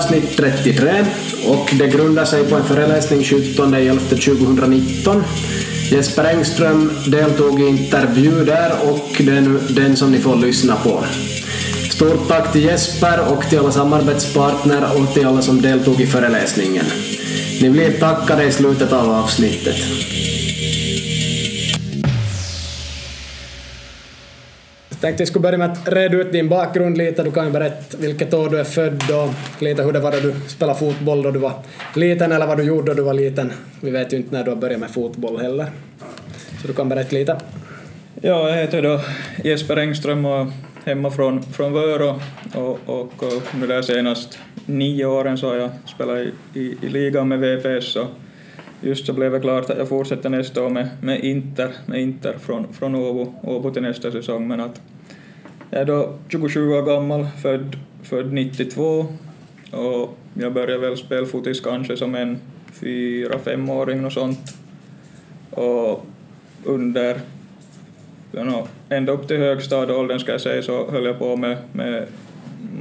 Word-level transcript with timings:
Avsnitt 0.00 0.36
33 0.36 1.04
och 1.46 1.74
det 1.78 1.86
grundar 1.86 2.24
sig 2.24 2.44
på 2.44 2.56
en 2.56 2.64
föreläsning 2.64 3.20
17.11.2019. 3.20 5.22
Jesper 5.90 6.24
Engström 6.24 6.92
deltog 7.06 7.60
i 7.60 7.66
intervju 7.66 8.44
där 8.44 8.72
och 8.82 9.08
det 9.18 9.32
är 9.32 9.40
nu 9.40 9.60
den 9.70 9.96
som 9.96 10.12
ni 10.12 10.18
får 10.18 10.36
lyssna 10.36 10.76
på. 10.76 11.04
Stort 11.90 12.28
tack 12.28 12.52
till 12.52 12.64
Jesper 12.64 13.32
och 13.32 13.48
till 13.48 13.58
alla 13.58 13.70
samarbetspartner 13.70 14.84
och 14.96 15.14
till 15.14 15.26
alla 15.26 15.42
som 15.42 15.62
deltog 15.62 16.00
i 16.00 16.06
föreläsningen. 16.06 16.84
Ni 17.62 17.70
blir 17.70 17.92
tackade 17.92 18.44
i 18.44 18.52
slutet 18.52 18.92
av 18.92 19.10
avsnittet. 19.10 19.76
Tänkte 25.00 25.20
jag 25.20 25.28
skulle 25.28 25.42
börja 25.42 25.58
med 25.58 25.72
att 25.72 25.88
reda 25.88 26.16
ut 26.16 26.32
din 26.32 26.48
bakgrund 26.48 26.98
lite. 26.98 27.22
Du 27.22 27.30
kan 27.30 27.46
ju 27.46 27.52
berätta 27.52 27.96
vilket 27.96 28.34
år 28.34 28.48
du 28.48 28.58
är 28.60 28.64
född 28.64 29.02
och 29.10 29.62
lite 29.62 29.82
hur 29.82 29.92
det 29.92 30.00
var 30.00 30.12
då 30.12 30.18
du 30.20 30.34
spelade 30.48 30.78
fotboll 30.78 31.22
då 31.22 31.30
du 31.30 31.38
var 31.38 31.52
liten 31.94 32.32
eller 32.32 32.46
vad 32.46 32.56
du 32.56 32.62
gjorde 32.62 32.90
då 32.90 32.94
du 32.94 33.02
var 33.02 33.14
liten. 33.14 33.52
Vi 33.80 33.90
vet 33.90 34.12
ju 34.12 34.16
inte 34.16 34.34
när 34.34 34.44
du 34.44 34.50
har 34.50 34.56
börjat 34.56 34.80
med 34.80 34.90
fotboll 34.90 35.40
heller. 35.40 35.66
Så 36.62 36.66
du 36.66 36.72
kan 36.72 36.88
berätta 36.88 37.16
lite. 37.16 37.36
Ja, 38.20 38.48
jag 38.48 38.56
heter 38.56 38.82
då 38.82 39.00
Jesper 39.44 39.76
Engström 39.76 40.24
och 40.24 40.46
hemma 40.84 41.10
från, 41.10 41.42
från 41.42 41.72
Vörå 41.72 42.20
och, 42.54 42.78
och, 42.86 43.22
och 43.22 43.42
nu 43.60 43.66
de 43.66 43.82
senast 43.82 44.38
nio 44.66 45.04
åren 45.04 45.38
så 45.38 45.48
har 45.48 45.56
jag 45.56 45.70
spelat 45.86 46.18
i, 46.18 46.32
i, 46.54 46.76
i 46.82 46.88
ligan 46.88 47.28
med 47.28 47.38
VPS 47.40 47.96
och 47.96 48.06
just 48.80 49.06
så 49.06 49.12
blev 49.12 49.32
det 49.32 49.40
klart 49.40 49.70
att 49.70 49.78
jag 49.78 49.88
fortsätter 49.88 50.28
nästa 50.28 50.62
år 50.62 50.70
med, 50.70 50.88
med 51.00 51.24
Inter, 51.24 51.70
med 51.86 52.00
Inter 52.00 52.34
från, 52.38 52.72
från 52.72 52.94
Åbo, 52.94 53.34
Åbo 53.42 53.70
till 53.70 53.82
nästa 53.82 54.10
säsong 54.10 54.48
men 54.48 54.60
att 54.60 54.80
jag 55.70 55.80
är 55.80 55.84
då 55.84 56.14
27 56.28 56.72
år 56.72 56.82
gammal, 56.82 57.26
född, 57.42 57.76
född 58.02 58.32
92 58.32 59.06
och 59.70 60.16
jag 60.34 60.52
började 60.52 60.78
väl 60.78 60.96
spela 60.96 61.26
fotis 61.26 61.60
kanske 61.60 61.96
som 61.96 62.14
en 62.14 62.38
fyra, 62.72 63.38
femåring 63.38 64.04
och 64.04 64.12
sånt. 64.12 64.56
Och 65.50 66.06
under 66.64 67.20
ända 68.88 69.12
upp 69.12 69.28
till 69.28 69.36
högstadieåldern 69.36 70.18
ska 70.18 70.32
jag 70.32 70.40
säga 70.40 70.62
så 70.62 70.90
höll 70.90 71.04
jag 71.04 71.18
på 71.18 71.36
med, 71.36 71.56
med 71.72 72.06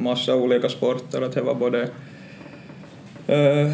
massa 0.02 0.36
olika 0.36 0.70
sporter. 0.70 1.22
Att 1.22 1.34
det 1.34 1.42
var 1.42 1.56
både 1.56 1.82
uh, 3.30 3.72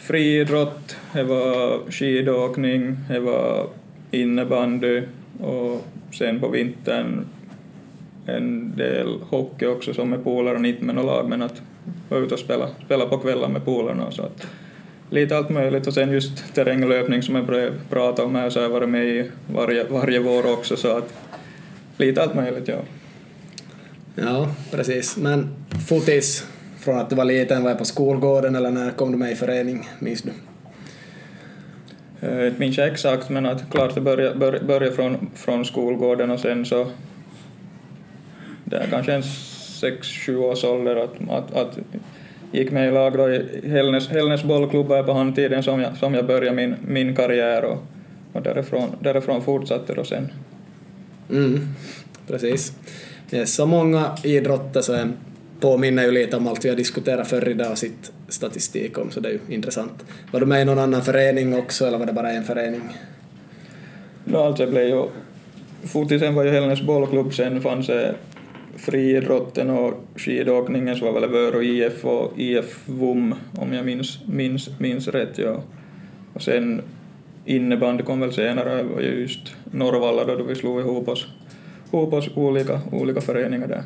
friidrott, 0.00 0.96
det 1.12 1.22
var 1.22 1.90
skidåkning, 1.90 2.96
det 3.08 3.20
var 3.20 3.66
innebandy. 4.10 5.02
Och 5.40 5.84
sen 6.12 6.40
på 6.40 6.48
vintern 6.48 7.24
en 8.36 8.76
del 8.76 9.18
hockey 9.30 9.66
också 9.66 9.94
som 9.94 10.10
med 10.10 10.24
polare, 10.24 10.68
inte 10.68 10.84
med 10.84 10.94
något 10.94 11.06
lag 11.06 11.28
men 11.28 11.42
att 11.42 11.62
vara 12.08 12.20
ute 12.20 12.34
och 12.34 12.40
spela, 12.40 12.68
spela 12.84 13.06
på 13.06 13.18
kvällar 13.18 13.48
med 13.48 13.64
polarna. 13.64 14.10
Så 14.10 14.22
att 14.22 14.46
lite 15.10 15.36
allt 15.36 15.50
möjligt 15.50 15.86
och 15.86 15.94
sen 15.94 16.12
just 16.12 16.54
terränglöpning 16.54 17.22
som 17.22 17.34
jag 17.34 17.70
pratade 17.90 18.28
om 18.28 18.34
här 18.34 18.50
så 18.50 18.58
har 18.58 18.62
jag 18.62 18.70
varit 18.70 18.88
med 18.88 19.06
i 19.06 19.30
varje, 19.54 19.84
varje 19.84 20.20
vår 20.20 20.52
också 20.52 20.76
så 20.76 20.96
att 20.96 21.14
lite 21.96 22.22
allt 22.22 22.34
möjligt, 22.34 22.68
ja. 22.68 22.78
Ja, 24.14 24.48
precis. 24.70 25.16
Men 25.16 25.48
fotis, 25.88 26.46
från 26.78 26.98
att 26.98 27.10
du 27.10 27.16
var 27.16 27.24
liten, 27.24 27.62
var 27.62 27.70
jag 27.70 27.78
på 27.78 27.84
skolgården 27.84 28.54
eller 28.54 28.70
när 28.70 28.90
kom 28.90 29.12
du 29.12 29.18
med 29.18 29.32
i 29.32 29.34
förening, 29.34 29.88
minns 29.98 30.22
du? 30.22 30.30
Jag 32.20 32.46
eh, 32.46 32.52
minns 32.56 32.78
jag 32.78 32.88
exakt, 32.88 33.30
men 33.30 33.46
att 33.46 33.70
klart 33.70 33.94
det 33.94 34.00
började, 34.00 34.38
bör, 34.38 34.60
började 34.66 34.92
från, 34.92 35.30
från 35.34 35.64
skolgården 35.64 36.30
och 36.30 36.40
sen 36.40 36.66
så 36.66 36.86
det 38.68 38.76
är 38.76 38.86
kanske 38.90 39.12
en 39.12 39.22
sex, 39.80 40.08
sju 40.08 40.36
års 40.36 40.64
ålder 40.64 40.96
att, 40.96 41.30
att, 41.30 41.56
att 41.56 41.78
gick 42.52 42.70
med 42.70 42.88
i 42.88 42.90
lag 42.90 43.16
då 43.16 43.30
i 43.30 43.68
Hällnäs, 43.68 44.08
Hällnäs 44.08 44.44
bollklubb 44.44 44.88
på 44.88 45.12
handtiden 45.12 45.62
som 45.62 45.80
jag, 45.80 45.96
som 45.96 46.14
jag 46.14 46.26
började 46.26 46.56
min, 46.56 46.74
min 46.86 47.16
karriär 47.16 47.64
och, 47.64 47.78
och 48.32 48.42
därifrån, 48.42 48.96
därifrån 49.00 49.42
fortsatte 49.42 49.94
då 49.94 50.04
sen. 50.04 50.28
Mm, 51.30 51.68
precis. 52.26 52.72
Det 53.30 53.38
är 53.38 53.44
så 53.44 53.66
många 53.66 54.16
idrotter 54.24 54.80
så 54.80 54.98
påminner 55.60 56.04
ju 56.04 56.10
lite 56.10 56.36
om 56.36 56.48
allt 56.48 56.64
vi 56.64 56.68
har 56.68 56.76
diskuterat 56.76 57.28
förr 57.28 57.48
idag 57.48 57.70
och 57.70 57.78
sitt 57.78 58.12
statistik 58.28 58.98
om, 58.98 59.10
så 59.10 59.20
det 59.20 59.28
är 59.28 59.32
ju 59.32 59.40
intressant. 59.48 60.04
Var 60.32 60.40
du 60.40 60.46
med 60.46 60.62
i 60.62 60.64
någon 60.64 60.78
annan 60.78 61.02
förening 61.02 61.58
också, 61.58 61.86
eller 61.86 61.98
var 61.98 62.06
det 62.06 62.12
bara 62.12 62.32
en 62.32 62.44
förening? 62.44 62.82
No, 64.24 64.36
alltså 64.36 64.64
det 64.64 64.70
blev 64.70 64.88
ju... 64.88 65.04
Fotisen 65.84 66.34
var 66.34 66.44
ju 66.44 66.50
Hällnäs 66.50 66.82
bollklubb, 66.82 67.34
sen 67.34 67.60
fanns 67.60 67.86
det 67.86 68.14
friidrotten 68.78 69.70
och 69.70 69.94
skidåkningen 70.16 70.96
så 70.96 71.04
var 71.04 71.20
väl 71.20 71.30
Vörå 71.30 71.62
IF 71.62 72.04
och 72.04 72.32
IF 72.36 72.78
VUM 72.86 73.34
om 73.56 73.72
jag 73.72 73.86
minns, 73.86 74.18
minns, 74.26 74.68
minns 74.78 75.08
rätt. 75.08 75.38
Ja. 75.38 75.62
Och 76.34 76.42
sen 76.42 76.82
innebandy 77.44 78.04
kom 78.04 78.20
väl 78.20 78.32
senare, 78.32 78.82
var 78.82 79.00
ju 79.00 79.20
just 79.20 79.54
Norrvalla 79.64 80.24
då 80.24 80.42
vi 80.42 80.54
slog 80.54 80.80
ihop 80.80 81.08
oss, 81.08 81.26
ihop 81.92 82.12
oss 82.12 82.28
olika, 82.34 82.80
olika 82.92 83.20
föreningar 83.20 83.66
där. 83.68 83.82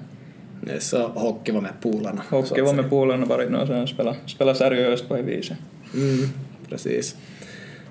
Så 0.78 1.06
hockey 1.06 1.52
var 1.52 1.60
med 1.60 1.80
polarna? 1.80 2.22
Hockey 2.30 2.60
var 2.60 2.74
med 2.74 2.90
polarna 2.90 3.26
bara 3.26 3.60
och 3.60 3.66
sen 3.66 3.86
spela, 3.86 4.16
spela 4.26 4.54
seriöst 4.54 5.08
på 5.08 5.16
det 5.16 5.22
viset. 5.22 5.56
Mm, 5.94 6.28
precis. 6.68 7.16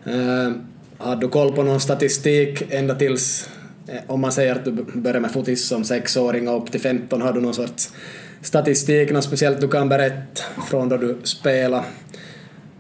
Uh, 0.07 0.51
har 0.97 1.16
du 1.16 1.28
koll 1.28 1.51
på 1.51 1.63
någon 1.63 1.79
statistik 1.79 2.63
ända 2.69 2.95
tills, 2.95 3.47
eh, 3.47 3.60
Eh, 3.87 4.01
om 4.07 4.21
man 4.21 4.31
säger 4.31 4.55
att 4.55 4.65
du 4.65 4.71
började 4.71 5.19
med 5.19 5.31
fotis 5.31 5.67
som 5.67 5.83
sexåring 5.83 6.47
och 6.47 6.63
upp 6.63 6.71
till 6.71 6.81
15, 6.81 7.21
har 7.21 7.33
du 7.33 7.41
någon 7.41 7.53
sorts 7.53 7.93
statistik, 8.41 9.11
något 9.11 9.23
speciellt 9.23 9.61
du 9.61 9.67
kan 9.67 9.89
berätta 9.89 10.41
från 10.69 10.89
då 10.89 10.97
du 10.97 11.17
spelade? 11.23 11.83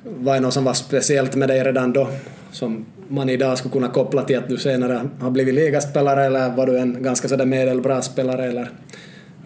Vad 0.03 0.35
är 0.35 0.39
något 0.39 0.53
som 0.53 0.63
var 0.63 0.73
speciellt 0.73 1.35
med 1.35 1.49
dig 1.49 1.63
redan 1.63 1.93
då? 1.93 2.07
som 2.51 2.85
man 3.07 3.29
idag 3.29 3.57
skulle 3.57 3.71
kunna 3.71 3.87
koppla 3.87 4.23
till 4.23 4.37
att 4.37 4.49
du 4.49 4.57
senare 4.57 5.09
har 5.19 5.31
blivit 5.31 5.55
ligaspelare 5.55 6.25
eller 6.25 6.49
var 6.49 6.65
du 6.65 6.77
en 6.77 7.03
ganska 7.03 7.27
sådär 7.27 7.45
medelbra 7.45 8.01
spelare 8.01 8.45
eller 8.45 8.69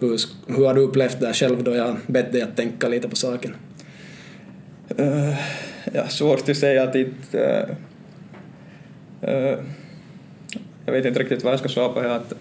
hur, 0.00 0.20
hur 0.46 0.66
har 0.66 0.74
du 0.74 0.80
upplevt 0.80 1.20
det 1.20 1.32
själv 1.32 1.64
då 1.64 1.74
jag 1.74 1.84
har 1.84 1.96
bett 2.06 2.32
dig 2.32 2.42
att 2.42 2.56
tänka 2.56 2.88
lite 2.88 3.08
på 3.08 3.16
saken? 3.16 3.54
Uh, 5.00 5.34
ja, 5.92 6.08
svårt 6.08 6.48
att 6.48 6.56
säga 6.56 6.82
att 6.82 6.94
inte... 6.94 7.68
Uh, 9.22 9.30
uh, 9.30 9.58
jag 10.86 10.92
vet 10.92 11.04
inte 11.04 11.20
riktigt 11.20 11.44
vad 11.44 11.52
jag 11.52 11.60
ska 11.60 11.68
svara 11.68 11.88
på. 11.88 12.00
Att, 12.00 12.32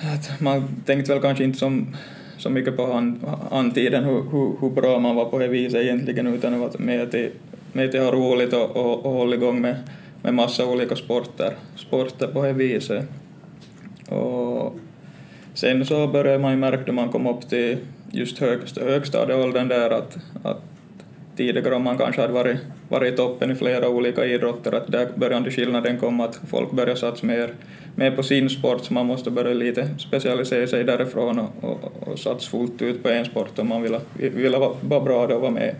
att 0.00 0.40
man 0.40 0.68
tänkte 0.86 1.12
väl 1.12 1.22
kanske 1.22 1.44
inte 1.44 1.58
som, 1.58 1.96
så 2.38 2.50
mycket 2.50 2.76
på 2.76 2.92
hand, 2.92 3.20
handtiden 3.50 4.04
hur, 4.04 4.22
hur, 4.30 4.60
hur 4.60 4.70
bra 4.70 4.98
man 4.98 5.16
var 5.16 5.24
på 5.24 5.38
det 5.38 5.48
viset 5.48 5.80
egentligen 5.80 6.26
utan 6.26 6.52
det 6.52 6.58
var 6.58 6.70
mer 6.78 7.06
till 7.06 7.30
med 7.72 7.88
att 7.88 7.94
jag 7.94 8.04
har 8.04 8.12
roligt 8.12 8.52
och, 8.52 8.76
och, 8.76 9.06
och 9.06 9.12
hålla 9.12 9.36
igång 9.36 9.60
med, 9.60 9.76
med 10.22 10.34
massa 10.34 10.66
olika 10.66 10.96
sporter, 10.96 11.54
sporter 11.76 12.26
på 12.26 12.42
det 12.42 12.52
viset. 12.52 13.06
Och 14.08 14.76
sen 15.54 15.86
så 15.86 16.06
började 16.06 16.38
man 16.38 16.50
ju 16.50 16.56
märka 16.56 16.82
när 16.86 16.92
man 16.92 17.08
kom 17.08 17.26
upp 17.26 17.48
till 17.48 17.78
just 18.10 18.38
högst, 18.38 18.78
högstadieåldern 18.78 19.68
där 19.68 19.90
att, 19.90 20.16
att 20.42 20.71
tidigare 21.36 21.74
om 21.74 21.82
man 21.82 21.98
kanske 21.98 22.20
hade 22.20 22.32
varit, 22.32 22.56
varit 22.88 23.14
i 23.14 23.16
toppen 23.16 23.50
i 23.50 23.54
flera 23.54 23.88
olika 23.88 24.26
idrotter, 24.26 24.72
att 24.72 24.92
där 24.92 25.08
började 25.14 25.50
skillnaden 25.50 25.98
komma 25.98 26.24
att 26.24 26.40
folk 26.50 26.70
började 26.70 27.00
satsa 27.00 27.26
mer, 27.26 27.54
mer 27.94 28.10
på 28.10 28.22
sin 28.22 28.50
sport, 28.50 28.84
så 28.84 28.94
man 28.94 29.06
måste 29.06 29.30
börja 29.30 29.54
lite 29.54 29.88
specialisera 29.98 30.66
sig 30.66 30.84
därifrån 30.84 31.38
och, 31.38 31.50
och, 31.60 32.08
och 32.08 32.18
satsa 32.18 32.50
fullt 32.50 32.82
ut 32.82 33.02
på 33.02 33.08
en 33.08 33.24
sport 33.24 33.58
om 33.58 33.68
man 33.68 33.82
vill, 33.82 33.98
vill 34.14 34.56
vara 34.82 35.00
bra 35.00 35.26
då 35.26 35.34
och 35.34 35.40
vara 35.40 35.50
med. 35.50 35.74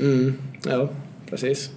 Mm, 0.00 0.34
ja 0.68 0.88
precis. 1.30 1.70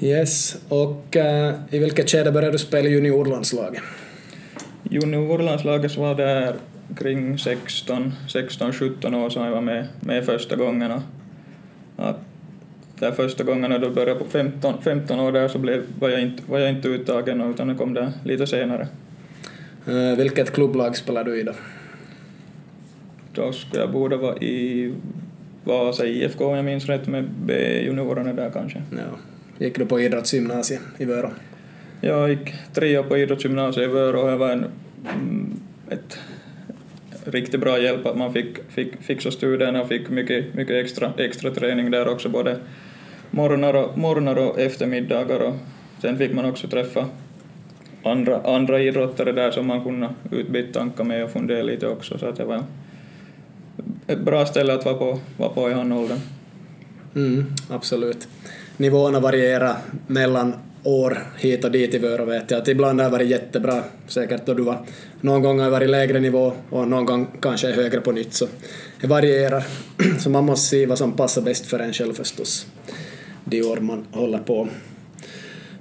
Yes, 0.00 0.56
och 0.68 1.16
uh, 1.16 1.54
i 1.70 1.78
vilket 1.78 2.10
skede 2.10 2.32
började 2.32 2.52
du 2.52 2.58
spela 2.58 2.88
juniorlandslaget? 2.88 3.82
Juniorlandslaget 4.82 5.96
var 5.96 6.14
där 6.14 6.54
kring 6.96 7.38
16, 7.38 8.12
17 8.72 9.14
år 9.14 9.30
som 9.30 9.44
jag 9.44 9.50
var 9.50 9.60
med, 9.60 9.86
med 10.00 10.24
första 10.24 10.56
gången. 10.56 10.92
Att 12.04 12.20
där 12.98 13.12
första 13.12 13.44
gången 13.44 13.70
när 13.70 13.80
jag 13.80 13.94
började 13.94 14.20
på 14.20 14.24
15, 14.24 14.82
15 14.82 15.20
år 15.20 15.32
där 15.32 15.48
så 15.48 15.58
blev, 15.58 15.82
var, 15.98 16.08
jag 16.08 16.22
inte, 16.22 16.42
var 16.46 16.58
jag 16.58 16.70
inte 16.70 16.88
uttagen 16.88 17.40
utan 17.40 17.68
det 17.68 17.74
kom 17.74 17.94
där 17.94 18.12
lite 18.24 18.46
senare. 18.46 18.88
Uh, 19.88 20.16
vilket 20.16 20.52
klubblag 20.52 20.96
spelade 20.96 21.30
du 21.30 21.40
i 21.40 21.42
då? 21.42 21.52
Då 23.32 23.52
skulle 23.52 23.82
jag 23.82 23.92
borde 23.92 24.16
vara 24.16 24.36
i 24.36 24.92
Vasa 25.64 26.06
IFK 26.06 26.46
om 26.46 26.56
jag 26.56 26.64
minns 26.64 26.86
rätt 26.86 27.06
med 27.06 27.24
B-juniorerna 27.44 28.32
där 28.32 28.50
kanske. 28.50 28.82
Ja. 28.90 29.18
Gick 29.58 29.78
du 29.78 29.86
på 29.86 30.00
idrottsgymnasiet 30.00 30.80
i 30.98 31.04
Vörå? 31.04 31.30
Jag 32.00 32.30
gick 32.30 32.54
tre 32.74 32.98
år 32.98 33.02
på 33.02 33.18
idrottsgymnasiet 33.18 33.88
i 33.88 33.92
Vörå 33.92 34.20
och 34.20 34.30
det 34.30 34.36
var 34.36 34.50
en, 34.50 34.64
mm, 35.14 35.60
ett 35.90 36.18
riktigt 37.24 37.60
bra 37.60 37.78
hjälp 37.78 38.06
att 38.06 38.16
man 38.16 38.32
fick, 38.32 38.58
fick 38.68 39.02
fixa 39.02 39.30
studierna 39.30 39.82
och 39.82 39.88
fick 39.88 40.08
mycket, 40.08 40.54
mycket 40.54 40.84
extra, 40.84 41.12
extra 41.16 41.50
träning 41.50 41.90
där 41.90 42.08
också, 42.08 42.28
både 42.28 42.56
morgnar 43.30 43.74
och, 43.74 43.98
morgnar 43.98 44.36
och 44.36 44.60
eftermiddagar 44.60 45.40
och 45.40 45.54
sen 46.02 46.18
fick 46.18 46.32
man 46.32 46.44
också 46.44 46.68
träffa 46.68 47.06
andra, 48.04 48.40
andra 48.40 48.80
idrottare 48.80 49.32
där 49.32 49.50
som 49.50 49.66
man 49.66 49.84
kunde 49.84 50.08
utbyta 50.30 50.78
tankar 50.78 51.04
med 51.04 51.24
och 51.24 51.30
fundera 51.30 51.62
lite 51.62 51.88
också 51.88 52.18
så 52.18 52.26
att 52.26 52.36
det 52.36 52.44
var 52.44 52.62
ett 54.06 54.20
bra 54.20 54.46
ställe 54.46 54.74
att 54.74 54.84
vara 54.84 54.94
på, 54.94 55.18
vara 55.36 55.48
på 55.48 55.70
i 55.70 55.72
han 55.72 55.92
åldern. 55.92 56.18
Mm, 57.14 57.44
absolut. 57.68 58.28
Nivåerna 58.76 59.20
varierar 59.20 59.76
mellan 60.06 60.54
år 60.84 61.26
hit 61.38 61.64
och 61.64 61.70
dit 61.70 61.94
i 61.94 61.98
Vörå 61.98 62.24
vet 62.24 62.50
jag 62.50 62.60
att 62.60 62.68
ibland 62.68 63.00
har 63.00 63.04
det 63.04 63.12
varit 63.12 63.28
jättebra 63.28 63.84
säkert 64.06 64.46
då 64.46 64.54
du 64.54 64.62
var 64.62 64.86
någon 65.20 65.42
gång 65.42 65.58
har 65.58 65.64
jag 65.64 65.70
varit 65.70 65.90
lägre 65.90 66.20
nivå 66.20 66.52
och 66.70 66.88
någon 66.88 67.04
gång 67.04 67.26
kanske 67.42 67.68
är 67.68 67.72
högre 67.72 68.00
på 68.00 68.12
nytt 68.12 68.34
så 68.34 68.46
det 69.00 69.06
varierar. 69.06 69.64
Så 70.20 70.30
man 70.30 70.44
måste 70.44 70.68
se 70.68 70.86
vad 70.86 70.98
som 70.98 71.12
passar 71.12 71.42
bäst 71.42 71.66
för 71.66 71.78
en 71.78 71.92
själv 71.92 72.12
förstås 72.12 72.66
de 73.44 73.62
år 73.62 73.76
man 73.76 74.06
håller 74.10 74.38
på. 74.38 74.68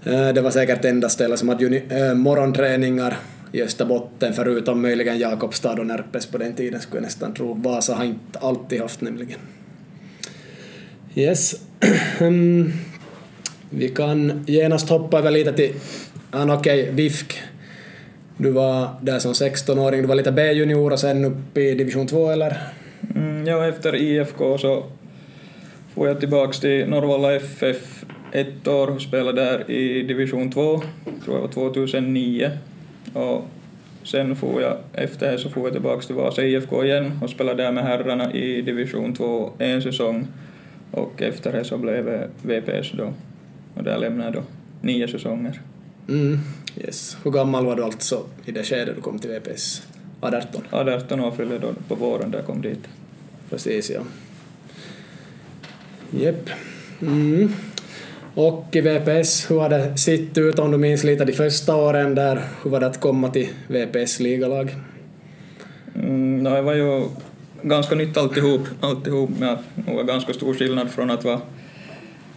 Eh, 0.03 0.29
det 0.29 0.41
var 0.41 0.51
säkert 0.51 0.85
enda 0.85 1.09
stället 1.09 1.39
som 1.39 1.49
hade 1.49 1.77
äh, 1.77 2.13
morgonträningar 2.13 3.17
i 3.51 3.61
Österbotten 3.61 4.33
förutom 4.33 4.81
möjligen 4.81 5.19
Jakobstad 5.19 5.79
och 5.79 5.85
Närpes 5.85 6.25
på 6.25 6.37
den 6.37 6.53
tiden 6.53 6.81
skulle 6.81 6.97
jag 6.97 7.03
nästan 7.03 7.33
tro. 7.33 7.53
Vasa 7.53 7.95
har 7.95 8.05
inte 8.05 8.39
alltid 8.39 8.81
haft 8.81 9.01
nämligen. 9.01 9.39
Yes. 11.15 11.55
Mm. 12.19 12.71
Vi 13.77 13.89
kan 13.89 14.43
genast 14.47 14.89
hoppa 14.89 15.17
över 15.17 15.31
lite 15.31 15.53
till, 15.53 15.73
ah, 16.31 16.55
okej, 16.55 16.81
okay, 16.81 16.95
VIFK. 16.95 17.41
Du 18.37 18.51
var 18.51 18.89
där 19.01 19.19
som 19.19 19.33
16-åring, 19.33 20.01
du 20.01 20.07
var 20.07 20.15
lite 20.15 20.31
B-junior 20.31 20.91
och 20.91 20.99
sen 20.99 21.25
upp 21.25 21.57
i 21.57 21.73
division 21.73 22.07
2 22.07 22.29
eller? 22.29 22.57
Mm, 23.15 23.47
ja, 23.47 23.67
efter 23.67 23.95
IFK 23.95 24.57
så 24.57 24.83
får 25.93 26.07
jag 26.07 26.19
tillbaks 26.19 26.59
till 26.59 26.89
Norrvalla 26.89 27.35
FF 27.35 28.05
ett 28.31 28.67
år 28.67 28.87
och 28.87 29.01
spelade 29.01 29.41
där 29.41 29.71
i 29.71 30.03
division 30.03 30.51
2, 30.51 30.81
tror 31.25 31.37
jag 31.37 31.41
var 31.41 31.47
2009. 31.47 32.51
Och 33.13 33.45
sen 34.03 34.35
får 34.35 34.61
jag, 34.61 34.77
efter 34.93 35.31
det 35.31 35.37
så 35.37 35.49
får 35.49 35.63
jag 35.63 35.71
tillbaks 35.71 36.07
till 36.07 36.15
Vasa 36.15 36.43
IFK 36.43 36.83
igen 36.83 37.19
och 37.21 37.29
spelade 37.29 37.63
där 37.63 37.71
med 37.71 37.83
herrarna 37.83 38.33
i 38.33 38.61
division 38.61 39.15
2 39.15 39.51
en 39.59 39.81
säsong 39.81 40.27
och 40.91 41.21
efter 41.21 41.51
det 41.51 41.63
så 41.63 41.77
blev 41.77 42.07
jag 42.07 42.27
VPS 42.41 42.91
då 42.91 43.13
och 43.73 43.83
där 43.83 43.97
lämnade 43.97 44.23
jag 44.23 44.33
då 44.33 44.43
nio 44.81 45.07
säsonger. 45.07 45.61
Mm, 46.09 46.39
yes. 46.77 47.17
Hur 47.23 47.31
gammal 47.31 47.65
var 47.65 47.75
du 47.75 47.83
alltså 47.83 48.23
i 48.45 48.51
det 48.51 48.63
skedet 48.63 48.95
du 48.95 49.01
kom 49.01 49.19
till 49.19 49.29
VPS? 49.29 49.87
18? 50.21 50.61
18 50.71 51.19
år 51.19 51.31
fyllde 51.31 51.59
då 51.59 51.73
på 51.87 51.95
våren 51.95 52.31
där 52.31 52.39
jag 52.39 52.45
kom 52.45 52.61
dit. 52.61 52.87
Precis, 53.49 53.89
ja. 53.89 54.01
Jep. 56.11 56.49
Mm. 57.01 57.49
Och 58.35 58.67
i 58.71 58.81
VPS, 58.81 59.51
hur 59.51 59.59
har 59.59 59.69
det 59.69 59.97
sett 59.97 60.37
ut 60.37 60.59
om 60.59 60.71
du 60.71 60.77
minns 60.77 61.03
lite 61.03 61.25
de 61.25 61.33
första 61.33 61.75
åren 61.75 62.15
där? 62.15 62.41
Hur 62.63 62.71
var 62.71 62.79
det 62.79 62.85
att 62.85 62.99
komma 62.99 63.29
till 63.29 63.49
VPS 63.67 64.19
ligalag? 64.19 64.75
Mm, 65.95 66.43
no, 66.43 66.49
det 66.49 66.61
var 66.61 66.73
ju 66.73 67.03
ganska 67.61 67.95
nytt 67.95 68.17
alltihop, 68.17 68.61
alltihop 68.81 69.29
med 69.39 69.49
att 69.49 69.63
det 69.75 69.93
var 69.93 70.03
ganska 70.03 70.33
stor 70.33 70.53
skillnad 70.53 70.91
från 70.91 71.11
att 71.11 71.23
vara 71.23 71.41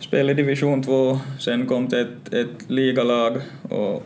spelade 0.00 0.32
i 0.32 0.34
division 0.34 0.82
2, 0.82 1.18
sen 1.38 1.66
kom 1.66 1.88
det 1.88 2.00
ett, 2.00 2.34
ett 2.34 2.70
ligalag 2.70 3.40
och 3.68 4.02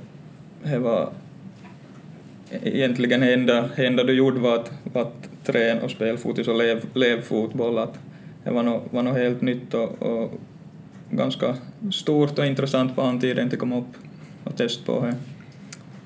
det 0.63 0.79
var 0.79 1.09
egentligen 2.63 3.21
det 3.21 3.35
enda, 3.35 3.69
enda 3.77 4.05
du 4.05 4.13
gjorde 4.13 4.41
var 4.41 4.55
att, 4.55 4.73
var 4.93 5.03
att 5.03 5.29
träna 5.45 5.83
och 5.83 5.91
spela 5.91 6.19
fotis 6.19 6.49
och 6.49 6.59
lev, 6.59 6.85
lev 6.95 7.23
fotboll. 7.23 7.79
Att 7.79 7.99
det 8.45 8.51
var 8.51 8.63
något, 8.63 8.93
var 8.93 9.03
något 9.03 9.17
helt 9.17 9.41
nytt 9.41 9.75
och, 9.75 10.03
och 10.03 10.33
ganska 11.11 11.55
stort 11.93 12.39
och 12.39 12.47
intressant 12.47 12.97
på 12.97 13.03
den 13.03 13.21
tiden 13.21 13.47
att 13.47 13.59
komma 13.59 13.79
upp 13.79 13.95
och 14.45 14.57
testa 14.57 14.93
på 14.93 15.07
det. 15.07 15.15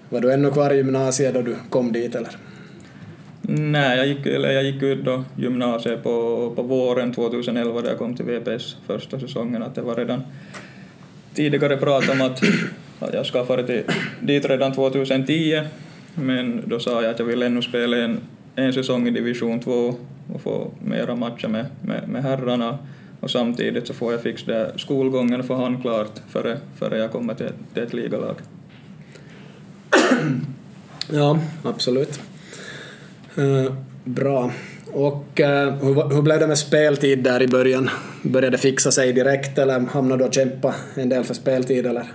Var 0.09 0.21
du 0.21 0.33
ännu 0.33 0.51
kvar 0.51 0.73
i 0.73 0.77
gymnasiet 0.77 1.35
då 1.35 1.43
du 1.43 1.57
kom 1.71 1.93
dit 1.93 2.15
eller? 2.15 2.37
Nej, 3.49 3.99
jag 3.99 4.07
gick, 4.07 4.27
eller 4.27 4.51
jag 4.51 4.65
gick 4.65 4.83
ut 4.83 5.05
då 5.05 5.25
gymnasiet 5.37 6.03
på, 6.03 6.53
på 6.57 6.63
våren 6.63 7.13
2011 7.13 7.81
då 7.81 7.89
jag 7.89 7.99
kom 7.99 8.17
till 8.17 8.25
VPS 8.25 8.77
första 8.87 9.21
säsongen. 9.21 9.63
Att 9.63 9.75
det 9.75 9.83
var 9.83 9.95
redan 9.95 10.23
tidigare 11.35 11.77
prat 11.77 12.09
om 12.09 12.21
att, 12.21 12.43
att 13.01 13.15
jag 13.15 13.27
skaffade 13.27 13.67
till, 13.67 13.83
dit 14.21 14.45
redan 14.45 14.73
2010 14.73 15.63
men 16.15 16.63
då 16.67 16.81
sa 16.81 17.03
jag 17.03 17.11
att 17.11 17.19
jag 17.19 17.27
vill 17.27 17.43
ännu 17.43 17.63
spela 17.63 17.97
en, 17.97 18.21
en 18.55 18.73
säsong 18.73 19.09
i 19.09 19.11
division 19.11 19.61
2 19.61 19.95
och 20.33 20.41
få 20.43 20.71
mera 20.85 21.17
matcher 21.17 21.49
med, 21.49 21.67
med, 21.83 22.09
med 22.09 22.23
herrarna 22.23 22.79
och 23.21 23.31
samtidigt 23.31 23.87
så 23.87 23.95
får 23.95 24.13
jag 24.13 24.23
fixa 24.23 24.53
det 24.53 24.73
skolgången 24.77 25.45
för 25.45 25.55
han 25.55 25.81
klart 25.81 26.21
före, 26.29 26.59
före 26.79 26.99
jag 26.99 27.13
kommer 27.13 27.35
till, 27.35 27.51
till 27.75 27.83
ett 27.83 27.93
ligalag. 27.93 28.37
Ja, 31.13 31.39
absolut. 31.63 32.21
Eh, 33.37 33.73
bra. 34.05 34.51
Och 34.93 35.41
uh, 35.41 35.47
hur, 35.85 36.15
hur 36.15 36.23
blev 36.23 36.41
det 36.41 36.47
med 36.47 36.59
speltid 36.59 37.19
där 37.23 37.43
i 37.43 37.49
början? 37.49 37.91
Började 38.23 38.57
det 38.57 38.61
fixa 38.61 38.91
sig 38.91 39.13
direkt 39.13 39.59
eller 39.59 39.81
hamnade 39.81 40.23
du 40.23 40.29
och 40.29 40.35
kämpa 40.35 40.75
en 40.95 41.09
del 41.09 41.25
för 41.25 41.35
speltid 41.35 41.87
eller? 41.87 42.07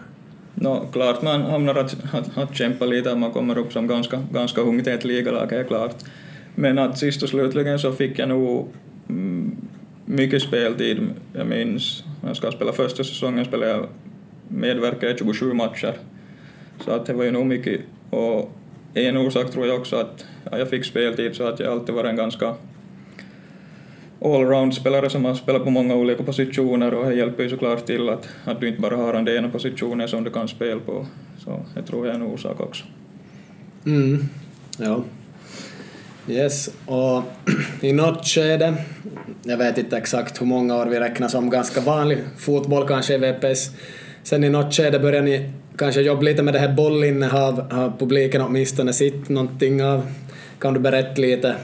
No, 0.55 0.87
klart 0.91 1.21
man 1.21 1.41
hamnar 1.41 1.75
att, 1.75 1.95
att, 2.13 2.37
att 2.37 2.55
kämpa 2.55 2.85
lite, 2.85 3.15
man 3.15 3.31
kommer 3.31 3.57
upp 3.57 3.73
som 3.73 3.87
ganska, 3.87 4.23
ganska 4.33 4.61
ung 4.61 4.83
till 4.83 4.93
ett 4.93 5.05
ligalag, 5.05 5.53
är 5.53 5.63
klart. 5.63 5.95
Men 6.55 6.79
att 6.79 6.97
sist 6.97 7.23
och 7.23 7.29
slutligen 7.29 7.79
så 7.79 7.91
fick 7.91 8.19
jag 8.19 8.29
nog 8.29 8.67
mm, 9.09 9.55
mycket 10.05 10.41
speltid. 10.41 10.99
Jag 11.33 11.47
minns, 11.47 12.03
när 12.21 12.29
jag 12.29 12.37
ska 12.37 12.51
spela 12.51 12.73
första 12.73 13.03
säsongen 13.03 13.45
spelade 13.45 13.71
jag 13.71 13.87
medverkade 14.47 15.13
i 15.13 15.17
27 15.17 15.53
matcher. 15.53 15.93
Så 16.85 16.91
att 16.91 17.05
det 17.05 17.13
var 17.13 17.23
ju 17.23 17.31
nog 17.31 17.45
mycket. 17.45 17.81
Och 18.09 18.51
en 19.05 19.17
orsak 19.17 19.51
tror 19.51 19.67
jag 19.67 19.79
också 19.79 19.95
att 19.95 20.25
jag 20.51 20.69
fick 20.69 20.85
speltid 20.85 21.35
så 21.35 21.43
att 21.47 21.59
jag 21.59 21.71
alltid 21.71 21.95
varit 21.95 22.09
en 22.09 22.15
ganska 22.15 22.55
allround-spelare 24.21 25.09
som 25.09 25.25
har 25.25 25.35
spelat 25.35 25.63
på 25.63 25.69
många 25.69 25.95
olika 25.95 26.23
positioner 26.23 26.93
och 26.93 27.05
det 27.05 27.15
hjälper 27.15 27.43
ju 27.43 27.49
såklart 27.49 27.85
till 27.85 28.09
att, 28.09 28.27
att 28.45 28.61
du 28.61 28.67
inte 28.67 28.81
bara 28.81 28.95
har 28.95 29.13
den 29.13 29.27
ena 29.27 29.49
positionen 29.49 30.07
som 30.07 30.23
du 30.23 30.31
kan 30.31 30.47
spela 30.47 30.79
på. 30.79 31.05
Så 31.45 31.65
det 31.75 31.81
tror 31.81 32.07
jag 32.07 32.15
är 32.15 32.19
en 32.19 32.25
orsak 32.25 32.59
också. 32.59 32.83
Mm, 33.85 34.25
ja. 34.77 35.03
Yes, 36.27 36.69
och 36.85 37.23
i 37.81 37.93
något 37.93 38.25
skede, 38.25 38.73
jag 39.43 39.57
vet 39.57 39.77
inte 39.77 39.97
exakt 39.97 40.41
hur 40.41 40.45
många 40.45 40.75
år 40.75 40.85
vi 40.85 40.99
räknar 40.99 41.27
som 41.27 41.49
ganska 41.49 41.81
vanlig 41.81 42.17
fotboll 42.37 42.87
kanske 42.87 43.13
i 43.13 43.17
VPS, 43.17 43.71
sen 44.23 44.43
i 44.43 44.49
något 44.49 44.73
skede 44.73 44.99
börjar 44.99 45.21
ni 45.21 45.51
kanske 45.79 46.01
jobba 46.01 46.21
lite 46.21 46.43
med 46.43 46.53
det 46.53 46.59
här 46.59 46.73
bollinnehav, 46.73 47.71
har 47.71 47.93
publiken 47.99 48.41
åtminstone 48.41 48.93
sett 48.93 49.29
någonting 49.29 49.83
av? 49.83 50.07
Kan 50.59 50.73
du 50.73 50.79
berätta 50.79 51.21
lite 51.21 51.55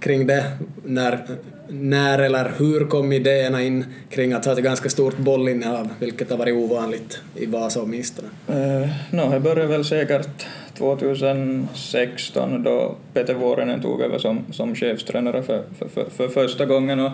kring 0.00 0.26
det? 0.26 0.44
När, 0.84 1.20
när 1.68 2.18
eller 2.18 2.52
hur 2.58 2.84
kom 2.84 3.12
idéerna 3.12 3.62
in 3.62 3.84
kring 4.10 4.32
att 4.32 4.44
ha 4.44 4.52
ett 4.52 4.58
ganska 4.58 4.88
stort 4.88 5.18
bollinnehav, 5.18 5.88
vilket 5.98 6.30
har 6.30 6.36
varit 6.36 6.54
ovanligt 6.54 7.22
i 7.36 7.46
Vasa 7.46 7.82
åtminstone? 7.82 8.28
Uh, 8.48 8.88
no, 9.10 9.30
det 9.32 9.40
började 9.40 9.66
väl 9.66 9.84
säkert 9.84 10.46
2016 10.78 12.62
då 12.62 12.94
Peter 13.14 13.34
Vuorinen 13.34 13.82
tog 13.82 14.00
över 14.00 14.18
som, 14.18 14.44
som 14.52 14.74
chefstränare 14.74 15.42
för, 15.42 15.62
för, 15.78 15.88
för, 15.88 16.10
för 16.10 16.28
första 16.28 16.66
gången 16.66 17.00
och 17.00 17.12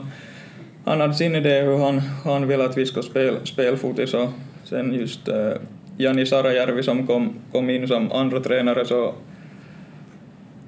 han 0.84 1.00
hade 1.00 1.14
sin 1.14 1.34
idé 1.36 1.60
hur 1.60 1.78
han, 1.78 2.02
han 2.24 2.48
ville 2.48 2.64
att 2.64 2.78
vi 2.78 2.86
ska 2.86 3.02
spela 3.02 3.38
spelfotis 3.44 4.14
och 4.14 4.28
sen 4.64 4.94
just 4.94 5.28
uh, 5.28 5.52
Jani 5.98 6.26
Sarajärvi 6.26 6.82
som 6.82 7.06
kom, 7.06 7.34
kom 7.52 7.70
in 7.70 7.88
som 7.88 8.12
andra 8.12 8.40
tränare 8.40 8.84
så 8.84 9.14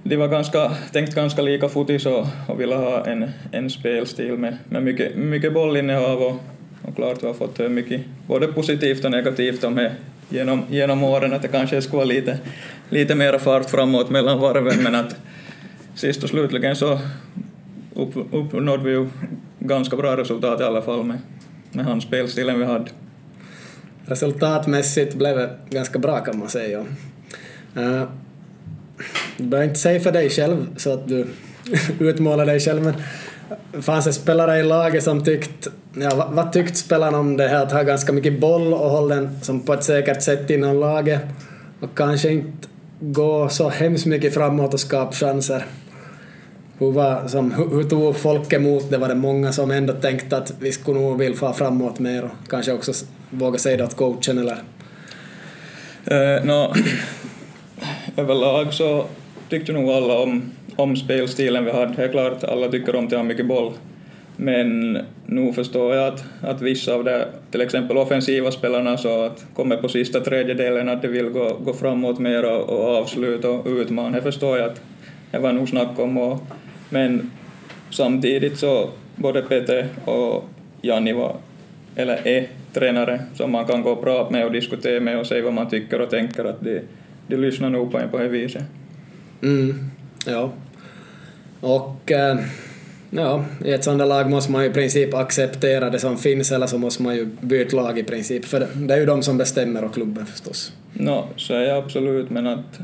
de 0.03 0.17
var 0.17 0.29
ganska, 0.29 0.73
tänkt 0.93 1.15
ganska 1.15 1.43
lika 1.43 1.69
fotis 1.69 2.07
och, 2.07 2.27
och 2.47 2.61
ville 2.61 2.75
ha 2.75 3.07
en, 3.07 3.31
en 3.53 3.71
spelstil 3.71 4.39
med, 4.39 4.59
med 4.69 4.83
mycket, 4.83 5.17
mycket 5.17 5.53
bollinnehav 5.53 6.23
och, 6.23 6.37
och 6.83 6.97
klart 6.97 7.23
vi 7.23 7.27
har 7.27 7.35
fått 7.35 7.59
mycket 7.71 8.01
både 8.27 8.47
positivt 8.47 9.05
och 9.05 9.11
negativt 9.11 9.65
om 9.65 9.75
det 9.75 9.93
genom, 10.29 10.63
genom 10.71 11.05
åren 11.05 11.33
att 11.33 11.43
det 11.43 11.49
kanske 11.49 11.83
skulle 11.83 11.97
vara 11.97 12.05
lite, 12.05 12.39
lite 12.89 13.15
mer 13.15 13.39
fart 13.39 13.71
framåt 13.71 14.11
mellan 14.11 14.39
varven 14.39 14.83
men 14.83 14.95
att 14.95 15.17
sist 15.95 16.23
och 16.23 16.29
slutligen 16.29 16.77
så 16.77 16.99
upp, 17.95 18.15
uppnådde 18.33 18.85
vi 18.85 18.91
ju 18.91 19.09
ganska 19.59 19.97
bra 19.97 20.17
resultat 20.17 20.61
i 20.61 20.65
alla 20.65 20.83
fall 20.83 21.05
med, 21.05 21.19
med 21.73 21.85
hans 21.85 22.05
spelstilen 22.05 22.59
vi 22.59 22.65
hade 22.65 22.91
resultatmässigt 24.09 25.15
blev 25.15 25.37
det 25.37 25.51
ganska 25.71 25.99
bra 25.99 26.19
kan 26.19 26.39
man 26.39 26.49
säga. 26.49 26.79
Uh, 27.77 28.03
du 29.37 29.45
behöver 29.45 29.69
inte 29.69 29.81
säga 29.81 30.01
för 30.01 30.13
dig 30.13 30.31
själv 30.31 30.67
så 30.77 30.93
att 30.93 31.09
du 31.09 31.27
utmålar 31.99 32.47
dig 32.47 32.61
själv 32.61 32.83
men 32.83 32.95
fanns 33.83 34.05
det 34.05 34.13
spelare 34.13 34.59
i 34.59 34.63
laget 34.63 35.05
som 35.05 35.25
tyckt, 35.25 35.69
ja 35.95 36.15
vad, 36.15 36.33
vad 36.33 36.53
tyckte 36.53 36.75
spelarna 36.75 37.19
om 37.19 37.37
det 37.37 37.49
här 37.49 37.63
att 37.63 37.73
ha 37.73 37.83
ganska 37.83 38.13
mycket 38.13 38.41
boll 38.41 38.75
och 38.75 38.91
hålla 38.91 39.15
den 39.15 39.41
som 39.43 39.61
på 39.61 39.73
ett 39.73 39.85
säkert 39.85 40.23
sätt 40.23 40.51
inom 40.51 40.81
laget 40.81 41.23
och 41.81 41.97
kanske 41.97 42.29
inte 42.31 42.69
gå 43.01 43.49
så 43.49 43.69
hemskt 43.69 44.07
mycket 44.07 44.35
framåt 44.35 44.75
och 44.75 44.81
skapa 44.81 45.13
chanser? 45.13 45.67
Hur, 46.79 46.93
var, 46.93 47.29
som, 47.29 47.53
hur, 47.53 47.69
hur 47.71 47.85
tog 47.85 48.17
folk 48.17 48.53
emot 48.53 48.91
det? 48.91 48.99
Var 48.99 49.09
det 49.09 49.15
många 49.15 49.53
som 49.53 49.71
ändå 49.71 49.93
tänkte 49.93 50.37
att 50.37 50.55
vi 50.61 50.73
skulle 50.73 51.01
nog 51.01 51.19
vilja 51.19 51.37
få 51.37 51.53
framåt 51.53 51.99
mer 51.99 52.25
och 52.25 52.49
kanske 52.49 52.73
också 52.73 52.93
våga 53.31 53.59
säga 53.59 53.77
det 53.77 53.85
åt 53.85 53.97
coachen 53.97 54.39
eller? 54.39 54.59
Uh, 56.11 56.47
no, 56.47 56.75
överlag 58.17 58.75
så 58.75 59.05
tyckte 59.49 59.73
nog 59.73 59.91
alla 59.91 60.19
om, 60.19 60.43
om 60.77 60.97
spelstilen 60.97 61.65
vi 61.65 61.71
hade. 61.71 61.95
Det 61.97 62.05
är 62.05 62.09
klart, 62.09 62.45
alla 62.45 62.69
tycker 62.69 62.97
om 62.97 63.07
att 63.07 63.13
ha 63.13 63.23
mycket 63.23 63.47
boll. 63.47 63.73
Men 64.37 64.99
nu 65.27 65.53
förstår 65.53 65.95
jag 65.95 66.15
att, 66.15 66.25
att 66.41 66.63
vissa 66.63 66.95
av 66.95 67.05
de, 67.05 67.25
till 67.51 67.61
exempel 67.61 67.97
offensiva 67.97 68.51
spelarna, 68.51 68.97
så 68.97 69.23
att 69.23 69.47
kommer 69.55 69.77
på 69.77 69.89
sista 69.89 70.21
tredjedelen 70.21 70.89
att 70.89 71.03
de 71.03 71.09
vill 71.09 71.29
gå, 71.29 71.57
gå 71.65 71.73
framåt 71.73 72.19
mer 72.19 72.45
och, 72.45 72.69
och 72.69 72.97
avsluta 72.97 73.51
och 73.51 73.67
utmana. 73.67 74.17
Det 74.17 74.23
förstår 74.23 74.59
jag 74.59 74.71
att 74.71 74.81
det 75.31 75.39
var 75.39 75.53
nog 75.53 75.69
snack 75.69 75.99
om. 75.99 76.19
Och, 76.19 76.41
men 76.89 77.31
samtidigt 77.91 78.59
så 78.59 78.91
både 79.17 79.43
Pete 79.43 79.89
och 80.05 80.45
Janni 80.83 81.13
var, 81.13 81.37
eller 81.97 82.29
är 82.29 82.47
tränare 82.73 83.21
som 83.35 83.53
man 83.53 83.65
kan 83.65 83.83
gå 83.83 83.91
och 83.91 84.03
prata 84.03 84.31
med 84.31 84.45
och 84.45 84.53
diskutera 84.53 85.01
med 85.01 85.19
och 85.19 85.27
säga 85.27 85.45
vad 85.45 85.53
man 85.53 85.71
tycker 85.71 86.01
och 86.01 86.11
tänker 86.11 86.45
att 86.45 86.61
de, 86.61 86.81
de 87.27 87.37
lyssnar 87.37 87.71
nog 87.71 87.93
på 87.93 87.99
en 87.99 88.11
på 88.11 88.19
det 88.19 88.29
viset. 88.29 88.65
Mm, 89.43 89.91
ja. 90.27 90.53
Och 91.61 92.13
äh, 92.13 92.39
ja, 93.11 93.45
i 93.65 93.73
ett 93.73 93.85
sådant 93.85 94.09
lag 94.09 94.31
måste 94.31 94.53
man 94.53 94.63
ju 94.63 94.71
i 94.71 94.73
princip 94.73 95.15
acceptera 95.15 95.91
det 95.91 95.99
som 95.99 96.17
finns 96.17 96.53
eller 96.53 96.67
så 96.67 96.79
måste 96.79 97.03
man 97.03 97.17
ju 97.17 97.29
byta 97.41 97.77
lag 97.77 97.99
i 97.99 98.05
princip 98.05 98.45
för 98.45 98.67
det 98.75 98.95
är 98.95 98.99
ju 98.99 99.07
de 99.07 99.23
som 99.23 99.39
bestämmer 99.39 99.85
och 99.85 99.95
klubben 99.95 100.27
förstås. 100.27 100.73
No, 100.93 101.25
så 101.37 101.55
är 101.55 101.63
jag 101.63 101.79
absolut 101.79 102.31
men 102.31 102.47
att 102.47 102.81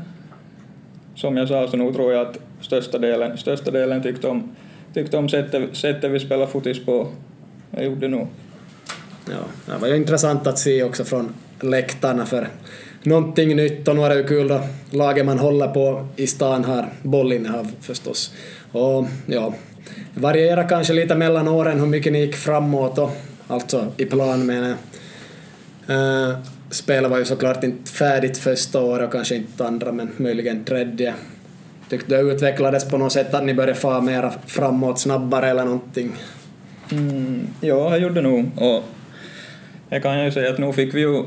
som 1.15 1.37
jag 1.37 1.47
sa 1.47 1.67
så 1.67 1.77
nog 1.77 1.93
tror 1.93 2.13
jag 2.13 2.27
att 2.27 2.39
största 2.65 2.97
delen, 2.97 3.37
största 3.37 3.71
delen 3.71 4.03
tyckte 4.03 4.27
om, 4.27 4.55
tyckte 4.93 5.17
om 5.17 5.29
sättet, 5.29 5.77
sättet 5.77 6.11
vi 6.11 6.19
spelade 6.19 6.51
fotis 6.51 6.85
på. 6.85 7.07
Jag 7.71 7.83
gjorde 7.83 8.07
nog. 8.07 8.27
Ja, 9.29 9.73
det 9.73 9.81
var 9.81 9.87
ju 9.87 9.95
intressant 9.95 10.47
att 10.47 10.59
se 10.59 10.83
också 10.83 11.05
från 11.05 11.33
läktarna 11.61 12.25
för 12.25 12.47
någonting 13.03 13.55
nytt 13.55 13.87
och 13.87 13.95
nu 13.95 14.01
är 14.01 14.09
det 14.09 14.15
ju 14.15 14.27
kul 14.27 14.47
då 14.47 14.61
laget 14.89 15.25
man 15.25 15.39
håller 15.39 15.67
på 15.67 16.07
i 16.15 16.27
stan 16.27 16.63
har 16.63 16.89
bollinnehav 17.03 17.71
förstås. 17.81 18.33
Och 18.71 19.05
ja, 19.25 19.53
det 20.15 20.65
kanske 20.69 20.93
lite 20.93 21.15
mellan 21.15 21.47
åren 21.47 21.79
hur 21.79 21.87
mycket 21.87 22.13
ni 22.13 22.19
gick 22.19 22.35
framåt 22.35 22.97
och 22.97 23.11
alltså 23.47 23.87
i 23.97 24.05
plan 24.05 24.45
menar 24.45 24.67
jag. 24.67 24.77
Uh, 25.89 26.29
eh, 26.29 26.37
spelet 26.69 27.11
var 27.11 27.17
ju 27.17 27.25
såklart 27.25 27.63
inte 27.63 27.91
färdigt 27.91 28.37
första 28.37 28.81
året 28.81 29.05
och 29.05 29.11
kanske 29.11 29.35
inte 29.35 29.67
andra 29.67 29.91
men 29.91 30.11
möjligen 30.17 30.63
tredje. 30.63 31.13
Tyckte 31.89 32.15
det 32.15 32.21
utvecklades 32.21 32.89
på 32.89 32.97
något 32.97 33.11
sätt 33.11 33.33
att 33.33 33.45
ni 33.45 33.53
började 33.53 33.75
få 33.75 34.01
mera 34.01 34.33
framåt 34.45 34.99
snabbare 34.99 35.49
eller 35.49 35.65
någonting? 35.65 36.11
Mm, 36.91 37.47
ja, 37.61 37.89
jag 37.89 37.99
gjorde 37.99 38.21
nog. 38.21 38.51
Och 38.55 38.83
jag 39.89 40.03
kan 40.03 40.25
ju 40.25 40.31
säga 40.31 40.49
att 40.49 40.57
nu 40.57 40.73
fick 40.73 40.93
vi 40.93 40.99
ju 40.99 41.23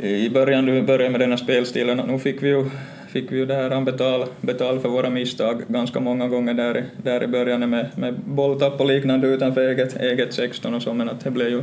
i 0.00 0.30
början, 0.30 0.66
du 0.66 0.82
började 0.82 1.10
med 1.10 1.20
den 1.20 1.30
här 1.30 1.36
spelstilen, 1.36 1.96
nu 2.06 2.18
fick 2.18 2.42
vi 2.42 2.48
ju, 2.48 2.70
fick 3.08 3.32
vi 3.32 3.36
ju 3.36 3.46
det 3.46 3.54
här 3.54 3.80
betal, 3.80 4.26
betal 4.40 4.80
för 4.80 4.88
våra 4.88 5.10
misstag 5.10 5.62
ganska 5.68 6.00
många 6.00 6.28
gånger 6.28 6.54
där, 6.54 6.84
där 7.02 7.22
i 7.22 7.26
början 7.26 7.70
med, 7.70 7.90
med 7.96 8.14
bolltapp 8.14 8.80
och 8.80 8.86
liknande 8.86 9.26
utanför 9.28 9.68
eget, 9.68 10.00
eget 10.00 10.34
16 10.34 10.74
och 10.74 10.82
så, 10.82 10.94
men 10.94 11.08
att 11.08 11.20
det 11.24 11.30
blev 11.30 11.48
ju... 11.48 11.62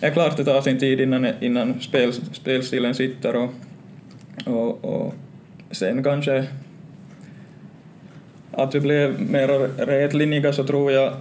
Det 0.00 0.06
är 0.06 0.10
klart 0.10 0.36
det 0.36 0.44
tar 0.44 0.60
sin 0.60 0.78
tid 0.78 1.00
innan, 1.00 1.26
innan 1.40 1.80
spel, 1.80 2.12
spelstilen 2.32 2.94
sitter 2.94 3.36
och, 3.36 3.50
och, 4.44 4.84
och 4.84 5.14
sen 5.70 6.04
kanske 6.04 6.44
att 8.56 8.74
vi 8.74 8.80
blev 8.80 9.30
mer 9.30 9.48
rätlinjiga 9.86 10.52
så 10.52 10.64
tror 10.64 10.92
jag 10.92 11.12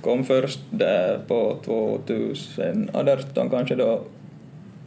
kom 0.00 0.24
först 0.24 0.60
där 0.70 1.18
på 1.28 1.56
2018 1.64 3.50
kanske 3.50 3.74
då 3.74 4.00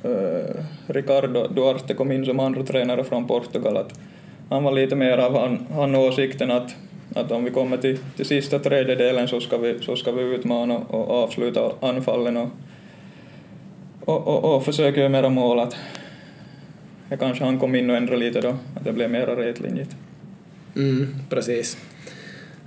eh, 0.04 0.56
Ricardo 0.88 1.48
Duarte 1.48 1.94
kom 1.94 2.12
in 2.12 2.26
som 2.26 2.40
andra 2.40 2.64
tränare 2.64 3.04
från 3.04 3.28
Portugal. 3.28 3.78
Att 3.78 4.00
han 4.50 4.64
var 4.64 4.72
lite 4.72 4.96
mer 4.96 5.18
av 5.18 5.38
han, 5.38 5.68
han 5.74 5.96
åsikten 5.96 6.52
att, 6.52 6.76
att 7.16 7.32
om 7.32 7.44
vi 7.44 7.52
kommer 7.52 7.78
till, 7.78 7.98
till 8.16 8.26
sista 8.26 8.60
tredjedelen 8.60 9.28
så 9.28 9.42
ska 9.42 9.58
vi, 9.58 9.80
så 9.82 9.96
ska 9.96 10.12
vi 10.12 10.24
utmana 10.24 10.78
och 10.78 11.12
avsluta 11.12 11.72
anfallen 11.80 12.38
och, 12.38 12.50
och, 14.06 14.28
och, 14.28 14.56
och 14.56 14.66
försöka 14.66 15.00
göra 15.00 15.10
mera 15.10 15.30
mål. 15.30 15.60
Att, 15.60 15.76
det 17.10 17.18
kanske 17.18 17.44
han 17.44 17.60
kom 17.60 17.76
in 17.76 17.90
och 17.90 17.96
ändrade 17.96 18.20
lite 18.20 18.42
då, 18.42 18.50
att 18.50 18.84
det 18.84 18.94
blev 18.94 19.12
mera 19.12 19.36
rätlinjigt. 19.36 19.96
Mm, 20.76 21.16
precis. 21.30 21.78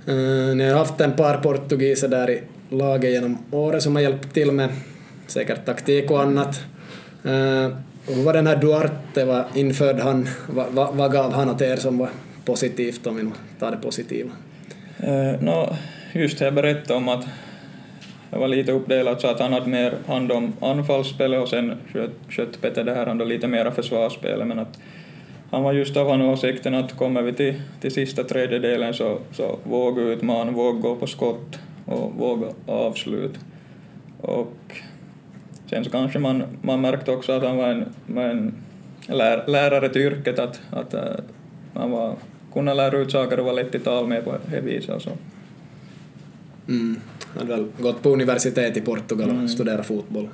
Uh, 0.07 0.55
ni 0.55 0.69
har 0.69 0.77
haft 0.77 1.01
en 1.01 1.11
par 1.11 1.37
portugiser 1.37 2.07
där 2.07 2.29
i 2.29 2.41
laget 2.69 3.11
genom 3.11 3.37
året 3.51 3.83
som 3.83 3.95
har 3.95 4.01
hjälpt 4.01 4.33
till 4.33 4.51
med 4.51 4.69
säkert 5.27 5.65
taktik 5.65 6.11
och 6.11 6.21
annat. 6.21 6.61
Uh, 7.25 7.67
hur 8.07 8.23
var 8.23 8.33
den 8.33 8.47
här 8.47 8.55
Duarte 8.55 9.25
var 9.25 9.45
införd 9.55 9.99
han, 9.99 10.29
vad, 10.49 10.67
vad, 10.71 10.95
vad 10.95 11.11
gav 11.11 11.33
han 11.33 11.49
åt 11.49 11.61
er 11.61 11.75
som 11.75 11.97
var 11.97 12.09
positivt 12.45 13.07
om 13.07 13.15
vi 13.15 13.31
tar 13.59 13.71
det 13.71 13.77
positiva? 13.77 14.29
Uh, 15.03 15.43
no, 15.43 15.75
just 16.13 16.41
jag 16.41 16.53
berättade 16.53 16.93
om 16.93 17.09
att 17.09 17.25
det 18.29 18.37
var 18.37 18.47
lite 18.47 18.71
uppdelat 18.71 19.21
så 19.21 19.27
att 19.27 19.39
han 19.39 19.53
hade 19.53 19.67
mer 19.67 19.93
hand 20.07 20.31
om 20.31 20.53
anfallsspelet 20.61 21.41
och 21.41 21.49
sen 21.49 21.77
sköt, 21.93 22.11
sköt 22.29 22.61
Peter 22.61 22.83
det 22.83 22.93
här 22.93 23.05
han 23.05 23.17
då 23.17 23.25
lite 23.25 23.47
mera 23.47 23.71
försvarsspelet 23.71 24.47
men 24.47 24.59
att 24.59 24.79
han 25.51 25.63
var 25.63 25.73
just 25.73 25.97
av 25.97 26.07
den 26.07 26.21
åsikten 26.21 26.73
att 26.73 26.97
kommer 26.97 27.21
vi 27.21 27.33
till, 27.33 27.61
till 27.81 27.91
sista 27.91 28.23
tredjedelen 28.23 28.93
så, 28.93 29.17
så 29.31 29.59
våga 29.63 30.01
utmana, 30.01 30.51
våga 30.51 30.79
gå 30.79 30.95
på 30.95 31.07
skott 31.07 31.59
och 31.85 32.13
våga 32.13 32.47
avslut. 32.65 33.39
Och 34.21 34.81
sen 35.69 35.83
så 35.83 35.89
kanske 35.89 36.19
man, 36.19 36.43
man 36.61 36.81
märkte 36.81 37.11
också 37.11 37.31
att 37.31 37.43
han 37.43 37.57
var 37.57 37.67
en, 37.67 37.85
var 38.07 38.23
en 38.23 38.53
lär, 39.07 39.47
lärare 39.47 39.89
till 39.89 40.01
yrket, 40.01 40.39
att, 40.39 40.61
att 40.69 40.93
uh, 40.93 41.01
han 41.73 41.91
var, 41.91 42.15
kunde 42.53 42.73
lära 42.73 42.97
ut 42.97 43.11
saker 43.11 43.39
och 43.39 43.45
vara 43.45 43.55
lätt 43.55 43.75
i 43.75 43.79
tal 43.79 44.07
med 44.07 44.25
på 44.25 44.37
det 44.51 44.61
viset 44.61 44.95
och 44.95 45.01
så. 45.01 45.11
Mm. 46.67 46.99
Han 47.33 47.47
hade 47.47 47.61
väl 47.61 47.71
gått 47.79 48.03
på 48.03 48.09
universitet 48.09 48.77
i 48.77 48.81
Portugal 48.81 49.29
och 49.29 49.35
mm. 49.35 49.47
studerat 49.47 49.85
fotboll. 49.85 50.27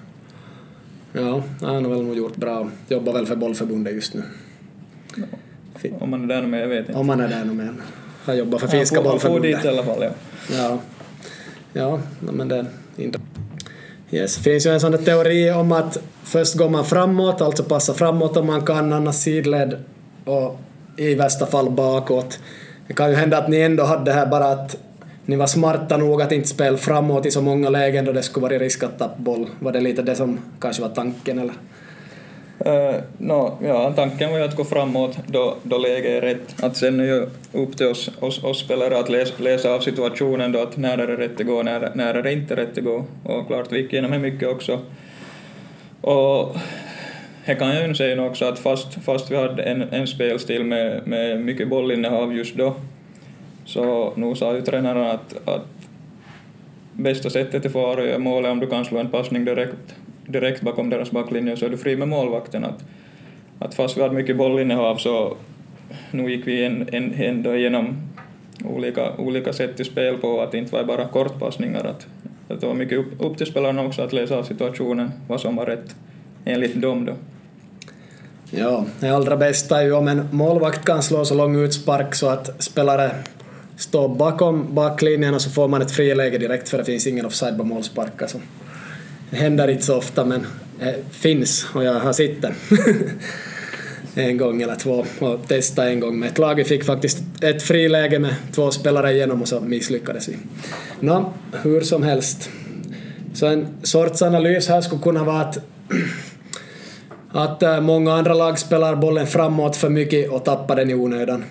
Ja, 1.14 1.44
han 1.62 1.86
har 1.86 1.92
väl 1.92 2.04
nog 2.04 2.18
gjort 2.18 2.36
bra. 2.36 2.70
Jobbar 2.90 3.14
väl 3.14 3.26
för 3.26 3.36
bollförbundet 3.36 3.94
just 3.94 4.14
nu. 4.14 4.24
Om 6.00 6.10
man 6.10 6.24
är 6.24 6.28
där 6.28 6.42
med, 6.42 6.62
jag 6.62 6.68
vet 6.68 6.88
inte. 6.88 7.00
Om 7.00 7.08
man 7.08 7.20
är 7.20 7.28
där 7.28 7.46
med. 7.46 7.70
Han 8.26 8.38
jobbar 8.38 8.60
för 8.60 8.68
finska 8.68 9.02
bollförbundet. 9.02 9.54
Han 9.54 9.62
får 9.62 9.70
dit 9.70 9.76
i 9.76 9.80
alla 9.80 9.84
fall, 9.84 10.04
ja. 10.04 10.80
Ja, 11.74 12.00
ja 12.26 12.32
men 12.32 12.48
det 12.48 12.56
är 12.56 12.66
inte... 12.98 13.20
Yes. 14.12 14.36
Det 14.36 14.44
finns 14.44 14.66
ju 14.66 14.72
en 14.72 14.80
sån 14.80 14.92
där 14.92 14.98
teori 14.98 15.52
om 15.52 15.72
att 15.72 15.98
först 16.24 16.58
går 16.58 16.70
man 16.70 16.86
framåt, 16.86 17.42
alltså 17.42 17.64
passa 17.64 17.94
framåt 17.94 18.38
om 18.38 18.48
man 18.48 18.66
kan, 18.66 18.94
annars 18.94 19.16
sidled 19.16 19.84
och 20.26 20.60
i 20.98 21.16
värsta 21.16 21.46
fall 21.46 21.70
bakåt. 21.70 22.40
Det 22.88 22.94
kan 22.94 23.10
ju 23.10 23.16
hända 23.16 23.38
att 23.38 23.50
ni 23.50 23.60
ändå 23.60 23.84
hade 23.84 24.04
det 24.04 24.14
här 24.14 24.26
bara 24.26 24.46
att 24.46 24.78
ni 25.26 25.36
var 25.36 25.48
smarta 25.48 25.98
nog 25.98 26.22
att 26.22 26.32
inte 26.32 26.48
spela 26.48 26.78
framåt 26.78 27.26
i 27.26 27.32
så 27.32 27.42
många 27.42 27.70
lägen 27.70 28.06
då 28.06 28.12
det 28.12 28.24
skulle 28.24 28.44
vara 28.44 28.58
risk 28.58 28.84
att 28.84 29.00
tappa 29.00 29.22
boll. 29.22 29.50
Var 29.60 29.72
det 29.72 29.82
lite 29.82 30.02
det 30.02 30.16
som 30.16 30.40
kanske 30.60 30.82
var 30.82 30.90
tanken 30.90 31.40
eller? 31.40 31.56
Uh, 32.60 33.02
no, 33.18 33.58
ja, 33.64 33.94
tanken 33.96 34.32
var 34.32 34.38
ju 34.38 34.44
att 34.44 34.56
gå 34.56 34.64
framåt 34.64 35.18
då, 35.28 35.56
då 35.64 35.78
läget 35.78 36.06
är 36.06 36.22
rätt. 36.22 36.64
Att 36.64 36.78
sen 36.78 37.00
är 37.00 37.04
ju 37.04 37.28
upp 37.52 37.78
till 37.78 37.88
oss, 37.88 38.10
oss, 38.20 38.44
oss 38.44 38.60
spelare 38.60 39.00
att 39.00 39.10
läsa, 39.10 39.34
läsa 39.38 39.74
av 39.74 39.80
situationen 39.80 40.52
då, 40.52 40.60
att 40.60 40.78
när 40.78 40.98
är 40.98 41.08
det 41.08 41.18
rätt 41.18 41.40
att 41.40 41.48
gå, 41.48 41.64
när, 41.64 41.92
när 41.96 42.14
är 42.14 42.24
det 42.24 42.34
inte 42.34 42.56
rätt 42.56 42.78
att 42.78 42.84
gå. 42.84 43.06
Och 43.24 43.48
klart, 43.48 43.72
vi 43.72 43.82
gick 43.82 43.94
igenom 43.94 44.12
det 44.12 44.20
mycket 44.20 44.50
också. 44.50 44.80
Och 46.02 46.56
här 47.44 47.56
kan 47.56 47.76
jag 47.76 47.88
ju 47.88 47.96
säga 47.96 48.24
också 48.24 48.46
att 48.46 48.60
fast, 48.60 48.94
fast 49.04 49.32
vi 49.32 49.36
hade 49.36 49.64
en, 49.64 49.82
en 49.82 50.08
spelstil 50.08 50.64
med, 50.64 51.08
med 51.08 51.42
mycket 51.42 51.70
bollinnehav 51.70 52.36
just 52.36 52.56
då, 52.56 52.76
så 53.66 54.14
nu 54.16 54.36
sa 54.36 54.56
ju 54.56 54.62
tränaren 54.62 55.08
att, 55.08 55.50
att 55.50 55.66
bästa 56.94 57.30
sättet 57.30 57.66
att 57.66 57.72
få 57.72 57.80
göra 57.80 58.20
mål 58.20 58.46
är 58.46 58.52
om 58.52 58.60
du 58.60 58.68
kan 58.68 58.86
slå 58.86 59.00
en 59.00 59.10
passning 59.10 59.46
direkt 59.46 59.96
direkt 60.28 60.62
bakom 60.62 60.90
deras 60.90 61.12
backlinje 61.12 61.58
så 61.58 61.66
är 61.66 61.70
du 61.70 61.78
fri 61.78 61.96
med 61.96 62.08
målvakten. 62.08 62.66
Att, 62.66 62.84
att 63.60 63.76
fast 63.76 63.98
vi 63.98 64.02
hade 64.02 64.16
mycket 64.16 64.38
bollinnehav 64.38 64.98
så 64.98 65.38
nu 66.12 66.32
gick 66.32 66.48
vi 66.48 66.66
en, 66.66 66.90
en, 66.92 67.14
ändå 67.14 67.56
igenom 67.56 67.98
olika, 68.66 69.18
olika 69.18 69.54
sätt 69.54 69.76
till 69.76 69.86
spel 69.86 70.18
på, 70.18 70.42
att 70.42 70.52
det 70.52 70.58
inte 70.58 70.76
var 70.76 70.84
bara 70.84 71.08
kortpassningar. 71.08 71.84
Att, 71.84 72.08
att 72.52 72.62
det 72.62 72.68
var 72.68 72.74
mycket 72.74 72.98
upp, 72.98 73.12
upp 73.20 73.38
till 73.38 73.48
spelarna 73.48 73.86
också 73.86 74.02
att 74.02 74.14
läsa 74.14 74.38
av 74.38 74.44
situationen, 74.44 75.12
vad 75.28 75.42
som 75.42 75.56
var 75.56 75.66
rätt 75.66 75.96
enligt 76.46 76.82
dem 76.82 77.06
då. 77.06 77.14
Ja, 78.52 78.86
det 79.00 79.10
allra 79.10 79.38
bästa 79.38 79.82
är 79.82 79.86
ju 79.86 79.94
om 79.94 80.08
en 80.08 80.28
målvakt 80.32 80.86
kan 80.86 81.04
slå 81.04 81.26
så 81.26 81.36
lång 81.36 81.56
utspark 81.56 82.16
så 82.16 82.30
att 82.30 82.64
spelare 82.64 83.12
står 83.78 84.10
bakom 84.10 84.76
backlinjen 84.76 85.34
och 85.34 85.42
så 85.42 85.50
får 85.50 85.68
man 85.68 85.82
ett 85.82 85.92
friläge 85.92 86.38
direkt 86.38 86.70
för 86.70 86.78
det 86.78 86.86
finns 86.86 87.08
ingen 87.08 87.26
offside 87.26 87.58
på 87.58 87.64
målspark. 87.64 88.22
Alltså 88.22 88.38
händer 89.36 89.68
inte 89.68 89.84
så 89.84 89.98
ofta 89.98 90.26
men 90.26 90.46
det 90.80 90.96
finns 91.12 91.68
och 91.74 91.84
jag 91.84 91.94
har 91.94 92.14
sett 92.14 92.42
den. 92.42 92.54
en 94.16 94.38
gång 94.38 94.62
eller 94.62 94.76
två 94.76 95.06
och 95.20 95.48
testat 95.48 95.86
en 95.86 96.00
gång 96.00 96.20
med 96.20 96.30
ett 96.30 96.38
lag. 96.38 96.56
Vi 96.56 96.64
fick 96.64 96.84
faktiskt 96.84 97.24
ett 97.42 97.64
friläge 97.64 98.20
med 98.20 98.36
två 98.52 98.72
spelare 98.72 99.12
igenom 99.12 99.42
och 99.42 99.48
så 99.48 99.60
misslyckades 99.60 100.30
vi. 100.30 100.38
Nå, 101.00 101.34
hur 101.64 101.82
som 101.82 102.04
helst. 102.04 102.50
Så 103.34 103.46
en 103.46 103.68
sorts 103.84 104.22
analys 104.22 104.68
här 104.68 104.82
skulle 104.82 105.02
kunna 105.02 105.24
vara 105.24 105.42
att, 105.42 105.58
att 107.32 107.64
eh, 107.64 107.82
många 107.82 108.14
andra 108.14 108.34
lag 108.34 108.60
spelar 108.60 108.96
bollen 108.96 109.28
framåt 109.28 109.76
för 109.76 109.90
mycket 109.90 110.30
och 110.30 110.46
tappar 110.46 110.76
den 110.76 110.90
i 110.90 110.94
onödan. 110.94 111.44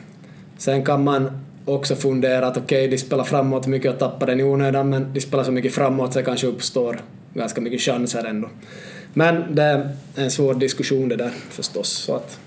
Sen 0.59 0.85
kan 0.85 1.05
man 1.05 1.31
också 1.65 1.97
fundera 1.97 2.47
att 2.47 2.57
okej 2.57 2.85
okay, 2.85 2.89
de 2.89 2.99
spelar 2.99 3.25
framåt 3.25 3.67
mycket 3.67 3.93
och 3.93 3.99
tappar 3.99 4.27
den 4.27 4.41
i 4.41 4.43
onödan 4.43 4.91
men 4.91 5.13
de 5.13 5.21
spelar 5.21 5.45
så 5.45 5.53
mycket 5.53 5.75
framåt 5.75 6.13
så 6.13 6.19
det 6.19 6.25
kanske 6.25 6.47
uppstår 6.47 7.01
ganska 7.35 7.61
mycket 7.61 7.81
chanser 7.81 8.25
ändå. 8.25 8.49
Men 9.13 9.55
det 9.55 9.63
är 9.63 9.89
en 10.17 10.31
svår 10.31 10.55
diskussion 10.55 11.09
det 11.09 11.17
där 11.17 11.31
förstås. 11.51 11.89
Så 11.89 12.15
att, 12.15 12.39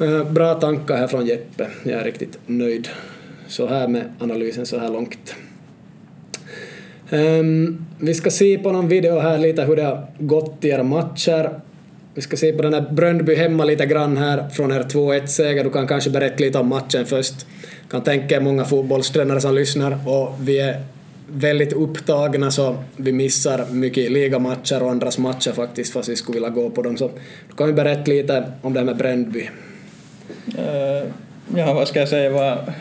eh, 0.00 0.32
bra 0.32 0.54
tankar 0.54 0.96
här 0.96 1.08
från 1.08 1.26
Jeppe, 1.26 1.66
jag 1.84 2.00
är 2.00 2.04
riktigt 2.04 2.38
nöjd 2.46 2.88
så 3.48 3.66
här 3.66 3.88
med 3.88 4.04
analysen 4.18 4.66
så 4.66 4.78
här 4.78 4.88
långt. 4.88 5.34
Um, 7.10 7.86
vi 7.98 8.14
ska 8.14 8.30
se 8.30 8.58
på 8.58 8.72
någon 8.72 8.88
video 8.88 9.18
här 9.18 9.38
lite 9.38 9.62
hur 9.62 9.76
det 9.76 9.82
har 9.82 10.06
gått 10.18 10.64
i 10.64 10.68
era 10.68 10.82
matcher. 10.82 11.60
Vi 12.14 12.22
ska 12.22 12.36
se 12.36 12.52
på 12.52 12.62
den 12.62 12.74
här 12.74 12.90
Bröndby 12.90 13.34
hemma 13.34 13.64
lite 13.64 13.86
grann 13.86 14.16
här 14.16 14.48
från 14.48 14.72
er 14.72 14.82
2-1-seger. 14.82 15.64
Du 15.64 15.70
kan 15.70 15.86
kanske 15.86 16.10
berätta 16.10 16.44
lite 16.44 16.58
om 16.58 16.68
matchen 16.68 17.06
först. 17.06 17.46
Jag 17.82 17.90
kan 17.90 18.02
tänka 18.02 18.36
er 18.36 18.40
många 18.40 18.64
fotbollstränare 18.64 19.40
som 19.40 19.54
lyssnar 19.54 20.08
och 20.08 20.34
vi 20.40 20.60
är 20.60 20.82
väldigt 21.34 21.72
upptagna 21.72 22.50
så 22.50 22.76
vi 22.96 23.12
missar 23.12 23.66
mycket 23.70 24.12
ligamatcher 24.12 24.82
och 24.82 24.90
andras 24.90 25.18
matcher 25.18 25.52
faktiskt 25.52 25.92
fast 25.92 26.08
vi 26.08 26.16
skulle 26.16 26.36
vilja 26.36 26.50
gå 26.50 26.70
på 26.70 26.82
dem. 26.82 26.96
Så 26.96 27.10
du 27.48 27.56
kan 27.56 27.66
vi 27.66 27.72
berätta 27.72 28.10
lite 28.10 28.52
om 28.62 28.72
det 28.72 28.80
här 28.80 28.86
med 28.86 28.96
Brändby. 28.96 29.48
Uh, 30.58 31.08
ja, 31.56 31.74
vad 31.74 31.88
ska 31.88 32.00
jag 32.00 32.08
säga, 32.08 32.28
det 32.28 32.34
var, 32.34 32.72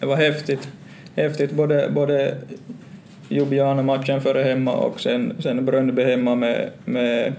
det 0.00 0.06
var 0.06 0.16
häftigt. 0.16 0.68
Häftigt 1.16 1.52
både, 1.52 1.90
både 1.94 2.36
Ljubljana-matchen 3.28 4.20
före 4.20 4.42
hemma 4.42 4.72
och 4.72 5.00
sen, 5.00 5.32
sen 5.38 5.64
Bröndby 5.64 6.02
hemma 6.02 6.34
med, 6.34 6.70
med 6.84 7.32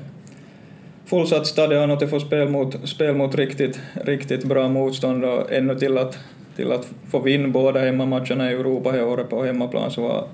fullsatt 1.05 1.47
stadion 1.47 1.91
och 1.91 2.03
att 2.03 2.09
få 2.09 2.19
spel 2.19 2.49
mot, 2.49 2.89
spel 2.89 3.15
mot 3.15 3.35
riktigt, 3.35 3.79
riktigt 3.93 4.43
bra 4.43 4.69
motstånd 4.69 5.25
och 5.25 5.51
ännu 5.51 5.75
till 5.75 5.97
att, 5.97 6.17
till 6.55 6.71
att 6.71 6.87
få 7.11 7.19
vinna 7.19 7.47
båda 7.47 7.79
hemmamatcherna 7.79 8.51
i 8.51 8.53
Europa 8.53 8.97
i 8.97 9.01
året 9.01 9.29
på 9.29 9.43
hemmaplan 9.43 9.91
så 9.91 10.01
var 10.01 10.27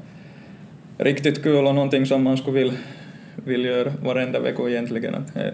riktigt 0.98 1.44
kul 1.44 1.68
och 1.68 1.76
någonting 1.76 2.06
som 2.06 2.24
man 2.24 2.38
skulle 2.38 2.60
vilja 2.60 2.78
vill 3.46 3.66
göra 3.66 3.94
varenda 4.04 4.40
vecka 4.40 4.70
egentligen. 4.70 5.16
Att 5.16 5.34
det 5.34 5.54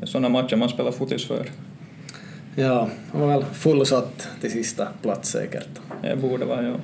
är 0.00 0.06
sådana 0.06 0.28
matcher 0.28 0.56
man 0.56 0.68
spelar 0.68 0.92
fotis 0.92 1.26
för. 1.26 1.46
Ja, 2.54 2.88
och 3.12 3.30
väl 3.30 3.44
fullsatt 3.44 4.28
till 4.40 4.50
sista 4.50 4.88
plats 5.02 5.30
säkert. 5.30 5.68
Det 6.02 6.16
borde 6.16 6.44
vara, 6.44 6.62
ja. 6.62 6.74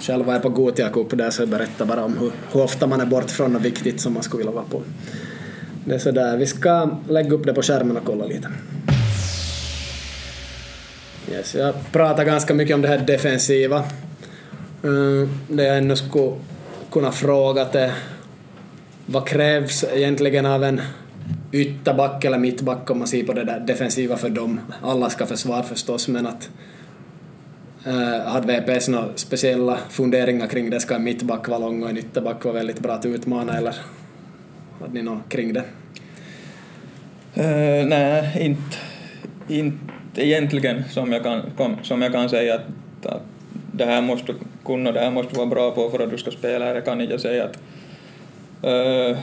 Själv 0.00 0.26
var 0.26 0.32
jag 0.32 0.42
på 0.42 0.48
Gotia 0.48 0.88
Cup 0.88 1.18
där 1.18 1.30
så 1.30 1.42
jag 1.42 1.48
berättar 1.48 1.86
bara 1.86 2.04
om 2.04 2.18
hur, 2.18 2.32
hur 2.52 2.62
ofta 2.62 2.86
man 2.86 3.00
är 3.00 3.06
bort 3.06 3.30
från 3.30 3.52
något 3.52 3.62
viktigt 3.62 4.00
som 4.00 4.12
man 4.14 4.22
skulle 4.22 4.38
vilja 4.38 4.52
vara 4.52 4.64
på. 4.64 4.82
Det 5.84 5.94
är 5.94 5.98
sådär, 5.98 6.36
vi 6.36 6.46
ska 6.46 6.90
lägga 7.08 7.34
upp 7.34 7.46
det 7.46 7.54
på 7.54 7.62
skärmen 7.62 7.96
och 7.96 8.04
kolla 8.04 8.26
lite. 8.26 8.48
Yes, 11.32 11.54
jag 11.54 11.74
pratar 11.92 12.24
ganska 12.24 12.54
mycket 12.54 12.74
om 12.74 12.82
det 12.82 12.88
här 12.88 12.98
defensiva. 12.98 13.76
Eh, 14.84 15.28
det 15.48 15.64
jag 15.64 15.78
ännu 15.78 15.96
skulle 15.96 16.32
kunna 16.90 17.12
fråga 17.12 17.62
är 17.72 17.92
vad 19.06 19.26
krävs 19.26 19.84
egentligen 19.94 20.46
av 20.46 20.64
en 20.64 20.80
ytterback 21.52 22.24
eller 22.24 22.38
mittback 22.38 22.90
om 22.90 22.98
man 22.98 23.08
ser 23.08 23.24
på 23.24 23.32
det 23.32 23.44
där 23.44 23.60
defensiva 23.60 24.16
för 24.16 24.28
dem. 24.28 24.60
Alla 24.82 25.10
ska 25.10 25.26
försvara 25.26 25.62
förstås 25.62 26.08
men 26.08 26.26
att 26.26 26.50
Uh, 27.86 28.26
hade 28.26 28.60
VPS 28.60 28.88
några 28.88 29.08
speciella 29.14 29.78
funderingar 29.90 30.46
kring 30.46 30.70
det? 30.70 30.80
Ska 30.80 30.94
en 30.94 31.04
mittback 31.04 31.48
vara 31.48 31.58
lång 31.58 31.82
och 31.82 31.90
en 31.90 31.98
ytterback 31.98 32.44
vara 32.44 32.54
väldigt 32.54 32.80
bra 32.80 32.92
att 32.92 33.06
utmana 33.06 33.58
eller 33.58 33.74
hade 34.80 34.92
ni 34.92 35.02
något 35.02 35.28
kring 35.28 35.52
det? 35.52 35.64
Uh, 37.36 37.88
nej, 37.88 38.36
inte, 38.40 38.76
inte 39.48 39.91
egentligen 40.16 40.84
som 40.90 41.12
jag 41.12 41.22
kan, 41.22 41.78
som 41.82 42.02
jag 42.02 42.12
kan 42.12 42.28
säga 42.28 42.54
att, 42.54 43.06
att 43.06 43.22
det 43.72 43.84
här 43.84 44.02
måste 44.02 44.34
kunna, 44.64 44.92
det 44.92 45.00
här 45.00 45.10
måste 45.10 45.36
vara 45.36 45.46
bra 45.46 45.70
på 45.70 45.90
för 45.90 45.98
att 45.98 46.10
du 46.10 46.18
ska 46.18 46.30
spela 46.30 46.64
här. 46.64 46.74
Jag 46.74 46.84
kan 46.84 47.00
inte 47.00 47.18
säga 47.18 47.44
att 47.44 47.58
uh, 48.64 49.18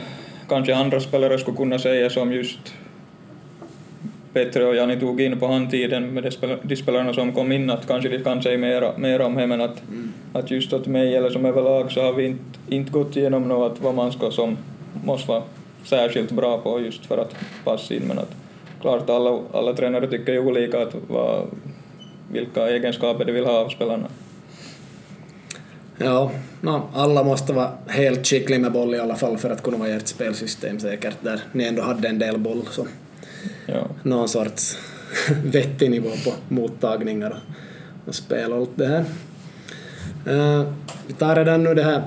kanske 0.48 0.74
andra 0.74 1.00
spelare 1.00 1.38
skulle 1.38 1.56
kunna 1.56 1.78
säga 1.78 2.10
som 2.10 2.32
just 2.32 2.74
Petre 4.32 4.66
och 4.66 4.76
Jani 4.76 5.00
tog 5.00 5.20
in 5.20 5.38
på 5.38 5.46
handtiden 5.46 6.14
med 6.14 6.32
de 6.62 6.76
spelarna 6.76 7.14
som 7.14 7.32
kom 7.32 7.52
in 7.52 7.70
att 7.70 7.86
kanske 7.86 8.08
de 8.08 8.18
kan 8.18 8.42
säga 8.42 8.58
mer, 8.58 8.98
mer 8.98 9.20
om 9.20 9.34
det 9.34 9.46
men 9.46 9.60
att, 9.60 9.88
mm. 9.88 10.12
att 10.32 10.50
just 10.50 10.72
åt 10.72 10.86
mig 10.86 11.16
eller 11.16 11.30
som 11.30 11.44
överlag 11.44 11.92
så 11.92 12.02
har 12.02 12.12
vi 12.12 12.26
inte, 12.26 12.58
inte 12.68 12.92
gått 12.92 13.16
igenom 13.16 13.48
något 13.48 13.80
vad 13.80 13.94
man 13.94 14.12
ska 14.12 14.30
som 14.30 14.56
måste 15.04 15.28
vara 15.28 15.42
särskilt 15.84 16.30
bra 16.30 16.58
på 16.58 16.80
just 16.80 17.06
för 17.06 17.18
att 17.18 17.34
passa 17.64 17.94
in 17.94 18.02
men 18.02 18.18
att 18.18 18.39
klart 18.80 19.10
alla, 19.10 19.40
alla 19.52 19.72
tränare 19.72 20.06
tycker 20.06 20.32
ju 20.32 20.38
olika 20.38 20.82
att 20.82 20.94
vad, 21.08 21.46
vilka 22.32 22.68
egenskaper 22.68 23.24
de 23.24 23.32
vill 23.32 23.44
ha 23.44 23.58
av 23.58 23.68
spelarna. 23.68 24.08
Ja, 25.98 26.30
no, 26.60 26.82
alla 26.94 27.24
måste 27.24 27.52
vara 27.52 27.70
helt 27.86 28.26
skickliga 28.26 28.58
med 28.58 28.72
boll 28.72 28.94
i 28.94 28.98
alla 28.98 29.16
fall 29.16 29.38
för 29.38 29.50
att 29.50 29.62
kunna 29.62 29.76
vara 29.76 29.88
i 29.88 29.92
ert 29.92 30.06
spelsystem 30.06 30.80
säkert 30.80 31.16
där 31.20 31.40
ni 31.52 31.64
ändå 31.64 31.82
hade 31.82 32.08
en 32.08 32.18
del 32.18 32.38
boll 32.38 32.62
så 32.70 32.86
ja. 33.66 33.86
någon 34.02 34.28
sorts 34.28 34.78
vettig 35.44 35.90
nivå 35.90 36.08
på 36.24 36.54
mottagningar 36.54 37.40
och 38.06 38.14
spel 38.14 38.52
och 38.52 38.58
allt 38.58 38.70
det 38.74 38.86
här. 38.86 39.04
Uh, 40.26 40.62
vi 41.06 41.12
tar 41.14 41.36
redan 41.36 41.62
nu 41.62 41.74
det 41.74 41.82
här, 41.82 42.02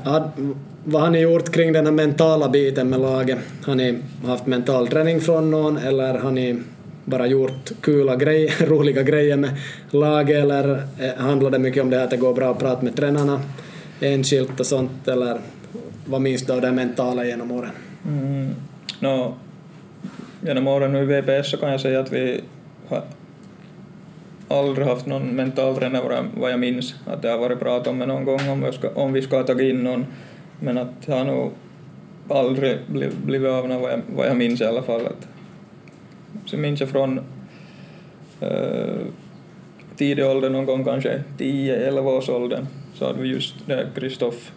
vad 0.84 1.02
har 1.02 1.10
ni 1.10 1.19
gjort 1.19 1.52
kring 1.52 1.73
den 1.73 1.86
här 1.86 1.93
mentala 1.93 2.49
biten 2.49 2.89
med 2.89 2.99
laget? 2.99 3.38
Har 3.65 3.76
ni 3.76 3.97
haft 4.26 4.45
mental 4.45 4.88
träning 4.88 5.21
från 5.21 5.52
någon 5.52 5.78
eller 5.78 6.13
har 6.13 6.32
ni 6.32 6.62
bara 7.06 7.28
gjort 7.28 7.71
kula 7.82 8.15
grejer, 8.15 8.54
roliga 8.65 9.04
grejer 9.04 9.38
med 9.38 9.52
laget 9.91 10.38
eller 10.38 10.84
eh, 10.99 11.15
handlar 11.17 11.49
det 11.49 11.60
mycket 11.60 11.84
om 11.84 11.89
det 11.89 11.97
här 11.97 12.04
att 12.04 12.10
det 12.10 12.17
går 12.17 12.34
bra 12.34 12.52
att 12.52 12.60
prata 12.60 12.82
med 12.82 12.95
tränarna 12.95 13.41
enskilt 13.99 14.60
och 14.60 14.65
sånt 14.65 15.08
eller 15.08 15.38
vad 16.06 16.21
minns 16.21 16.45
du 16.45 16.54
av 16.54 16.62
det 16.62 16.71
mentala 16.71 17.26
genom 17.26 17.52
åren? 17.52 17.71
Mm. 18.08 18.56
No, 18.99 19.34
genom 20.41 20.67
åren 20.67 20.93
nu 20.93 21.02
i 21.02 21.06
VPS 21.06 21.52
så 21.52 21.58
kan 21.58 21.71
jag 21.71 21.82
säga 21.82 21.99
att 21.99 22.13
vi 22.13 22.41
har 22.88 23.04
aldrig 24.47 24.88
haft 24.88 25.06
någon 25.06 25.36
mental 25.36 25.75
tränare 25.75 26.25
vad 26.38 26.51
jag 26.51 26.60
minns 26.60 26.95
att 27.06 27.21
det 27.21 27.29
har 27.29 27.38
varit 27.38 27.60
prat 27.60 27.88
om 27.88 27.99
någon 27.99 28.25
gång 28.25 28.49
om 28.49 28.63
vi 28.63 28.71
ska, 28.71 28.89
om 28.89 29.13
vi 29.13 29.21
ska 29.21 29.38
ha 29.38 29.43
tagit 29.43 29.73
in 29.73 29.84
någon 29.84 30.06
men 30.60 30.77
att 30.77 31.06
det 31.06 31.13
har 31.13 31.25
nog 31.25 31.51
aldrig 32.29 32.77
blivit 33.25 33.49
av 33.49 33.67
vad 33.67 33.91
jag, 33.91 34.01
vad 34.15 34.27
jag 34.27 34.38
minns 34.38 34.62
i 34.62 34.65
alla 34.65 34.82
fall. 34.82 35.08
Att, 35.08 35.27
så 36.45 36.58
minns 36.58 36.79
jag 36.79 36.89
från 36.89 37.19
uh, 38.41 39.01
tidig 39.95 40.25
ålder, 40.25 40.49
någon 40.49 40.65
gång 40.65 40.84
kanske 40.84 41.23
10-11 41.38 41.99
års 41.99 42.29
åldern, 42.29 42.67
så 42.93 43.06
hade 43.06 43.21
vi 43.21 43.29
just 43.29 43.56
det 43.65 43.88
Kristoff 43.95 44.51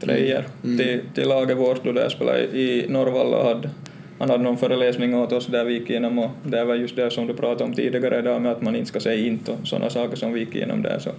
Treijer 0.00 0.46
mm. 0.64 0.74
mm. 0.74 0.78
till, 0.78 1.00
till 1.14 1.28
laget 1.28 1.56
vårt 1.58 1.84
då 1.84 2.00
jag 2.00 2.12
spelade 2.12 2.42
i 2.42 2.86
Norrvalla 2.88 3.36
och 3.36 3.48
hade 3.48 3.70
han 4.18 4.30
hade 4.30 4.42
någon 4.42 4.56
föreläsning 4.56 5.14
åt 5.14 5.32
oss 5.32 5.46
där 5.46 5.64
vi 5.64 5.72
gick 5.72 5.90
igenom 5.90 6.18
och 6.18 6.30
det 6.42 6.64
var 6.64 6.74
just 6.74 6.96
det 6.96 7.10
som 7.10 7.26
du 7.26 7.34
pratade 7.34 7.64
om 7.64 7.74
tidigare 7.74 8.18
idag 8.18 8.42
med 8.42 8.52
att 8.52 8.62
man 8.62 8.76
inte 8.76 8.88
ska 8.88 9.00
säga 9.00 9.26
inte 9.26 9.52
och 9.52 9.58
sådana 9.64 9.90
saker 9.90 10.16
som 10.16 10.32
vi 10.32 10.40
gick 10.40 10.54
igenom 10.54 10.82
där 10.82 10.98
så 10.98 11.10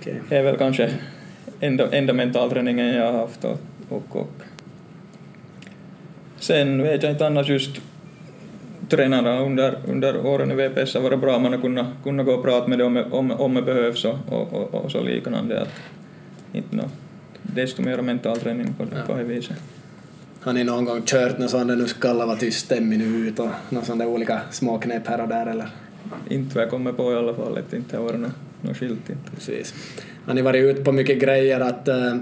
okay. 0.00 0.14
det 0.28 0.36
är 0.36 0.42
väl 0.42 0.56
kanske 0.56 0.90
enda, 1.60 1.90
enda 1.90 2.12
mentalträningen 2.12 2.86
jag 2.86 3.12
har 3.12 3.18
haft 3.18 3.44
och, 3.44 3.58
och, 3.88 4.16
och 4.16 4.42
sen 6.38 6.82
vet 6.82 7.02
jag 7.02 7.12
inte 7.12 7.26
annars 7.26 7.48
just 7.48 7.80
tränarna 8.88 9.40
under, 9.40 9.78
under 9.88 10.26
åren 10.26 10.50
i 10.50 10.54
VPS 10.54 10.94
har 10.94 11.00
varit 11.00 11.20
bra, 11.20 11.38
man 11.38 11.52
har 11.52 11.60
kunnat, 11.60 11.86
kunnat 12.04 12.26
gå 12.26 12.32
och 12.32 12.44
prata 12.44 12.68
med 12.68 12.78
dem 12.78 12.96
om, 12.96 13.12
om, 13.12 13.30
om 13.30 13.54
det 13.54 13.62
behövs 13.62 14.04
och, 14.04 14.16
och, 14.28 14.52
och, 14.52 14.74
och 14.74 14.92
så 14.92 15.02
liknande. 15.02 15.60
Att 15.60 15.74
inte 16.52 16.76
no, 16.76 16.82
desto 17.42 17.82
mer 17.82 18.02
mental 18.02 18.36
träning 18.36 18.74
på, 18.78 18.84
ja. 18.84 19.02
på 19.06 19.14
det 19.14 19.24
viset. 19.24 19.56
Har 20.46 20.52
ni 20.52 20.64
någon 20.64 20.84
gång 20.84 21.02
kört 21.02 21.38
något 21.38 21.50
sånt 21.50 21.68
där 21.68 21.76
nu 21.76 21.88
ska 21.88 22.10
alla 22.10 22.26
vara 22.26 22.36
tyst 22.36 22.64
stäm 22.64 22.88
minut 22.88 23.38
och 23.38 23.48
några 23.68 23.86
sådana 23.86 24.06
olika 24.06 24.40
småknep 24.50 25.06
här 25.06 25.20
och 25.20 25.28
där 25.28 25.46
eller? 25.46 25.68
Inte 26.30 26.54
vad 26.54 26.64
jag 26.64 26.70
kommer 26.70 26.92
på 26.92 27.12
i 27.12 27.16
alla 27.16 27.34
fall, 27.34 27.58
att 27.58 27.72
inte 27.72 27.96
har 27.96 28.04
varit 28.04 28.20
något, 28.20 28.76
skilt. 28.76 29.10
Inte. 29.10 29.30
Precis. 29.34 29.74
Har 30.26 30.34
ni 30.34 30.42
varit 30.42 30.64
ute 30.64 30.82
på 30.82 30.92
mycket 30.92 31.20
grejer 31.20 31.60
att 31.60 31.88
uh, 31.88 32.16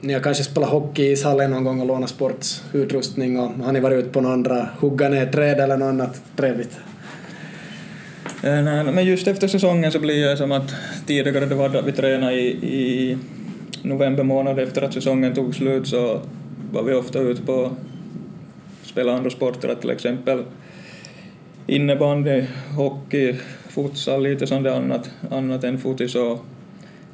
ni 0.00 0.12
har 0.12 0.20
kanske 0.20 0.44
spelat 0.44 0.70
hockey 0.70 1.02
i 1.02 1.12
ishallen 1.12 1.50
någon 1.50 1.64
gång 1.64 1.80
och 1.80 1.86
lånat 1.86 2.10
sportsutrustning 2.10 3.38
och 3.38 3.50
har 3.64 3.72
ni 3.72 3.80
varit 3.80 3.98
ute 3.98 4.08
på 4.08 4.20
några 4.20 4.34
andra, 4.34 4.68
hugga 4.78 5.08
ner 5.08 5.26
träd 5.26 5.60
eller 5.60 5.76
något 5.76 5.88
annat 5.88 6.22
trevligt? 6.36 6.76
Uh, 8.44 8.62
nej, 8.62 8.84
men 8.84 9.04
just 9.04 9.26
efter 9.26 9.48
säsongen 9.48 9.92
så 9.92 9.98
blir 9.98 10.28
det 10.28 10.36
som 10.36 10.52
att 10.52 10.74
tidigare 11.06 11.46
det 11.46 11.54
var 11.54 11.76
att 11.76 11.86
vi 11.86 11.92
tränade 11.92 12.34
i, 12.34 12.48
i 12.80 13.18
november 13.82 14.22
månad 14.22 14.58
efter 14.58 14.82
att 14.82 14.94
säsongen 14.94 15.34
tog 15.34 15.54
slut 15.54 15.88
så 15.88 16.20
var 16.74 16.82
vi 16.82 16.94
ofta 16.94 17.18
ute 17.18 17.42
på 17.42 17.70
spela 18.82 19.12
andra 19.12 19.30
sporter, 19.30 19.74
till 19.74 19.90
exempel 19.90 20.42
innebandy, 21.66 22.44
hockey, 22.76 23.34
futsal, 23.68 24.22
lite 24.22 24.46
sånt 24.46 24.66
annat, 24.66 25.10
annat 25.30 25.64
än 25.64 25.78
fotis 25.78 26.14
och 26.14 26.44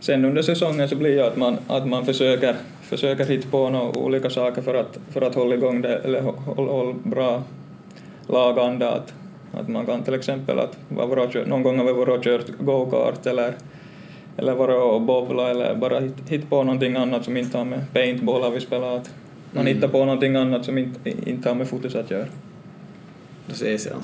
sen 0.01 0.25
under 0.25 0.42
säsongen 0.42 0.88
så 0.88 0.96
blir 0.96 1.16
det 1.16 1.27
att 1.27 1.37
man, 1.37 1.59
att 1.66 1.88
man 1.88 2.07
försöker, 2.07 2.57
försöker 2.83 3.25
hitta 3.25 3.49
på 3.49 3.70
några 3.70 3.99
olika 3.99 4.31
saker 4.31 4.62
för 4.62 4.75
att, 4.75 4.99
för 5.12 5.23
att 5.23 5.35
hålla 5.35 5.55
igång 5.55 5.83
det, 5.83 5.96
eller 5.96 6.20
hålla, 6.20 6.73
hålla 6.73 6.94
bra 7.03 7.42
laganda. 8.27 8.90
Att, 8.90 9.14
att 9.53 9.68
man 9.68 9.87
kan 9.87 10.03
till 10.03 10.14
exempel, 10.14 10.59
att 10.59 10.77
någon 11.46 11.62
gång 11.62 11.79
har 11.79 11.85
vi 11.85 11.92
varit 11.92 12.18
och 12.18 12.25
kört 12.25 12.59
go-kart 12.59 13.27
eller, 13.27 13.55
eller 14.37 14.55
vara 14.55 14.85
och 14.85 15.01
bowla 15.01 15.51
eller 15.51 15.75
bara 15.75 16.01
hit- 16.29 16.51
på 16.51 16.62
någonting 16.62 16.96
annat 16.96 17.25
som 17.25 17.37
inte 17.37 17.59
har 17.59 17.64
med 17.64 17.92
paintball 17.92 18.42
har 18.42 18.51
vi 18.51 18.61
spelat. 18.61 19.11
Man 19.53 19.67
Mm. 19.67 19.75
hittar 19.75 19.89
på 19.89 20.05
någonting 20.05 20.37
annat 20.37 20.65
som 20.65 20.79
inte, 20.79 21.11
inte 21.27 21.49
har 21.49 21.57
med 21.57 21.69
fokus 21.69 21.95
att 21.95 22.11
göra. 22.11 22.27
Precis, 23.49 23.89
ja. 23.91 23.97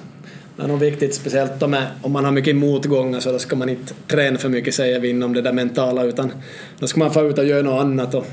Det 0.56 0.62
är 0.62 0.66
nog 0.68 0.78
viktigt, 0.78 1.14
speciellt 1.14 1.62
om, 1.62 1.76
om 2.02 2.12
man 2.12 2.24
har 2.24 2.32
mycket 2.32 2.56
motgångar 2.56 3.20
så 3.20 3.32
då 3.32 3.38
ska 3.38 3.56
man 3.56 3.68
inte 3.68 3.94
träna 4.06 4.38
för 4.38 4.48
mycket 4.48 4.74
säger 4.74 5.00
vi 5.00 5.08
inom 5.10 5.32
det 5.32 5.42
där 5.42 5.52
mentala 5.52 6.04
utan 6.04 6.32
då 6.78 6.86
ska 6.86 6.98
man 6.98 7.12
få 7.12 7.28
ut 7.28 7.38
och 7.38 7.44
göra 7.44 7.62
något 7.62 7.80
annat 7.80 8.14
och 8.14 8.26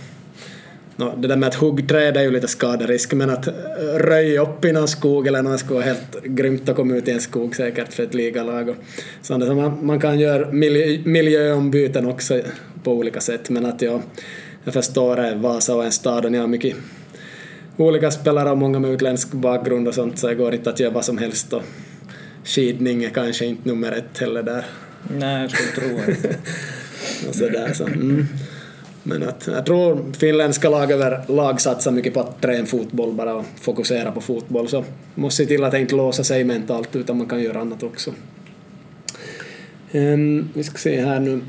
nå, 0.96 1.14
det 1.18 1.28
där 1.28 1.36
med 1.36 1.50
att 1.50 1.56
hugga 1.56 1.86
träd 1.88 2.18
är 2.18 2.22
ju 2.22 2.32
lite 2.32 2.48
skaderisk 2.48 3.14
men 3.14 3.30
att 3.30 3.48
röja 3.98 4.42
upp 4.42 4.66
i 4.66 4.72
någon 4.72 4.88
skog 4.88 5.28
eller 5.28 5.42
något 5.42 5.60
skulle 5.60 5.74
vara 5.74 5.86
helt 5.86 6.24
grymt 6.24 6.70
att 6.70 6.76
komma 6.76 6.96
ut 6.96 7.08
i 7.08 7.12
en 7.12 7.22
skog 7.22 7.56
säkert 7.56 7.94
för 7.94 8.04
ett 8.04 8.14
ligalag 8.14 8.70
och 8.70 8.76
sånt 9.22 9.44
så 9.46 9.56
man, 9.56 9.86
man 9.86 10.00
kan 10.00 10.20
göra 10.20 10.52
miljö, 10.52 11.00
miljöombyten 11.06 12.06
också 12.06 12.42
på 12.84 12.92
olika 12.94 13.20
sätt 13.20 13.50
men 13.50 13.66
att 13.66 13.82
jag, 13.82 14.02
jag 14.64 14.74
förstår 14.74 15.16
det, 15.16 15.36
Vasa 15.36 15.76
och 15.76 15.86
en 15.86 15.92
stad 15.92 16.26
och 16.26 16.32
ni 16.32 16.38
har 16.38 16.48
mycket 16.48 16.76
olika 17.78 18.12
spelare 18.12 18.52
och 18.52 18.58
många 18.58 18.80
med 18.80 18.92
utländsk 18.92 19.32
bakgrund 19.32 19.88
och 19.88 19.94
sånt 19.94 20.20
så 20.20 20.28
det 20.28 20.36
går 20.36 20.54
inte 20.54 20.70
att 20.70 20.80
göra 20.80 20.94
vad 20.94 21.06
som 21.06 21.18
helst 21.18 21.54
och 21.54 21.62
skidning 22.44 23.04
är 23.04 23.10
kanske 23.10 23.46
inte 23.46 23.70
nummer 23.70 23.92
ett 23.92 24.18
heller 24.20 24.44
där. 24.44 24.66
Nej, 25.18 25.42
jag 25.42 25.52
skulle 25.52 25.88
tro 25.88 25.98
det. 26.06 26.36
Och 27.28 27.36
så 27.36 27.50
där, 27.50 27.74
så. 27.74 27.86
Mm. 27.86 28.28
Men 29.04 29.24
att, 29.24 29.48
jag 29.48 29.66
tror 29.66 30.14
finländska 30.14 30.70
lag 30.70 30.92
över 30.92 31.22
lag 31.28 31.62
satsar 31.62 31.92
mycket 31.92 32.14
på 32.14 32.20
att 32.20 32.42
träna 32.42 32.66
fotboll 32.66 33.14
bara 33.14 33.36
och 33.36 33.46
fokusera 33.62 34.12
på 34.12 34.22
fotboll 34.22 34.68
så 34.68 34.84
måste 35.16 35.44
se 35.44 35.48
till 35.48 35.64
att 35.64 35.74
inte 35.74 35.96
låsa 35.96 36.24
sig 36.24 36.44
mentalt 36.44 36.96
utan 36.96 37.18
man 37.18 37.28
kan 37.28 37.44
göra 37.44 37.60
annat 37.60 37.84
också. 37.84 38.14
Um, 39.92 40.50
vi 40.54 40.64
ska 40.64 40.78
se 40.78 41.02
här 41.02 41.20
nu. 41.20 41.42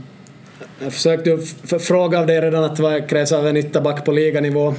Jag 0.83 0.93
försökte 0.93 1.39
fråga 1.79 2.21
av 2.21 2.27
dig 2.27 2.41
redan 2.41 2.65
att 2.65 2.79
vad 2.79 3.09
krävs 3.09 3.33
av 3.33 3.47
en 3.47 3.57
ytterback 3.57 4.05
på 4.05 4.13
liganivå. 4.13 4.75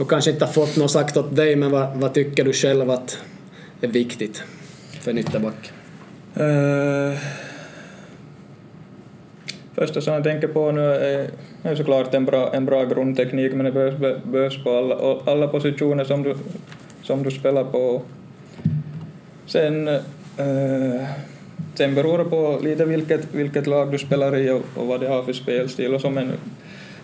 Du 0.00 0.06
kanske 0.06 0.30
inte 0.30 0.44
har 0.44 0.52
fått 0.52 0.76
något 0.76 0.90
sagt 0.90 1.16
åt 1.16 1.36
dig 1.36 1.56
men 1.56 1.70
vad, 1.70 1.88
vad 1.94 2.14
tycker 2.14 2.44
du 2.44 2.52
själv 2.52 2.90
att 2.90 3.18
är 3.80 3.88
viktigt 3.88 4.42
för 5.00 5.10
en 5.10 5.18
ytterback? 5.18 5.72
Uh, 6.40 7.18
första 9.74 10.00
som 10.00 10.14
jag 10.14 10.24
tänker 10.24 10.48
på 10.48 10.72
nu 10.72 10.80
är, 10.80 11.30
är 11.62 11.74
såklart 11.74 12.14
en 12.14 12.24
bra, 12.24 12.54
en 12.54 12.66
bra 12.66 12.84
grundteknik 12.84 13.52
men 13.54 13.64
det 13.64 13.72
behövs, 13.72 14.24
behövs 14.24 14.64
på 14.64 14.78
alla, 14.78 15.20
alla 15.32 15.48
positioner 15.48 16.04
som 16.04 16.22
du, 16.22 16.36
som 17.02 17.22
du 17.22 17.30
spelar 17.30 17.64
på. 17.64 18.02
Sen, 19.46 19.88
uh, 19.88 21.04
sen 21.74 21.94
beror 21.94 22.18
det 22.18 22.24
på 22.24 22.60
lite 22.62 22.84
vilket, 22.84 23.34
vilket 23.34 23.66
lag 23.66 23.92
du 23.92 23.98
spelar 23.98 24.36
i 24.36 24.50
och, 24.50 24.62
och 24.74 24.86
vad 24.86 25.00
det 25.00 25.08
har 25.08 25.22
för 25.22 25.32
spelstil 25.32 25.94
och 25.94 26.00
som 26.00 26.18
en 26.18 26.32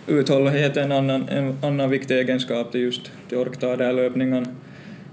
uthållighet 0.07 0.77
är 0.77 0.81
en 0.81 0.91
annan, 0.91 1.29
en 1.29 1.57
annan 1.61 1.89
viktig 1.89 2.17
egenskap 2.17 2.71
till 2.71 2.81
just 2.81 3.11
till 3.29 3.37
ork 3.37 3.57
ta 3.59 3.75
där 3.75 3.93
löpningen 3.93 4.47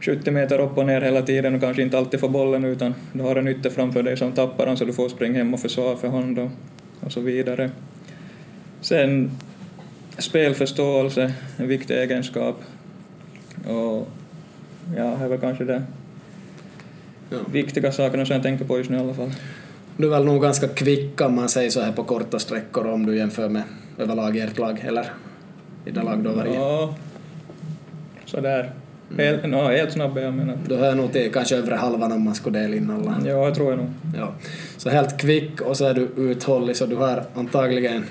70 0.00 0.30
meter 0.30 0.60
upp 0.60 0.78
och 0.78 0.86
ner 0.86 1.00
hela 1.00 1.22
tiden 1.22 1.54
och 1.54 1.60
kanske 1.60 1.82
inte 1.82 1.98
alltid 1.98 2.20
får 2.20 2.28
bollen 2.28 2.64
utan 2.64 2.94
du 3.12 3.22
har 3.22 3.36
en 3.36 3.48
ytter 3.48 3.70
framför 3.70 4.02
dig 4.02 4.16
som 4.16 4.32
tappar 4.32 4.66
den 4.66 4.76
så 4.76 4.84
du 4.84 4.92
får 4.92 5.08
springa 5.08 5.38
hem 5.38 5.54
och 5.54 5.60
försvara 5.60 5.96
för 5.96 6.08
honom 6.08 6.38
och, 6.38 7.06
och 7.06 7.12
så 7.12 7.20
vidare. 7.20 7.70
Sen 8.80 9.30
spelförståelse, 10.18 11.32
en 11.56 11.68
viktig 11.68 11.94
egenskap. 11.94 12.62
Och 13.68 14.08
ja, 14.96 15.16
det 15.18 15.24
är 15.24 15.28
väl 15.28 15.40
kanske 15.40 15.64
det 15.64 15.82
Ja. 17.30 17.36
viktiga 17.52 17.92
sakerna 17.92 18.26
som 18.26 18.34
jag 18.34 18.42
tänker 18.42 18.64
på 18.64 18.78
just 18.78 18.90
nu 18.90 18.96
i 18.96 19.00
alla 19.00 19.14
fall. 19.14 19.32
Du 19.96 20.06
är 20.06 20.10
väl 20.10 20.24
nog 20.24 20.42
ganska 20.42 20.68
kvick 20.68 21.20
om 21.20 21.34
man 21.34 21.48
säger 21.48 21.70
så 21.70 21.80
här 21.80 21.92
på 21.92 22.04
korta 22.04 22.38
sträckor 22.38 22.86
om 22.86 23.06
du 23.06 23.16
jämför 23.16 23.48
med 23.48 23.62
överlag 23.98 24.36
i 24.36 24.40
ert 24.40 24.58
lag 24.58 24.84
eller 24.86 25.06
i 25.84 25.90
det 25.90 26.02
lag 26.02 26.22
du 26.22 26.28
har 26.28 26.36
varit 26.36 26.52
i. 26.52 26.54
Ja, 26.54 26.94
sådär. 28.24 28.72
Helt, 29.16 29.46
no, 29.46 29.56
helt 29.56 29.92
snabb 29.92 30.18
jag 30.18 30.34
menar. 30.34 30.58
Du 30.68 30.76
hör 30.76 30.94
nog 30.94 31.12
till 31.12 31.32
kanske 31.32 31.56
övre 31.56 31.74
halvan 31.74 32.12
om 32.12 32.24
man 32.24 32.34
skulle 32.34 32.58
dela 32.58 32.76
in 32.76 32.90
alla. 32.90 33.16
Ja, 33.24 33.44
jag 33.44 33.54
tror 33.54 33.70
jag 33.70 33.78
nog. 33.78 33.90
Ja. 34.16 34.34
Så 34.76 34.90
helt 34.90 35.20
kvick 35.20 35.60
och 35.60 35.76
så 35.76 35.84
är 35.84 35.94
du 35.94 36.08
uthållig 36.16 36.76
så 36.76 36.86
du 36.86 36.96
har 36.96 37.24
antagligen 37.34 38.04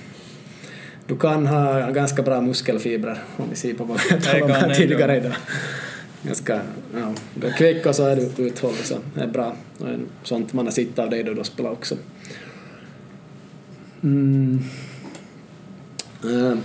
du 1.08 1.18
kan 1.18 1.48
ha 1.48 1.90
ganska 1.90 2.22
bra 2.22 2.42
muskelfibrer 2.42 3.18
om 3.38 3.50
vi 3.50 3.56
ser 3.56 3.74
på 3.74 3.84
vad 3.84 4.00
vi 4.04 4.22
talade 4.22 4.44
om 4.44 4.52
här 4.52 4.74
tidigare 4.74 5.18
idag. 5.18 5.32
Ganska, 6.24 6.62
ja, 6.96 7.14
du 7.36 7.48
är 7.48 7.52
kvick 7.52 7.86
och 7.86 7.96
så 7.96 8.06
är 8.06 8.16
du 8.16 8.44
uthållig 8.44 8.86
så 8.86 8.96
det 9.16 9.22
är 9.22 9.28
bra. 9.28 9.56
Är 9.86 10.00
sånt 10.24 10.54
man 10.54 10.66
har 10.66 10.72
sett 10.72 11.00
av 11.00 11.10
dig 11.10 11.24
då 11.24 11.34
du 11.34 11.44
spelar 11.44 11.72
också. 11.72 11.96
Mm. 14.04 14.60
Eh, 16.24 16.58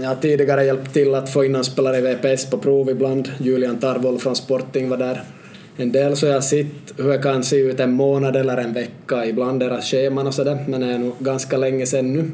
jag 0.00 0.08
har 0.08 0.16
tidigare 0.16 0.64
hjälpt 0.64 0.92
till 0.92 1.14
att 1.14 1.32
få 1.32 1.44
in 1.44 1.54
en 1.54 1.64
spelare 1.64 1.98
i 1.98 2.00
VPS 2.00 2.50
på 2.50 2.58
prov 2.58 2.90
ibland. 2.90 3.30
Julian 3.38 3.78
Tarvoll 3.78 4.18
från 4.18 4.36
Sporting 4.36 4.88
var 4.88 4.96
där 4.96 5.22
en 5.76 5.92
del 5.92 6.16
så 6.16 6.26
jag 6.26 6.34
har 6.34 6.40
sett 6.40 6.66
hur 6.96 7.08
det 7.08 7.18
kan 7.18 7.44
se 7.44 7.56
ut 7.56 7.80
en 7.80 7.92
månad 7.92 8.36
eller 8.36 8.56
en 8.56 8.72
vecka 8.72 9.26
ibland 9.26 9.60
deras 9.60 9.90
scheman 9.90 10.26
och 10.26 10.34
sådär 10.34 10.64
men 10.68 10.80
det 10.80 10.86
är 10.86 10.98
nog 10.98 11.14
ganska 11.18 11.56
länge 11.56 11.86
sedan 11.86 12.12
nu. 12.12 12.30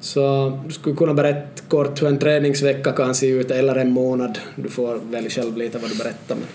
Så 0.00 0.58
du 0.66 0.72
skulle 0.72 0.96
kunna 0.96 1.14
berätta 1.14 1.62
kort 1.68 2.02
hur 2.02 2.08
en 2.08 2.18
träningsvecka 2.18 2.92
kan 2.92 3.14
se 3.14 3.28
ut 3.28 3.50
eller 3.50 3.76
en 3.76 3.90
månad. 3.92 4.38
Du 4.56 4.68
får 4.68 5.00
välja 5.10 5.30
själv 5.30 5.56
lite 5.56 5.78
vad 5.78 5.90
du 5.90 5.96
berättar 5.96 6.36
men. 6.36 6.46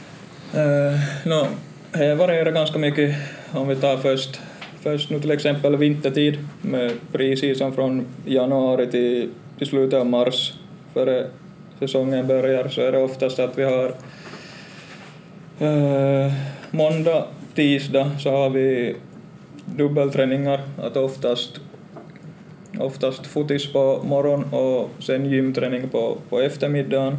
Uh, 0.53 0.99
no, 1.25 1.47
det 1.91 2.15
varierar 2.15 2.51
ganska 2.51 2.79
mycket 2.79 3.15
om 3.51 3.67
vi 3.67 3.75
tar 3.75 3.97
först, 3.97 4.39
först 4.81 5.09
nu 5.09 5.19
till 5.19 5.31
exempel 5.31 5.77
vintertid 5.77 6.37
med 6.61 6.91
preseason 7.11 7.73
från 7.73 8.05
januari 8.25 8.87
till, 8.87 9.29
till 9.57 9.67
slutet 9.67 9.99
av 9.99 10.05
mars 10.05 10.53
före 10.93 11.27
säsongen 11.79 12.27
börjar 12.27 12.67
så 12.67 12.81
är 12.81 12.91
det 12.91 13.03
oftast 13.03 13.39
att 13.39 13.57
vi 13.57 13.63
har 13.63 13.93
eh, 15.59 16.33
måndag, 16.71 17.25
tisdag 17.55 18.11
så 18.19 18.31
har 18.31 18.49
vi 18.49 18.95
dubbelträningar, 19.65 20.61
att 20.77 20.97
oftast 20.97 21.61
oftast 22.79 23.27
fotis 23.27 23.73
på 23.73 24.01
morgon 24.03 24.43
och 24.53 24.89
sen 24.99 25.29
gymträning 25.29 25.89
på, 25.89 26.17
på 26.29 26.39
eftermiddagen. 26.39 27.17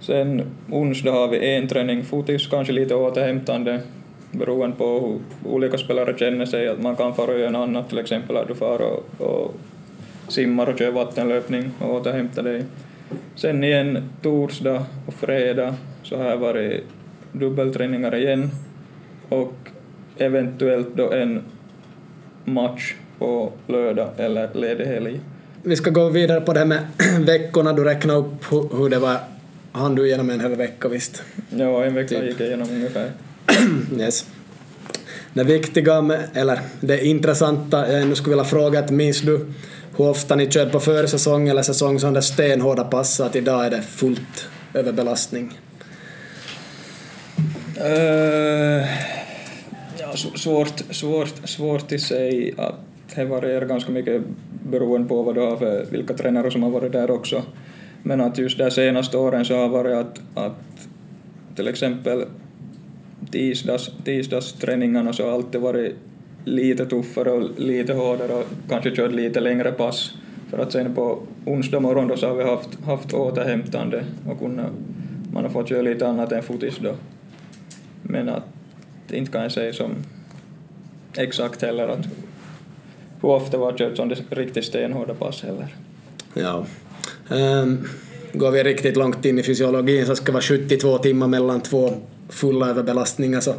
Sen 0.00 0.42
onsdag 0.70 1.10
har 1.10 1.28
vi 1.28 1.54
en 1.54 1.68
träning 1.68 2.04
fotis, 2.04 2.46
kanske 2.46 2.72
lite 2.72 2.94
återhämtande 2.94 3.80
beroende 4.30 4.76
på 4.76 5.00
hur 5.00 5.18
olika 5.52 5.78
spelare 5.78 6.18
känner 6.18 6.46
sig, 6.46 6.68
att 6.68 6.82
man 6.82 6.96
kan 6.96 7.14
fara 7.14 7.32
och 7.32 7.38
göra 7.38 7.50
något 7.50 7.68
annat, 7.68 7.88
till 7.88 7.98
exempel 7.98 8.36
att 8.36 8.48
du 8.48 8.54
far 8.54 8.80
och, 8.82 9.26
och 9.26 9.54
simmar 10.28 10.66
och 10.66 10.78
kör 10.78 10.90
vattenlöpning 10.90 11.70
och 11.80 11.94
återhämtar 11.94 12.42
dig. 12.42 12.64
Sen 13.34 13.64
igen 13.64 14.10
torsdag 14.22 14.84
och 15.06 15.14
fredag 15.14 15.74
så 16.02 16.16
har 16.16 16.24
jag 16.24 16.36
varit 16.36 16.84
dubbelträningar 17.32 18.14
igen 18.14 18.50
och 19.28 19.54
eventuellt 20.16 20.88
då 20.94 21.12
en 21.12 21.42
match 22.44 22.94
på 23.18 23.52
lördag 23.66 24.08
eller 24.16 24.48
ledig 24.54 24.84
helg. 24.84 25.20
Vi 25.62 25.76
ska 25.76 25.90
gå 25.90 26.08
vidare 26.08 26.40
på 26.40 26.52
det 26.52 26.58
här 26.58 26.66
med 26.66 26.86
veckorna. 27.26 27.72
Du 27.72 27.84
räknade 27.84 28.18
upp 28.18 28.52
hur, 28.52 28.88
det 28.88 28.98
var. 28.98 29.16
Han 29.72 29.94
du 29.94 30.06
igenom 30.06 30.30
en 30.30 30.40
hel 30.40 30.56
vecka 30.56 30.88
visst? 30.88 31.22
Ja, 31.50 31.84
en 31.84 31.94
vecka 31.94 32.08
Typ. 32.08 32.24
gick 32.24 32.40
jag 32.40 32.46
igenom 32.46 32.68
ungefär. 32.70 33.10
yes. 33.98 34.26
Det 35.34 35.44
viktiga, 35.44 36.02
med, 36.02 36.28
eller 36.34 36.60
det 36.80 37.06
intressanta 37.06 37.92
jag 37.92 38.02
ännu 38.02 38.14
skulle 38.14 38.36
vilja 38.36 38.44
fråga 38.44 38.78
att 38.78 38.90
minns 38.90 39.20
du 39.20 39.46
hur 39.96 40.08
ofta 40.08 40.36
ni 40.36 40.50
körde 40.50 40.70
på 40.70 40.80
försäsong 40.80 41.48
eller 41.48 41.62
säsong 41.62 42.00
som 42.00 42.14
det 42.14 42.22
stenhårda 42.22 42.84
pass 42.84 43.20
att 43.20 43.36
idag 43.36 43.66
är 43.66 43.70
det 43.70 43.82
fullt 43.82 44.48
överbelastning? 44.74 45.58
Uh, 47.80 48.86
ja, 49.98 50.16
svårt, 50.34 50.82
svårt, 50.90 51.32
svårt 51.44 51.92
i 51.92 51.98
sig 51.98 52.54
att 52.56 52.74
det 53.14 53.24
varierar 53.24 53.66
ganska 53.66 53.92
mycket 53.92 54.22
beroende 54.62 55.08
på 55.08 55.22
vad 55.22 55.34
du 55.34 55.40
har 55.40 55.56
för 55.56 55.86
vilka 55.90 56.14
tränare 56.14 56.50
som 56.50 56.62
har 56.62 56.70
varit 56.70 56.92
där 56.92 57.10
också. 57.10 57.42
Men 58.02 58.20
att 58.20 58.38
just 58.38 58.58
de 58.58 58.70
senaste 58.70 59.16
åren 59.16 59.44
så 59.44 59.56
har 59.56 59.68
varit 59.68 59.94
att, 59.94 60.20
att 60.34 60.88
till 61.56 61.68
exempel 61.68 62.24
tisdags, 63.30 63.90
tisdagsträningarna 64.04 65.12
så 65.12 65.24
har 65.24 65.32
alltid 65.32 65.60
varit 65.60 65.94
lite 66.44 66.86
tuffare 66.86 67.30
och 67.30 67.60
lite 67.60 67.92
hårdare 67.92 68.32
och 68.32 68.44
kanske 68.68 68.90
kört 68.90 69.12
lite 69.12 69.40
längre 69.40 69.72
pass. 69.72 70.12
För 70.50 70.58
att 70.58 70.72
sen 70.72 70.94
på 70.94 71.18
onsdag 71.44 71.80
morgon 71.80 72.08
då 72.08 72.16
så 72.16 72.28
har 72.28 72.34
vi 72.34 72.44
haft, 72.44 72.80
haft 72.84 73.14
återhämtande 73.14 74.04
och 74.28 74.38
kunna, 74.38 74.70
man 75.32 75.44
har 75.44 75.50
fått 75.50 75.70
göra 75.70 75.82
lite 75.82 76.08
annat 76.08 76.32
än 76.32 76.42
fotis 76.42 76.78
då. 76.80 76.94
Men 78.02 78.28
att 78.28 78.44
inte 79.10 79.32
kan 79.32 79.42
jag 79.42 79.52
säga 79.52 79.72
som 79.72 79.90
exakt 81.16 81.62
heller 81.62 81.88
att 81.88 82.06
hur 83.22 83.28
ofta 83.28 83.58
var 83.58 83.72
kört 83.72 83.96
som 83.96 84.08
det 84.08 84.16
riktigt 84.30 84.64
stenhårda 84.64 85.14
pass 85.14 85.42
heller. 85.42 85.74
Ja. 86.34 86.66
Um, 87.30 87.88
går 88.32 88.50
vi 88.50 88.62
riktigt 88.62 88.96
långt 88.96 89.24
in 89.24 89.38
i 89.38 89.42
fysiologin 89.42 90.06
så 90.06 90.16
ska 90.16 90.26
det 90.26 90.32
vara 90.32 90.42
72 90.42 90.98
timmar 90.98 91.26
mellan 91.26 91.60
två 91.60 91.90
fulla 92.28 92.68
överbelastningar 92.68 93.40
så 93.40 93.54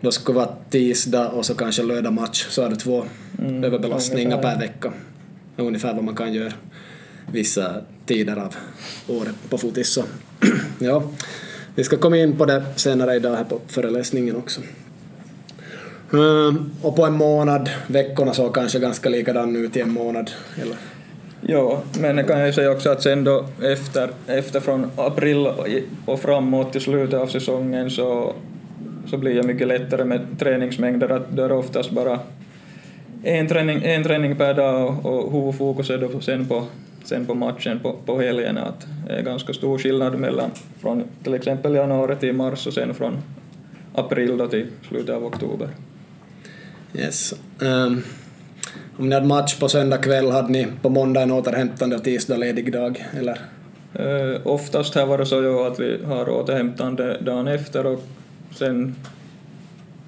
då 0.00 0.10
skulle 0.10 0.36
vara 0.36 0.50
tisdag 0.70 1.28
och 1.28 1.46
så 1.46 1.54
kanske 1.54 1.82
lördag 1.82 2.12
match 2.12 2.46
så 2.50 2.62
har 2.62 2.70
du 2.70 2.76
två 2.76 3.04
mm, 3.38 3.64
överbelastningar 3.64 4.42
per 4.42 4.58
vecka. 4.58 4.92
Ungefär 5.56 5.94
vad 5.94 6.04
man 6.04 6.16
kan 6.16 6.32
göra 6.32 6.52
vissa 7.32 7.74
tider 8.06 8.36
av 8.36 8.54
året 9.08 9.34
på 9.50 9.58
fotis. 9.58 9.88
Så 9.88 10.04
ja, 10.78 11.02
vi 11.74 11.84
ska 11.84 11.96
komma 11.96 12.16
in 12.16 12.36
på 12.36 12.44
det 12.44 12.64
senare 12.76 13.16
idag 13.16 13.36
här 13.36 13.44
på 13.44 13.60
föreläsningen 13.66 14.36
också. 14.36 14.60
Um, 16.10 16.70
och 16.82 16.96
på 16.96 17.06
en 17.06 17.12
månad, 17.12 17.70
veckorna 17.86 18.34
såg 18.34 18.54
kanske 18.54 18.78
ganska 18.78 19.08
likadan 19.08 19.56
ut 19.56 19.76
i 19.76 19.80
en 19.80 19.90
månad, 19.90 20.30
eller? 20.62 20.76
Ja, 21.40 21.82
men 22.00 22.16
det 22.16 22.22
kan 22.22 22.40
jag 22.40 22.54
säga 22.54 22.70
också 22.70 22.90
att 22.90 23.02
sen 23.02 23.24
då 23.24 23.44
efter, 23.62 24.10
efter 24.26 24.60
från 24.60 24.90
april 24.96 25.48
och 26.06 26.20
framåt 26.20 26.72
till 26.72 26.80
slutet 26.80 27.20
av 27.20 27.26
säsongen 27.26 27.90
så, 27.90 28.32
så 29.06 29.16
blir 29.16 29.34
det 29.34 29.42
mycket 29.42 29.68
lättare 29.68 30.04
med 30.04 30.20
träningsmängder, 30.38 31.08
att 31.08 31.36
det 31.36 31.42
är 31.42 31.52
oftast 31.52 31.90
bara 31.90 32.20
en 33.22 33.48
träning, 33.48 33.82
en 33.84 34.04
träning 34.04 34.36
per 34.36 34.54
dag 34.54 35.06
och 35.06 35.32
huvudfokus 35.32 35.90
är 35.90 35.98
då 35.98 36.20
sen 36.20 36.46
på, 36.46 36.64
sen 37.04 37.26
på 37.26 37.34
matchen 37.34 37.78
på, 37.78 37.96
på 38.06 38.20
helgen. 38.20 38.58
Att 38.58 38.86
det 39.06 39.12
är 39.12 39.22
ganska 39.22 39.52
stor 39.52 39.78
skillnad 39.78 40.18
mellan 40.18 40.50
från 40.80 41.04
till 41.22 41.34
exempel 41.34 41.74
januari 41.74 42.16
till 42.16 42.34
mars 42.34 42.66
och 42.66 42.72
sen 42.72 42.94
från 42.94 43.16
april 43.94 44.36
då 44.36 44.48
till 44.48 44.66
slutet 44.88 45.14
av 45.14 45.24
oktober. 45.24 45.68
Yes. 46.94 47.34
Um, 47.58 48.02
om 48.98 49.08
ni 49.08 49.14
hade 49.14 49.26
match 49.26 49.54
på 49.54 49.68
söndag 49.68 49.98
kväll, 49.98 50.30
hade 50.30 50.48
ni 50.48 50.66
på 50.82 50.88
måndag 50.88 51.22
en 51.22 51.30
återhämtande 51.30 51.96
och 51.96 52.04
tisdag 52.04 52.36
ledig 52.36 52.72
dag, 52.72 53.06
eller? 53.18 53.40
Uh, 54.00 54.46
oftast 54.46 54.94
har 54.94 55.06
varit 55.06 55.28
så 55.28 55.64
att 55.64 55.80
vi 55.80 55.98
har 56.04 56.28
återhämtande 56.28 57.18
dagen 57.20 57.48
efter 57.48 57.86
och 57.86 58.02
sen 58.58 58.94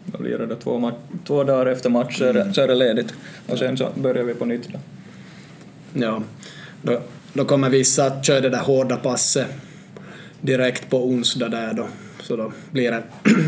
vad 0.05 0.23
blir 0.23 0.39
det 0.39 0.57
två, 0.57 0.93
två 1.27 1.45
dagar 1.45 1.67
efter 1.67 1.91
match 1.91 2.19
så 2.19 2.25
är, 2.25 2.33
det, 2.33 2.53
så 2.55 2.61
är 2.61 2.69
det 2.69 2.75
ledigt 2.75 3.15
och 3.49 3.59
sen 3.59 3.77
så 3.77 3.89
börjar 3.95 4.25
vi 4.25 4.35
på 4.35 4.45
nytt. 4.45 4.69
Då. 4.73 4.79
Ja, 5.93 6.23
då, 6.83 7.01
då 7.33 7.45
kommer 7.45 7.71
vissa 7.71 8.05
att 8.05 8.27
köra 8.27 8.41
det 8.41 8.49
där 8.49 8.59
hårda 8.59 8.97
passet 8.97 9.47
direkt 10.41 10.91
på 10.91 11.07
onsdag 11.07 11.49
där 11.49 11.73
då. 11.73 11.87
Så 12.23 12.37
då 12.37 12.53
blir 12.71 12.91
det 12.91 13.03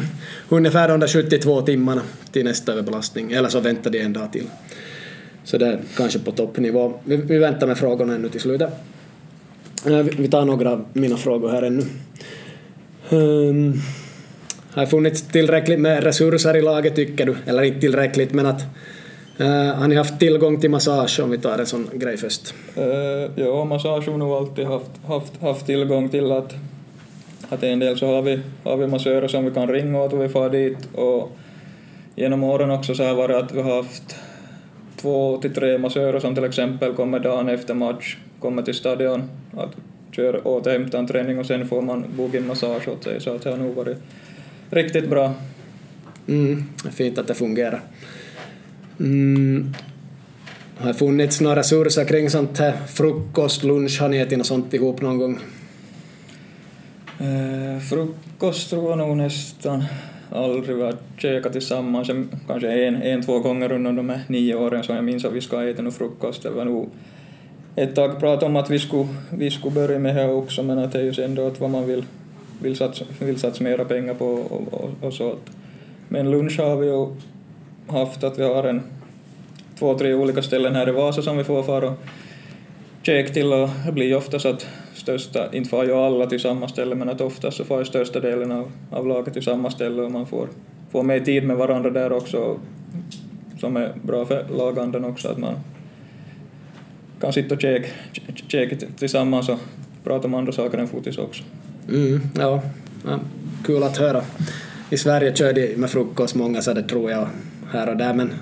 ungefär 0.48 0.88
de 0.88 1.00
där 1.00 1.09
72 1.09 1.62
timmarna 1.62 2.02
till 2.33 2.44
nästa 2.44 2.72
överbelastning, 2.72 3.33
eller 3.33 3.48
så 3.48 3.61
väntar 3.61 3.90
de 3.90 4.00
en 4.00 4.12
dag 4.12 4.33
till. 4.33 4.46
Så 5.44 5.59
det 5.59 5.66
är 5.66 5.81
kanske 5.96 6.18
på 6.18 6.33
toppnivå. 6.33 6.92
Vi, 7.05 7.16
vi 7.16 7.38
väntar 7.38 7.66
med 7.66 7.78
frågorna 7.78 8.14
ännu 8.14 8.28
till 8.28 8.40
slutet. 8.40 8.70
Eh, 9.87 9.98
vi 9.98 10.28
tar 10.28 10.44
några 10.44 10.72
av 10.72 10.85
mina 10.92 11.16
frågor 11.16 11.48
här 11.48 11.62
ännu. 11.62 11.83
Um, 13.11 13.81
har 14.70 14.83
det 14.83 14.87
funnits 14.87 15.22
tillräckligt 15.22 15.81
med 15.81 16.05
resurser 16.05 16.57
i 16.57 16.62
laget 16.62 16.94
tycker 16.94 17.26
du? 17.26 17.37
Eller 17.46 17.62
inte 17.62 17.81
tillräckligt 17.81 18.33
men 18.33 18.46
att 18.46 18.62
uh, 19.40 19.46
har 19.74 19.88
ni 19.88 19.94
haft 19.94 20.18
tillgång 20.18 20.61
till 20.61 20.70
massage 20.70 21.20
om 21.20 21.31
vi 21.31 21.38
tar 21.38 21.59
en 21.59 21.66
sån 21.66 21.90
grej 21.92 22.16
först? 22.16 22.55
Uh, 22.78 22.85
ja, 23.37 23.64
massage 23.64 24.09
har 24.09 24.18
nog 24.18 24.33
alltid 24.33 24.66
haft, 24.66 24.90
haft, 25.07 25.42
haft 25.42 25.66
tillgång 25.66 26.09
till 26.09 26.33
att, 26.33 26.55
att 27.48 27.62
en 27.62 27.78
del 27.78 27.98
så 27.98 28.07
har 28.07 28.22
vi, 28.22 28.40
har 28.64 28.76
vi 28.76 28.87
massörer 28.87 29.28
som 29.28 29.44
vi 29.44 29.50
kan 29.50 29.68
ringa 29.68 30.02
åt 30.02 30.12
och 30.12 30.22
vi 30.22 30.28
far 30.28 30.50
dit 30.50 30.78
och 30.94 31.37
genom 32.16 32.42
åren 32.42 32.70
också 32.70 32.94
så 32.94 33.02
har 33.02 33.11
det 33.11 33.16
varit 33.16 33.37
att 33.37 33.55
vi 33.55 33.62
har 33.62 33.76
haft 33.76 34.16
två 34.96 35.38
till 35.38 35.55
tre 35.55 35.78
massörer 35.78 36.20
som 36.20 36.35
till 36.35 36.44
exempel 36.44 36.94
kommer 36.94 37.18
dagen 37.20 37.48
efter 37.48 37.74
match, 37.74 38.16
kommer 38.40 38.62
till 38.62 38.74
stadion, 38.74 39.31
att 39.57 39.76
köra 40.11 40.40
återhämta 40.48 40.98
en 40.98 41.07
träning 41.07 41.38
och 41.38 41.46
sen 41.46 41.68
får 41.68 41.83
man 41.83 42.05
boogie-massage 42.16 42.88
åt 42.88 43.05
sig, 43.05 43.20
så 43.20 43.35
att 43.35 43.42
det 43.42 43.50
har 43.50 43.57
nog 43.57 43.74
varit 43.74 43.98
riktigt 44.70 45.11
bra. 45.11 45.35
Mm, 46.28 46.64
fint 46.90 47.18
att 47.18 47.28
det 47.28 47.35
fungerar. 47.35 47.81
Mm. 49.00 49.74
Har 50.76 50.88
det 50.88 50.94
funnits 50.94 51.40
några 51.40 51.57
resurser 51.57 52.05
kring 52.05 52.31
sånt 52.31 52.59
här 52.59 52.72
frukost, 52.87 53.64
lunch, 53.64 54.00
har 54.00 54.09
ni 54.09 54.18
ätit 54.18 54.38
något 54.38 54.46
sånt 54.46 54.74
ihop 54.74 55.00
någon 55.00 55.18
gång? 55.18 55.38
Eh, 57.18 57.81
frukost 57.81 58.70
tror 58.70 58.90
jag 58.90 58.98
nog 58.98 59.16
nästan 59.16 59.85
aldrig 60.33 60.77
varit 60.77 60.99
käkat 61.18 61.53
tillsammans, 61.53 62.11
kanske 62.47 62.87
en, 62.87 63.03
en, 63.03 63.23
två 63.23 63.38
gånger 63.38 63.73
under 63.73 63.92
de 63.92 64.09
här 64.09 64.21
nio 64.29 64.55
åren 64.55 64.83
som 64.83 64.95
jag 64.95 65.05
minns 65.05 65.25
att 65.25 65.33
vi 65.33 65.40
ska 65.40 65.62
äta 65.62 65.83
någon 65.83 65.92
frukost. 65.92 66.42
Det 66.42 66.51
var 66.51 66.64
nog 66.64 66.90
ett 67.77 67.95
tag 67.95 68.21
prat 68.21 68.42
om 68.42 68.57
att 68.57 68.71
vi 68.71 68.79
skulle, 68.79 69.09
vi 69.31 69.51
skulle 69.51 69.75
börja 69.75 69.99
med 69.99 70.16
det 70.16 70.33
också, 70.33 70.62
men 70.62 70.79
att 70.79 70.92
det 70.92 70.99
är 70.99 71.12
ju 71.12 71.25
ändå 71.25 71.47
att 71.47 71.61
vad 71.61 71.71
man 71.71 71.87
vill, 71.87 72.05
vill, 72.62 72.77
satsa, 72.77 73.05
vill 73.18 73.40
satsa 73.40 73.64
mera 73.64 73.85
pengar 73.85 74.14
på 74.14 74.27
och, 74.27 74.75
och, 74.75 74.90
och 75.01 75.12
så. 75.12 75.35
Men 76.09 76.31
lunch 76.31 76.59
har 76.59 76.77
vi 76.77 76.87
ju 76.87 77.07
haft 77.87 78.25
att 78.25 78.38
vi 78.38 78.45
har 78.45 78.64
en 78.64 78.83
två, 79.79 79.99
tre 79.99 80.14
olika 80.14 80.42
ställen 80.42 80.75
här 80.75 80.88
i 80.88 80.92
Vasa 80.92 81.23
som 81.23 81.38
vi 81.38 81.45
får 81.45 81.62
fara 81.62 81.88
och 81.88 81.99
käka 83.03 83.33
till 83.33 83.53
och 83.53 83.68
det 83.87 83.92
blir 83.92 84.07
ju 84.07 84.14
oftast 84.14 84.47
att 84.47 84.66
största, 84.94 85.52
inte 85.52 85.70
får 85.70 85.85
ju 85.85 85.92
alla 85.92 86.26
till 86.26 86.40
samma 86.40 86.68
ställe, 86.68 86.94
men 86.94 87.09
att 87.09 87.20
oftast 87.20 87.57
så 87.57 87.64
får 87.64 87.78
ju 87.78 87.85
största 87.85 88.20
delen 88.20 88.52
av, 88.52 88.72
av 88.90 89.07
laget 89.07 89.33
till 89.33 89.42
samma 89.42 89.70
ställe 89.70 90.02
och 90.02 90.12
man 90.12 90.26
får, 90.26 90.48
får 90.90 91.02
mer 91.02 91.20
tid 91.20 91.44
med 91.44 91.57
varandra 91.57 91.90
där 91.90 92.12
också, 92.12 92.59
som 93.61 93.76
är 93.76 93.92
bra 94.02 94.24
för 94.24 94.46
lagandan 94.57 95.05
också, 95.05 95.28
att 95.28 95.38
man 95.38 95.55
kan 97.20 97.33
sitta 97.33 97.55
och 97.55 97.61
käka, 97.61 97.88
käka 98.48 98.76
tillsammans 98.98 99.48
och 99.48 99.59
prata 100.05 100.28
om 100.28 100.35
andra 100.35 100.52
saker 100.52 100.78
än 100.78 100.88
fotis 100.88 101.18
också. 101.18 101.42
Mm, 101.88 102.20
ja. 102.35 102.62
ja, 103.05 103.18
kul 103.66 103.83
att 103.83 103.96
höra. 103.96 104.22
I 104.90 104.96
Sverige 104.96 105.37
kör 105.37 105.52
de 105.52 105.76
med 105.76 105.90
frukost 105.90 106.35
många 106.35 106.62
så 106.62 106.72
det 106.72 106.83
tror 106.83 107.11
jag 107.11 107.26
här 107.70 107.88
och 107.88 107.96
där, 107.96 108.14
men 108.14 108.33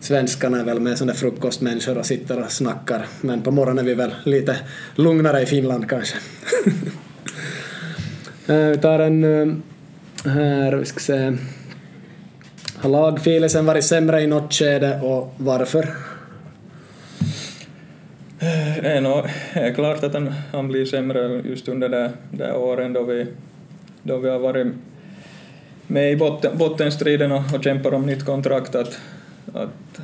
svenskarna 0.00 0.60
är 0.60 0.64
väl 0.64 0.80
med 0.80 0.98
sådana 0.98 1.14
frukostmänniskor 1.14 1.98
och 1.98 2.06
sitter 2.06 2.44
och 2.44 2.52
snackar, 2.52 3.06
men 3.20 3.42
på 3.42 3.50
morgonen 3.50 3.84
är 3.84 3.88
vi 3.88 3.94
väl 3.94 4.14
lite 4.24 4.56
lugnare 4.94 5.42
i 5.42 5.46
Finland 5.46 5.88
kanske. 5.88 6.16
Eh, 8.48 8.66
vi 8.68 8.76
tar 8.76 8.98
en 8.98 9.24
eh, 9.24 9.54
här, 10.24 10.72
vi 10.72 10.84
ska 10.84 11.00
se. 11.00 11.36
Har 12.76 12.90
lagfilisen 12.90 13.66
varit 13.66 13.84
sämre 13.84 14.22
i 14.22 14.26
något 14.26 14.54
skede 14.54 15.00
och 15.00 15.34
varför? 15.36 15.88
Det 18.38 18.88
är, 18.88 19.00
nog, 19.00 19.24
är 19.52 19.74
klart 19.74 20.04
att 20.04 20.14
han, 20.14 20.34
han 20.52 20.68
blir 20.68 20.84
sämre 20.84 21.42
just 21.44 21.68
under 21.68 21.88
de 21.88 22.08
där 22.30 22.56
åren 22.56 22.92
då 22.92 23.02
vi, 23.02 23.26
då 24.02 24.16
vi 24.16 24.28
har 24.28 24.38
varit 24.38 24.66
med 25.86 26.12
i 26.12 26.16
botten, 26.16 26.58
bottenstriden 26.58 27.32
och, 27.32 27.42
och 27.54 27.64
kämpar 27.64 27.94
om 27.94 28.06
nytt 28.06 28.24
kontrakt. 28.24 28.74
Att, 28.74 28.98
att 29.54 30.00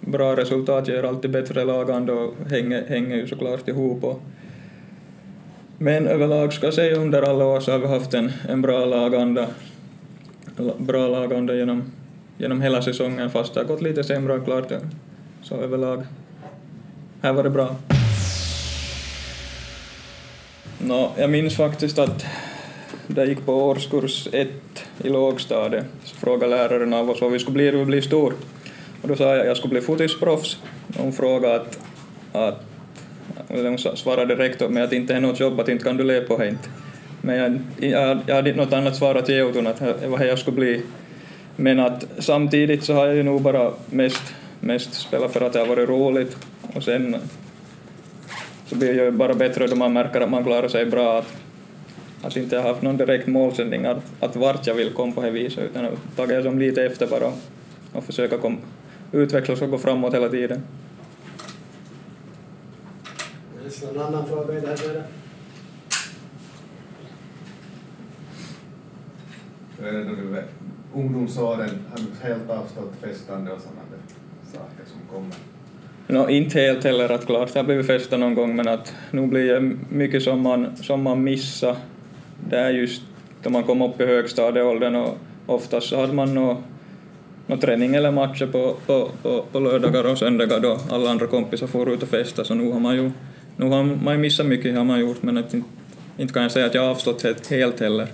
bra 0.00 0.36
resultat 0.36 0.88
ger 0.88 1.02
alltid 1.02 1.30
bättre 1.30 1.64
lagande 1.64 2.12
och 2.12 2.34
hänger, 2.50 2.86
hänger 2.88 3.16
ju 3.16 3.28
såklart 3.28 3.68
ihop. 3.68 4.04
Och, 4.04 4.22
men 5.78 6.06
överlag 6.06 6.52
ska 6.52 6.66
jag 6.66 6.74
säga 6.74 6.96
under 6.96 7.22
alla 7.22 7.44
år 7.44 7.60
så 7.60 7.72
har 7.72 7.78
vi 7.78 7.86
haft 7.86 8.14
en, 8.14 8.32
en 8.48 8.62
bra 8.62 8.84
laganda, 8.84 9.46
bra 10.78 11.08
laganda 11.08 11.54
genom, 11.54 11.82
genom 12.38 12.62
hela 12.62 12.82
säsongen 12.82 13.30
fast 13.30 13.54
det 13.54 13.60
har 13.60 13.66
gått 13.66 13.82
lite 13.82 14.04
sämre 14.04 14.40
klart. 14.40 14.72
Så 15.42 15.56
överlag, 15.56 16.02
här 17.22 17.32
var 17.32 17.42
det 17.42 17.50
bra. 17.50 17.76
No, 20.78 21.12
jag 21.16 21.30
minns 21.30 21.56
faktiskt 21.56 21.98
att 21.98 22.26
det 23.06 23.24
gick 23.24 23.46
på 23.46 23.52
årskurs 23.52 24.28
ett 24.32 24.83
i 25.02 25.08
lågstadiet 25.08 25.84
så 26.04 26.16
frågade 26.16 26.56
läraren 26.56 26.94
av 26.94 27.10
oss 27.10 27.20
vad 27.20 27.32
vi 27.32 27.38
skulle 27.38 27.54
bli 27.54 27.70
när 27.70 27.78
vi 27.78 27.84
blir 27.84 28.00
stor. 28.00 28.34
Och 29.02 29.08
då 29.08 29.16
sa 29.16 29.24
jag 29.24 29.40
att 29.40 29.46
jag 29.46 29.56
skulle 29.56 29.72
bli 29.72 29.80
fotisproffs. 29.80 30.58
Hon 30.96 31.12
frågade 31.12 31.54
att, 31.54 31.78
att 32.32 32.64
hon 33.48 33.78
svarade 33.78 34.34
direkt 34.34 34.70
med 34.70 34.84
att 34.84 34.92
inte 34.92 35.14
är 35.14 35.20
något 35.20 35.40
jobb, 35.40 35.60
att 35.60 35.68
inte 35.68 35.84
kan 35.84 35.96
du 35.96 36.04
leva 36.04 36.26
på 36.26 36.36
det 36.36 36.48
inte. 36.48 36.68
Men 37.20 37.36
jag, 37.36 37.60
jag, 37.90 38.18
jag 38.26 38.34
hade 38.34 38.50
inte 38.50 38.64
något 38.64 38.72
annat 38.72 38.96
svar 38.96 39.14
att 39.14 39.28
ge 39.28 39.42
åt 39.42 39.54
hon 39.54 39.66
att 39.66 39.82
jag 40.20 40.38
skulle 40.38 40.56
bli. 40.56 40.82
Men 41.56 41.80
att 41.80 42.04
samtidigt 42.18 42.84
så 42.84 42.94
har 42.94 43.06
jag 43.06 43.16
ju 43.16 43.22
nog 43.22 43.42
bara 43.42 43.72
mest, 43.90 44.22
mest 44.60 44.94
spelat 44.94 45.32
för 45.32 45.40
att 45.40 45.52
det 45.52 45.58
har 45.58 45.66
varit 45.66 45.88
roligt 45.88 46.36
och 46.74 46.82
sen 46.82 47.16
så 48.66 48.76
blir 48.76 48.94
jag 48.94 49.04
ju 49.04 49.10
bara 49.10 49.34
bättre 49.34 49.66
då 49.66 49.76
man 49.76 49.92
märker 49.92 50.20
att 50.20 50.30
man 50.30 50.44
klarar 50.44 50.68
sig 50.68 50.86
bra. 50.86 51.18
Att, 51.18 51.36
att 52.24 52.36
inte 52.36 52.56
jag 52.56 52.62
haft 52.62 52.82
någon 52.82 52.96
direkt 52.96 53.26
målsättning 53.26 53.86
att, 53.86 54.02
att 54.20 54.36
vart 54.36 54.66
jag 54.66 54.74
vill 54.74 54.90
komma 54.90 55.12
på 55.12 55.22
det 55.22 55.30
viset 55.30 55.64
utan 55.64 55.86
tagit 56.16 56.36
det 56.36 56.42
som 56.42 56.58
lite 56.58 56.84
efter 56.84 57.06
bara 57.06 57.32
och 57.92 58.04
försöka 58.04 58.38
kom, 58.38 58.58
utvecklas 59.12 59.62
och 59.62 59.70
gå 59.70 59.78
framåt 59.78 60.14
hela 60.14 60.28
tiden. 60.28 60.62
Någon 63.82 64.02
annan 64.02 64.26
fråga 64.26 64.58
i 64.58 64.60
det 64.60 64.66
här 64.66 64.76
skedet? 64.76 65.04
Ungdomsåren 70.94 71.70
har 71.90 71.98
du 71.98 72.28
helt 72.28 72.50
avstått 72.50 72.92
festande 73.00 73.52
och 73.52 73.60
sådana 73.60 73.80
saker 74.52 74.84
som 74.86 75.00
kommer? 75.14 75.34
No, 76.06 76.30
inte 76.30 76.60
helt 76.60 76.84
heller 76.84 77.08
att 77.08 77.26
klart, 77.26 77.52
det 77.52 77.58
har 77.58 77.64
blivit 77.64 77.86
festa 77.86 78.16
någon 78.16 78.34
gång 78.34 78.56
men 78.56 78.68
att 78.68 78.94
nu 79.10 79.26
blir 79.26 79.54
det 79.54 79.76
mycket 79.88 80.22
som 80.22 80.40
man, 80.40 80.76
som 80.76 81.02
man 81.02 81.24
missar. 81.24 81.76
Det 82.50 82.58
är 82.58 82.70
just 82.70 83.02
då 83.42 83.50
man 83.50 83.62
kom 83.62 83.82
upp 83.82 84.00
i 84.00 84.06
högstadieåldern 84.06 84.94
och 84.94 85.18
oftast 85.46 85.88
så 85.88 86.00
hade 86.00 86.12
man 86.12 86.34
nå, 86.34 86.62
nå 87.46 87.56
träning 87.56 87.94
eller 87.94 88.10
matcher 88.10 88.46
på, 88.46 88.76
på, 88.86 89.10
på, 89.22 89.44
på 89.52 89.60
lördagar 89.60 90.04
och 90.04 90.18
söndagar 90.18 90.60
då 90.60 90.78
alla 90.90 91.10
andra 91.10 91.26
kompisar 91.26 91.66
får 91.66 91.92
ut 91.92 92.02
och 92.02 92.08
festa, 92.08 92.44
så 92.44 92.54
nu 92.54 92.72
har 92.72 92.80
man 92.80 92.96
ju, 92.96 93.10
nu 93.56 93.68
har 93.68 93.82
man 93.84 94.14
ju 94.14 94.20
missat 94.20 94.46
mycket 94.46 94.76
har 94.76 94.84
man 94.84 95.00
gjort, 95.00 95.22
men 95.22 95.38
att 95.38 95.54
inte, 95.54 95.68
inte 96.18 96.34
kan 96.34 96.42
jag 96.42 96.52
säga 96.52 96.66
att 96.66 96.74
jag 96.74 96.82
har 96.82 96.90
avstått 96.90 97.22
helt, 97.22 97.50
helt 97.50 97.80
heller. 97.80 98.06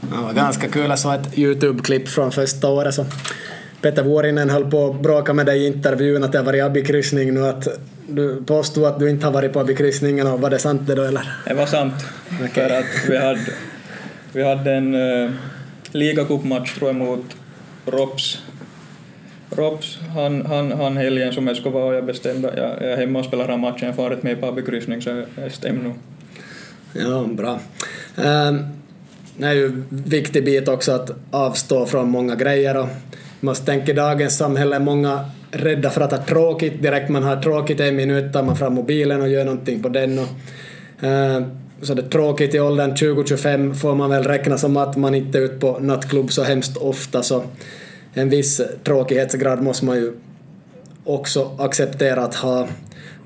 Det 0.00 0.16
var 0.22 0.32
ganska 0.32 0.68
kul, 0.68 0.90
jag 0.90 0.98
såg 0.98 1.14
ett 1.14 1.38
YouTube-klipp 1.38 2.08
från 2.08 2.32
första 2.32 2.68
året 2.68 2.94
så 2.94 3.06
Peter 3.80 4.02
Vuorinen 4.02 4.50
höll 4.50 4.70
på 4.70 4.90
att 4.90 5.00
bråka 5.00 5.32
med 5.32 5.46
dig 5.46 5.62
i 5.62 5.66
intervjun 5.66 6.24
att 6.24 6.32
det 6.32 6.38
har 6.38 6.44
varit 6.44 6.62
Abby-kryssning 6.62 7.34
nu 7.34 7.46
att 7.46 7.68
du 8.10 8.42
påstod 8.46 8.84
att 8.84 8.98
du 8.98 9.10
inte 9.10 9.26
har 9.26 9.32
varit 9.32 9.52
på 9.52 9.60
Abby-kryssningen 9.60 10.26
och 10.26 10.40
var 10.40 10.50
det 10.50 10.58
sant 10.58 10.82
det 10.86 10.94
då 10.94 11.02
eller? 11.02 11.32
Det 11.46 11.54
var 11.54 11.66
sant, 11.66 11.94
Okej. 12.44 12.68
för 12.68 12.78
att 12.78 13.08
vi 13.08 13.16
hade, 13.16 13.40
vi 14.32 14.42
hade 14.44 14.72
en 14.72 14.94
uh, 14.94 15.30
ligacupmatch 15.92 16.74
tror 16.74 16.88
jag 16.88 16.96
mot 16.96 17.24
Rops. 17.86 18.38
Rops, 19.56 19.98
han, 20.14 20.46
han, 20.46 20.72
han 20.72 20.96
helgen 20.96 21.32
som 21.32 21.46
jag 21.46 21.56
skulle 21.56 21.74
vara 21.74 21.84
och 21.84 21.94
jag 21.94 22.04
bestämde, 22.04 22.52
jag, 22.56 22.70
jag 22.70 22.92
är 22.92 22.96
hemma 22.96 23.18
och 23.18 23.24
spelar 23.24 23.48
den 23.48 23.60
matchen, 23.60 23.86
jag 23.86 23.96
får 23.96 24.12
inte 24.12 24.26
med 24.26 24.40
på 24.40 24.46
Abby-kryssning 24.46 25.02
så 25.02 25.22
det 25.36 25.50
stämmer 25.50 25.82
nog. 25.82 25.94
Ja, 26.92 27.24
bra. 27.28 27.60
Ehm, 28.16 28.64
Det 29.36 29.46
är 29.46 29.52
ju 29.52 29.66
en 29.66 29.86
viktig 29.90 30.44
bit 30.44 30.68
också 30.68 30.92
att 30.92 31.10
avstå 31.30 31.86
från 31.86 32.10
många 32.10 32.34
grejer 32.34 32.76
och 32.76 32.88
måste 33.40 33.66
tänka 33.66 33.92
i 33.92 33.94
dagens 33.94 34.36
samhälle 34.36 34.78
många 34.78 35.24
rädda 35.50 35.90
för 35.90 36.00
att 36.00 36.10
ha 36.10 36.24
tråkigt. 36.24 36.82
Direkt 36.82 37.08
man 37.08 37.22
har 37.22 37.36
tråkigt 37.36 37.80
en 37.80 37.96
minut 37.96 38.32
tar 38.32 38.42
man 38.42 38.56
fram 38.56 38.74
mobilen 38.74 39.20
och 39.20 39.28
gör 39.28 39.44
någonting 39.44 39.82
på 39.82 39.88
den. 39.88 40.18
Och, 40.18 41.04
eh, 41.04 41.42
så 41.82 41.94
det 41.94 42.02
är 42.02 42.08
tråkigt 42.08 42.54
i 42.54 42.60
åldern 42.60 42.94
20-25 42.94 43.74
får 43.74 43.94
man 43.94 44.10
väl 44.10 44.24
räkna 44.24 44.58
som 44.58 44.76
att 44.76 44.96
man 44.96 45.14
inte 45.14 45.38
är 45.38 45.42
ute 45.42 45.56
på 45.56 45.78
nattklubb 45.78 46.32
så 46.32 46.42
hemskt 46.42 46.76
ofta 46.76 47.22
så 47.22 47.42
en 48.14 48.28
viss 48.28 48.60
tråkighetsgrad 48.84 49.62
måste 49.62 49.84
man 49.84 49.96
ju 49.96 50.12
också 51.04 51.56
acceptera 51.58 52.22
att 52.22 52.34
ha. 52.34 52.68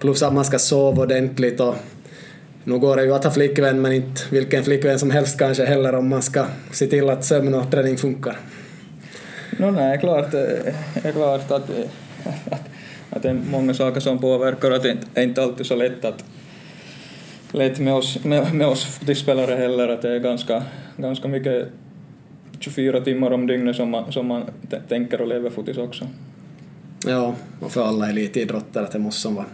Plus 0.01 0.23
att 0.23 0.33
man 0.33 0.45
ska 0.45 0.59
sova 0.59 1.03
ordentligt 1.03 1.61
och 1.61 1.75
nu 2.65 2.79
går 2.79 2.97
det 2.97 3.05
ju 3.05 3.15
att 3.15 3.25
ha 3.25 3.31
flickvän 3.31 3.83
men 3.83 3.93
inte 3.93 4.23
vilken 4.31 4.65
flickvän 4.65 4.99
som 4.99 5.11
helst 5.11 5.39
kanske 5.39 5.65
heller 5.65 5.95
om 5.95 6.09
man 6.09 6.23
ska 6.23 6.45
se 6.73 6.87
till 6.87 7.11
att 7.11 7.25
sömn 7.25 7.55
och 7.55 7.71
träning 7.71 7.97
funkar. 7.97 8.37
No, 9.59 9.71
nej, 9.71 9.99
klart, 9.99 10.31
det 10.31 10.75
är 11.03 11.13
klart 11.13 11.51
att, 11.51 11.71
eh, 11.71 11.85
att, 12.51 12.69
att 13.11 13.23
det 13.23 13.31
är 13.31 13.41
många 13.51 13.75
saker 13.75 14.01
som 14.01 14.19
påverkar 14.19 14.71
att 14.71 14.83
det 14.83 15.23
inte 15.23 15.43
alltid 15.43 15.67
så 15.67 15.77
lätt 15.77 16.05
att 16.05 16.25
lätt 17.53 17.79
med 17.79 17.95
oss, 17.95 18.25
med, 18.25 18.55
med 18.55 18.67
oss 18.67 18.85
fotispelare 18.85 19.55
heller, 19.55 19.89
att 19.89 20.03
det 20.03 20.11
är 20.11 20.19
ganska, 20.19 20.63
ganska 20.97 21.29
mycket 21.29 21.69
24 22.61 23.01
timmar 23.01 23.31
om 23.31 23.47
dygnet 23.47 23.77
som 23.77 23.91
man, 23.91 24.13
som 24.13 24.27
man 24.27 24.43
t- 24.71 24.81
tänker 24.89 25.21
och 25.21 25.29
lever 25.29 25.51
fotis 25.51 25.77
också. 25.79 26.09
Ja, 27.07 27.35
och 27.61 27.73
för 27.73 27.85
alla 27.85 28.09
elitidrottare 28.11 28.85
att 28.85 28.93
det 28.93 28.99
måste 28.99 29.29
vara, 29.29 29.47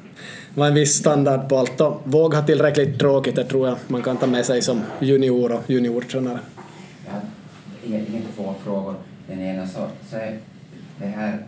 vara 0.55 0.69
en 0.69 0.75
viss 0.75 0.95
standard 0.95 1.49
på 1.49 1.57
allt 1.59 1.81
och 1.81 2.01
våga 2.05 2.39
ha 2.39 2.47
tillräckligt 2.47 2.99
tråkigt, 2.99 3.37
det 3.37 3.45
tror 3.45 3.69
jag 3.69 3.77
man 3.89 4.03
kan 4.03 4.17
ta 4.17 4.27
med 4.27 4.47
sig 4.47 4.63
som 4.63 4.81
junior 5.01 5.53
och 5.53 5.71
juniortränare. 5.71 6.39
Jag 7.07 7.13
har 7.13 7.21
egentligen 7.87 8.23
två 8.37 8.55
frågor. 8.65 8.95
Den 9.29 9.41
ena 9.41 9.67
så, 9.67 9.87
så 10.11 10.17
är 10.17 10.39
det 10.99 11.07
här 11.07 11.39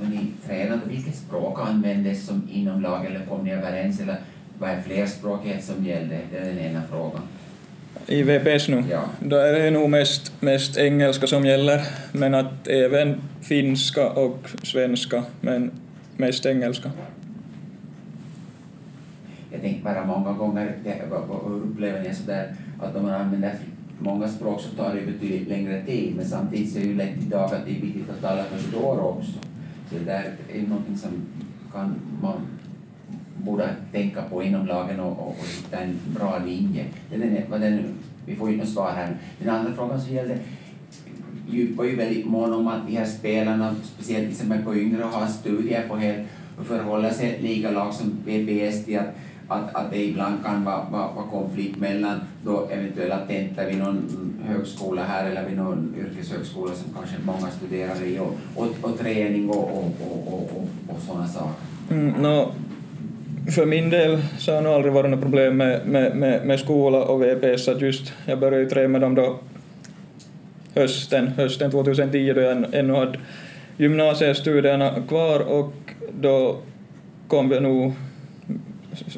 när 0.00 0.08
ni 0.08 0.26
tränade, 0.46 0.80
vilket 0.88 1.14
språk 1.14 1.58
användes 1.60 2.26
som 2.26 2.48
inom 2.52 2.80
lag 2.80 3.06
eller 3.06 3.26
kom 3.26 3.44
ni 3.44 3.50
överens 3.52 4.00
eller 4.00 4.16
var 4.58 4.68
det 4.68 4.82
flerspråkighet 4.82 5.64
som 5.64 5.84
gällde? 5.84 6.18
Det 6.32 6.38
är 6.38 6.44
den 6.44 6.58
ena 6.58 6.82
frågan. 6.90 7.20
I 8.06 8.22
VPS 8.22 8.68
nu, 8.68 8.84
Ja. 8.90 9.00
då 9.20 9.36
är 9.36 9.52
det 9.52 9.70
nog 9.70 9.90
mest, 9.90 10.32
mest 10.40 10.76
engelska 10.78 11.26
som 11.26 11.46
gäller, 11.46 11.82
men 12.12 12.34
att 12.34 12.68
även 12.68 13.20
finska 13.40 14.10
och 14.10 14.48
svenska, 14.62 15.22
men 15.40 15.70
mest 16.16 16.46
engelska. 16.46 16.90
Jag 19.52 19.60
tänkte 19.60 19.84
bara 19.84 20.04
många 20.06 20.32
gånger, 20.32 20.74
vad, 21.10 21.20
vad 21.28 21.52
upplever 21.52 22.02
ni 22.02 22.14
sådär 22.14 22.54
att 22.82 22.96
om 22.96 23.02
man 23.02 23.14
använder 23.14 23.54
många 23.98 24.28
språk 24.28 24.60
så 24.60 24.82
tar 24.82 24.94
det 24.94 25.12
betydligt 25.12 25.48
längre 25.48 25.82
tid 25.86 26.16
men 26.16 26.24
samtidigt 26.24 26.72
så 26.72 26.78
är 26.78 26.82
det 26.82 26.88
ju 26.88 26.94
lätt 26.96 27.16
idag 27.26 27.44
att 27.44 27.64
det 27.66 27.70
är 27.70 27.80
viktigt 27.80 28.10
att 28.18 28.24
alla 28.24 28.44
förstår 28.44 29.00
också. 29.00 29.32
Det 29.90 29.98
där 29.98 30.32
är 30.52 30.58
ju 30.58 30.66
någonting 30.66 30.96
som 30.96 31.10
kan 31.72 31.94
man 32.22 32.40
borde 33.36 33.68
tänka 33.92 34.22
på 34.22 34.42
inom 34.42 34.66
lagen 34.66 35.00
och, 35.00 35.12
och, 35.12 35.28
och 35.28 35.46
hitta 35.46 35.78
en 35.78 35.98
bra 36.06 36.38
linje. 36.46 36.84
Den 37.10 37.22
är, 37.22 37.46
vad 37.50 37.60
den, 37.60 37.84
vi 38.26 38.36
får 38.36 38.50
ju 38.50 38.56
något 38.56 38.68
svar 38.68 38.92
här. 38.96 39.16
Den 39.38 39.54
andra 39.54 39.72
frågan 39.72 40.00
som 40.00 40.14
gällde 40.14 40.38
Djup 41.48 41.76
var 41.76 41.84
ju 41.84 41.96
väldigt 41.96 42.26
mån 42.26 42.52
om 42.52 42.66
att 42.66 42.86
de 42.86 42.96
här 42.96 43.06
spelarna, 43.06 43.74
speciellt 43.84 44.28
de 44.28 44.34
som 44.34 44.52
är 44.52 44.62
på 44.62 44.76
yngre, 44.76 45.02
har 45.02 45.26
studier 45.26 45.88
på 45.88 45.96
helt 45.96 46.28
och 46.58 46.66
förhåller 46.66 47.10
sig 47.10 47.30
ett 47.30 47.42
ligalag 47.42 47.94
som 47.94 48.10
VBS 48.24 48.84
till 48.84 48.98
att, 48.98 49.14
att, 49.48 49.74
att 49.74 49.90
det 49.90 50.04
ibland 50.04 50.44
kan 50.44 50.64
vara, 50.64 50.86
vara, 50.90 51.12
vara 51.12 51.26
konflikt 51.26 51.76
mellan 51.76 52.20
då 52.44 52.68
eventuella 52.70 53.18
tentor 53.18 53.64
vid 53.64 53.78
någon 53.78 54.34
högskola 54.48 55.04
här 55.04 55.30
eller 55.30 55.48
vid 55.48 55.56
någon 55.56 55.94
yrkeshögskola 55.98 56.74
som 56.74 56.94
kanske 56.94 57.16
många 57.24 57.50
studerar 57.50 58.04
i 58.04 58.18
och, 58.18 58.34
och, 58.54 58.66
och 58.82 58.98
träning 58.98 59.50
och, 59.50 59.56
och, 59.56 59.94
och, 60.00 60.32
och, 60.32 60.50
och, 60.56 60.68
och 60.88 61.02
sådana 61.06 61.28
saker. 61.28 61.54
Mm, 61.90 62.22
no, 62.22 62.52
för 63.50 63.66
min 63.66 63.90
del 63.90 64.22
så 64.38 64.52
har 64.52 64.56
det 64.56 64.64
nog 64.64 64.72
aldrig 64.72 64.92
varit 64.92 65.10
något 65.10 65.20
problem 65.20 65.56
med, 65.56 65.86
med, 65.86 66.16
med, 66.16 66.46
med 66.46 66.60
skola 66.60 67.04
och 67.04 67.22
VPS. 67.22 67.68
Att 67.68 67.80
just, 67.80 68.12
jag 68.26 68.38
började 68.38 68.62
ju 68.62 68.70
träna 68.70 68.88
med 68.88 69.00
dem 69.00 69.14
då 69.14 69.38
hösten, 70.74 71.28
hösten 71.28 71.70
2010 71.70 72.32
då 72.32 72.40
jag 72.40 72.74
ännu 72.74 72.94
hade 72.94 73.18
gymnasiestudierna 73.76 74.94
kvar 75.08 75.40
och 75.40 75.72
då 76.20 76.56
kom 77.28 77.48
vi 77.48 77.60
nog 77.60 77.92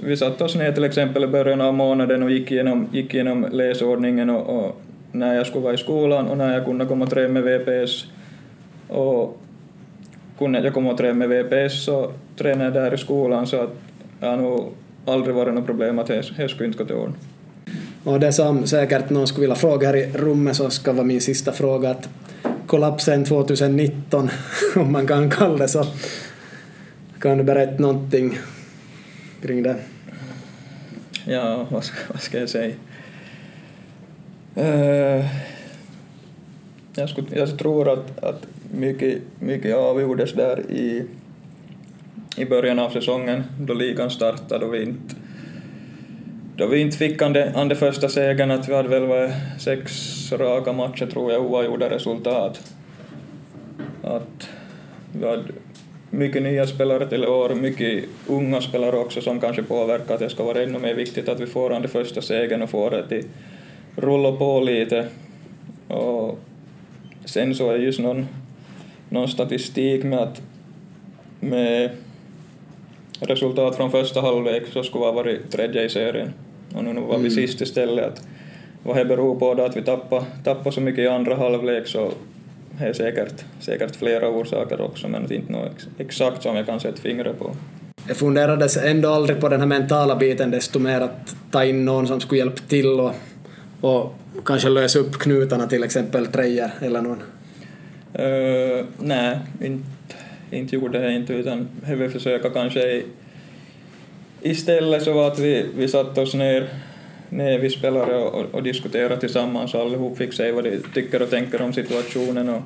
vi 0.02 0.16
satte 0.16 0.44
oss 0.44 0.54
ner 0.54 0.72
till 0.72 0.84
exempel 0.84 1.24
i 1.24 1.26
början 1.26 1.60
av 1.60 1.74
månaden 1.74 2.22
och 2.22 2.30
gick 2.30 2.52
igenom, 2.52 2.88
gick 2.92 3.14
igenom 3.14 3.46
läsordningen 3.52 4.30
och, 4.30 4.64
och 4.64 4.80
när 5.12 5.34
jag 5.34 5.46
skulle 5.46 5.64
vara 5.64 5.74
i 5.74 5.78
skolan 5.78 6.26
och 6.26 6.36
när 6.38 6.54
jag 6.54 6.64
kunde 6.64 6.86
komma 6.86 7.04
och 7.04 7.10
träna 7.10 7.28
med 7.28 7.42
VPS. 7.42 8.04
Och 8.88 9.40
kunde 10.38 10.60
jag 10.60 10.74
komma 10.74 10.90
och 10.90 10.98
träna 10.98 11.14
med 11.14 11.28
VPS 11.28 11.84
så 11.84 12.10
tränade 12.36 12.64
jag 12.64 12.72
där 12.72 12.94
i 12.94 12.98
skolan 12.98 13.46
så 13.46 13.60
att 13.60 13.70
jag 14.20 14.28
har 14.28 14.36
nog 14.36 14.72
aldrig 15.06 15.34
varit 15.34 15.54
något 15.54 15.66
problem 15.66 15.98
att 15.98 16.08
jag 16.08 16.24
det 16.36 16.48
skulle 16.48 16.66
inte 16.66 16.78
gå 16.78 16.84
till 16.84 16.96
ordning. 16.96 17.16
Och 18.04 18.20
det 18.20 18.32
som 18.32 18.66
säkert 18.66 19.10
någon 19.10 19.26
skulle 19.26 19.40
vilja 19.40 19.56
fråga 19.56 19.86
här 19.86 19.96
i 19.96 20.12
rummet 20.14 20.56
så 20.56 20.70
ska 20.70 20.92
vara 20.92 21.04
min 21.04 21.20
sista 21.20 21.52
fråga 21.52 21.90
att 21.90 22.08
kollapsen 22.66 23.24
2019, 23.24 24.30
om 24.76 24.92
man 24.92 25.06
kan 25.06 25.30
kalla 25.30 25.56
det 25.56 25.68
så, 25.68 25.84
kan 27.20 27.38
du 27.38 27.44
berätta 27.44 27.82
någonting 27.82 28.38
kring 29.42 29.62
det? 29.62 29.76
Ja, 31.26 31.66
vad 31.70 31.84
ska, 31.84 31.96
vad 32.08 32.20
ska 32.20 32.38
jag 32.38 32.48
säga? 32.48 32.74
Uh, 34.56 35.26
jag, 36.94 37.08
skulle, 37.08 37.26
jag 37.36 37.58
tror 37.58 37.92
att, 37.92 38.24
att 38.24 38.46
mycket, 38.74 39.22
mycket 39.38 39.76
avgjordes 39.76 40.32
där 40.32 40.70
i, 40.70 41.06
i 42.36 42.44
början 42.44 42.78
av 42.78 42.90
säsongen 42.90 43.44
då 43.60 43.74
ligan 43.74 44.10
startade 44.10 44.66
och 44.66 44.74
vi 44.74 44.82
inte 44.82 45.14
då 46.58 46.66
vi 46.66 46.80
inte 46.80 46.96
fick 46.96 47.22
an 47.22 47.32
de, 47.32 47.52
an 47.54 47.68
de 47.68 47.74
första 47.74 48.08
segern, 48.08 48.50
att 48.50 48.68
vi 48.68 48.74
hade 48.74 48.88
väl 48.88 49.06
var 49.06 49.32
sex 49.58 50.32
raka 50.32 50.72
matcher 50.72 51.06
tror 51.06 51.32
jag, 51.32 51.42
oavgjorda 51.42 51.90
resultat. 51.90 52.74
Att 54.02 54.48
vi 55.12 55.26
hade 55.28 55.44
mycket 56.10 56.42
nya 56.42 56.66
spelare 56.66 57.06
till 57.06 57.26
år, 57.26 57.54
mycket 57.54 58.04
unga 58.26 58.60
spelare 58.60 58.96
också 58.96 59.20
som 59.20 59.40
kanske 59.40 59.62
påverkar 59.62 60.14
att 60.14 60.20
det 60.20 60.30
ska 60.30 60.44
vara 60.44 60.62
ännu 60.62 60.78
mer 60.78 60.94
viktigt 60.94 61.28
att 61.28 61.40
vi 61.40 61.46
får 61.46 61.80
det 61.80 61.88
första 61.88 62.22
segern 62.22 62.62
och 62.62 62.70
får 62.70 62.90
det 62.90 63.08
till 63.08 63.24
rulla 63.96 64.32
på 64.32 64.60
lite. 64.60 65.06
Och 65.88 66.38
sen 67.24 67.54
så 67.54 67.70
är 67.70 67.78
just 67.78 68.00
någon, 68.00 68.26
någon 69.08 69.28
statistik 69.28 70.04
med 70.04 70.18
att 70.18 70.42
med 71.40 71.90
resultat 73.20 73.76
från 73.76 73.90
första 73.90 74.20
halvlek 74.20 74.62
så 74.72 74.82
skulle 74.82 75.00
vi 75.00 75.06
ha 75.06 75.12
varit 75.12 75.50
tredje 75.50 75.84
i 75.84 75.88
serien. 75.88 76.32
Och 76.74 76.84
nu 76.84 76.92
var 76.92 77.06
vi 77.06 77.14
Mm. 77.14 77.30
sist 77.30 77.60
istället. 77.60 78.04
Att 78.04 78.22
vad 78.82 78.96
det 78.96 79.04
beror 79.04 79.34
på 79.34 79.54
då 79.54 79.62
att 79.62 79.76
vi 79.76 79.82
tappade, 79.82 80.24
tappade 80.44 80.72
så 80.72 80.80
mycket 80.80 80.98
i 80.98 81.08
andra 81.08 81.34
halvlek 81.34 81.86
så 81.86 82.12
det 82.78 82.86
är 82.86 82.92
säkert, 82.92 83.44
säkert 83.60 83.96
flera 83.96 84.28
orsaker 84.28 84.80
också 84.80 85.08
men 85.08 85.32
inte 85.32 85.52
något 85.52 85.72
ex, 85.72 85.88
exakt 85.98 86.42
som 86.42 86.56
jag 86.56 86.66
kan 86.66 86.80
sätta 86.80 86.96
fingret 86.96 87.38
på. 87.38 87.56
Det 88.06 88.14
funderades 88.14 88.76
ändå 88.76 89.08
aldrig 89.08 89.40
på 89.40 89.48
den 89.48 89.60
här 89.60 89.66
mentala 89.66 90.16
biten 90.16 90.50
desto 90.50 90.78
mer 90.78 91.00
att 91.00 91.36
ta 91.50 91.64
in 91.64 91.84
någon 91.84 92.06
som 92.06 92.20
skulle 92.20 92.38
hjälpa 92.38 92.62
till 92.68 93.00
och, 93.00 93.14
och 93.80 94.14
kanske 94.44 94.68
lösa 94.68 94.98
upp 94.98 95.18
knutarna 95.18 95.66
till 95.66 95.84
exempel 95.84 96.26
Trejer 96.26 96.70
eller 96.80 97.02
någon. 97.02 97.22
Uh, 98.18 98.84
nej, 98.98 99.38
inte, 99.60 99.86
inte 100.50 100.76
gjorde 100.76 100.98
det 100.98 101.12
inte 101.12 101.32
utan 101.32 101.68
det 101.86 101.94
vi 101.94 102.08
försöka 102.08 102.50
kanske 102.50 102.80
i, 102.80 103.04
istället 104.40 105.02
så 105.02 105.12
var 105.12 105.26
att 105.26 105.38
vi, 105.38 105.66
vi 105.76 105.88
satte 105.88 106.20
oss 106.20 106.34
ner 106.34 106.68
nej, 107.28 107.58
vi 107.58 107.70
spelare 107.70 108.16
och, 108.16 108.40
och, 108.40 108.54
och 108.54 108.62
diskuterar 108.62 109.16
tillsammans 109.16 109.74
och 109.74 109.80
allihop 109.80 110.18
fick 110.18 110.32
säga 110.32 110.52
vad 110.52 110.64
de 110.64 110.78
tycker 110.94 111.22
och 111.22 111.30
tänker 111.30 111.62
om 111.62 111.72
situationen. 111.72 112.48
Och 112.48 112.62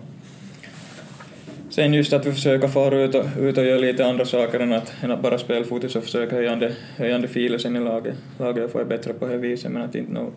sen 1.70 1.94
just 1.94 2.12
att 2.12 2.26
vi 2.26 2.32
försöker 2.32 2.68
fara 2.68 3.02
ut 3.02 3.14
och, 3.14 3.24
ut 3.40 3.58
och 3.58 3.64
göra 3.64 3.78
lite 3.78 4.06
andra 4.06 4.24
saker 4.24 4.60
än 4.60 4.72
att, 4.72 4.92
än 5.02 5.10
att 5.10 5.22
bara 5.22 5.38
spela 5.38 5.64
fotis 5.64 5.96
och 5.96 6.04
försöka 6.04 6.36
höjande, 6.36 6.72
höjande 6.96 7.28
filer 7.28 7.58
sen 7.58 7.76
i 7.76 7.80
laget. 7.80 8.14
Laget 8.38 8.72
får 8.72 8.84
bättre 8.84 9.12
på 9.12 9.26
det 9.26 9.36
viset, 9.36 9.72
men 9.72 9.82
att 9.82 9.94
inte 9.94 10.12
nog 10.12 10.32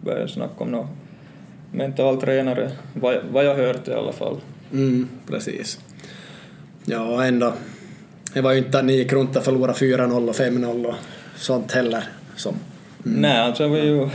börja 0.00 0.28
snacka 0.28 0.54
om 0.64 0.70
någon 0.70 0.88
mental 1.72 2.20
tränare, 2.20 2.70
vad, 2.94 3.16
vad 3.30 3.44
jag 3.44 3.54
hört 3.54 3.88
i 3.88 3.92
alla 3.92 4.12
fall. 4.12 4.36
Mm, 4.72 5.08
precis. 5.26 5.80
Ja, 6.84 7.24
ändå. 7.24 7.52
Det 8.34 8.40
var 8.40 8.52
ju 8.52 8.58
inte 8.58 8.78
att 8.78 8.84
ni 8.84 8.92
gick 8.92 9.12
runt 9.12 9.36
och 9.36 9.44
förlorade 9.44 9.78
4-0 9.78 10.28
och 10.28 10.34
5-0 10.34 10.86
och 10.86 10.94
sånt 11.36 11.72
heller. 11.72 12.04
Som, 12.36 12.54
Nej, 13.06 13.38
alltså 13.38 13.68
var 13.68 13.76
ju... 13.76 14.08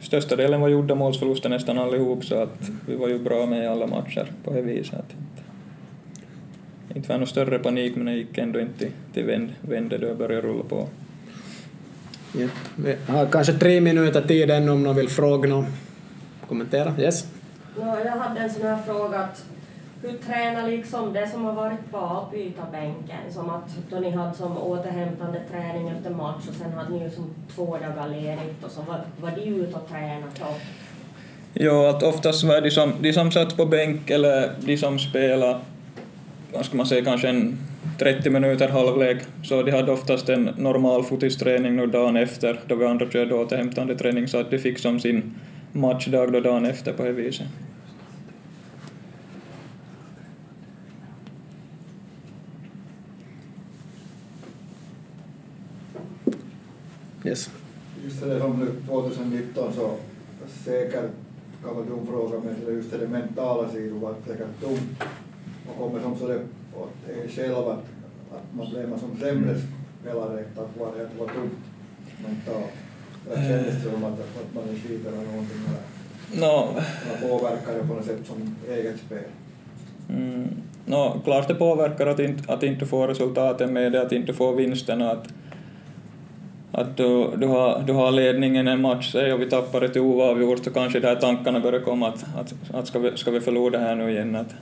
Största 0.00 0.36
delen 0.36 0.60
var 0.60 0.68
gjorda 0.68 0.94
målsförluster 0.94 1.48
nästan 1.48 1.78
allihop, 1.78 2.24
så 2.24 2.42
att 2.42 2.70
vi 2.86 2.94
var 2.96 3.08
ju 3.08 3.18
bra 3.18 3.46
med 3.46 3.64
i 3.64 3.66
alla 3.66 3.86
matcher 3.86 4.26
på 4.44 4.52
det 4.52 4.62
viset. 4.62 4.94
Att 4.94 5.10
inte, 5.10 5.42
inte 6.94 7.08
var 7.08 7.18
någon 7.18 7.26
större 7.26 7.58
panik, 7.58 7.96
men 7.96 8.06
det 8.06 8.12
gick 8.12 8.38
ändå 8.38 8.60
inte 8.60 8.88
till, 9.12 9.24
vänd, 9.24 9.52
vände 9.60 9.98
då 9.98 10.06
det 10.06 10.14
började 10.14 10.48
rulla 10.48 10.64
på. 10.64 10.88
ja. 12.32 12.48
Vi 12.76 12.96
har 13.06 13.26
kanske 13.26 13.52
tre 13.52 13.80
minuter 13.80 14.22
tid 14.22 14.50
ännu 14.50 14.70
om 14.70 14.82
någon 14.82 14.96
vill 14.96 15.08
fråga 15.08 15.48
någon. 15.48 15.66
Kommentera? 16.48 16.94
Yes? 16.98 17.26
No, 17.76 17.98
jag 18.04 18.12
hade 18.12 18.40
en 18.40 18.50
sån 18.50 18.62
här 18.62 18.78
fråga 18.86 19.18
att 19.18 19.44
tränar 20.26 20.68
liksom 20.68 21.12
det 21.12 21.28
som 21.28 21.44
har 21.44 21.52
varit 21.52 21.90
på 21.90 21.96
avbytarbänken, 21.96 23.32
som 23.32 23.50
att 23.50 23.90
då 23.90 24.00
ni 24.00 24.10
hade 24.10 24.34
som 24.34 24.58
återhämtande 24.58 25.40
träning 25.50 25.88
efter 25.88 26.10
match 26.10 26.48
och 26.48 26.54
sen 26.54 26.72
hade 26.72 26.90
ni 26.90 27.04
ju 27.04 27.10
som 27.10 27.34
två 27.54 27.64
dagar 27.64 28.08
ledigt 28.08 28.64
och 28.64 28.70
så. 28.70 28.80
Var, 28.82 29.00
var 29.20 29.30
de 29.30 29.42
ute 29.42 29.76
och 29.76 29.88
tränat 29.88 30.40
och 30.40 30.60
Jo, 31.54 31.86
att 31.86 32.02
oftast 32.02 32.44
var 32.44 32.60
de 32.60 32.70
som, 32.70 32.92
de 33.00 33.12
som 33.12 33.32
satt 33.32 33.56
på 33.56 33.66
bänk 33.66 34.10
eller 34.10 34.52
de 34.60 34.76
som 34.76 34.98
spelade, 34.98 35.58
vad 36.52 36.64
ska 36.64 36.76
man 36.76 36.86
säga, 36.86 37.04
kanske 37.04 37.28
en 37.28 37.58
30 37.98 38.30
minuter 38.30 38.68
halvlek, 38.68 39.22
så 39.44 39.62
de 39.62 39.70
hade 39.70 39.92
oftast 39.92 40.28
en 40.28 40.50
normal 40.56 41.04
fotisträning 41.04 41.76
nu 41.76 41.86
dagen 41.86 42.16
efter, 42.16 42.60
då 42.66 42.74
vi 42.74 42.84
andra 42.84 43.10
körde 43.10 43.34
återhämtande 43.34 43.94
träning, 43.94 44.28
så 44.28 44.40
att 44.40 44.50
de 44.50 44.58
fick 44.58 44.78
som 44.78 45.00
sin 45.00 45.34
matchdag 45.72 46.32
då 46.32 46.40
dagen 46.40 46.66
efter 46.66 46.92
på 46.92 47.02
det 47.02 47.12
viset. 47.12 47.46
Yes. 57.24 57.50
Just 58.04 58.20
det 58.20 58.40
som 58.40 58.60
nu 58.60 58.66
2019 58.86 59.72
så 59.72 59.94
säkert 60.64 61.10
kan 61.64 61.74
vara 61.74 61.86
dum 61.86 62.06
fråga 62.06 62.38
men 62.44 62.56
det 62.66 62.72
just 62.72 62.90
det 62.90 63.08
mentala 63.08 63.68
sidan 63.68 64.00
var 64.00 64.14
säkert 64.26 64.60
tungt 64.60 65.02
och 65.68 65.78
kommer 65.78 66.00
som 66.00 66.18
så 66.18 66.28
det 66.28 66.40
åt 66.76 67.08
er 67.08 67.28
själv 67.28 67.56
att, 67.56 67.84
att 68.32 68.56
man 68.56 68.70
blev 68.70 68.98
som 68.98 69.16
sämre 69.20 69.60
spelare 70.00 70.44
tack 70.56 70.68
vare 70.78 71.02
att 71.02 71.12
det 71.12 71.18
var 71.18 71.26
tungt 71.26 71.62
mentalt. 72.22 72.72
Eller 73.26 73.48
kändes 73.48 73.84
det 73.84 73.90
som 73.90 74.04
att, 74.04 74.20
att 74.20 74.54
man 74.54 74.64
är 74.64 74.74
skit 74.74 75.06
eller 75.06 75.16
någonting 75.16 75.56
eller 75.68 75.80
No, 76.34 76.74
man 77.08 77.30
påverkar 77.30 77.74
det 77.74 77.88
på 77.88 77.94
något 77.94 78.04
sätt 78.04 78.26
som 78.26 78.56
eget 78.68 78.98
spel? 79.06 79.24
Mm. 80.08 80.48
No, 80.86 81.20
klart 81.24 81.48
det 81.48 81.54
påverkar 81.54 82.06
att 82.06 82.18
inte, 82.18 82.52
att 82.52 82.62
inte 82.62 82.86
få 82.86 83.06
resultaten 83.06 83.72
med 83.72 83.92
det, 83.92 84.02
att 84.02 84.12
inte 84.12 84.34
få 84.34 84.52
vinsten. 84.52 85.02
Att, 85.02 85.28
att 86.72 86.96
du, 86.96 87.28
du, 87.36 87.46
har, 87.46 87.82
du 87.86 87.92
har 87.92 88.10
ledningen 88.10 88.68
en 88.68 88.80
match 88.80 89.12
säg, 89.12 89.32
och 89.32 89.40
vi 89.40 89.46
tappar 89.46 89.80
det 89.80 89.88
till 89.88 90.00
oavgjort 90.00 90.64
så 90.64 90.70
kanske 90.70 91.00
de 91.00 91.06
här 91.06 91.16
tankarna 91.16 91.60
börjar 91.60 91.80
komma 91.80 92.08
att, 92.08 92.24
att, 92.36 92.54
att 92.74 92.86
ska, 92.86 92.98
vi, 92.98 93.16
ska 93.16 93.30
vi 93.30 93.40
förlora 93.40 93.70
det 93.70 93.84
här 93.84 93.94
nu 93.94 94.10
igen. 94.10 94.36
Att, 94.36 94.54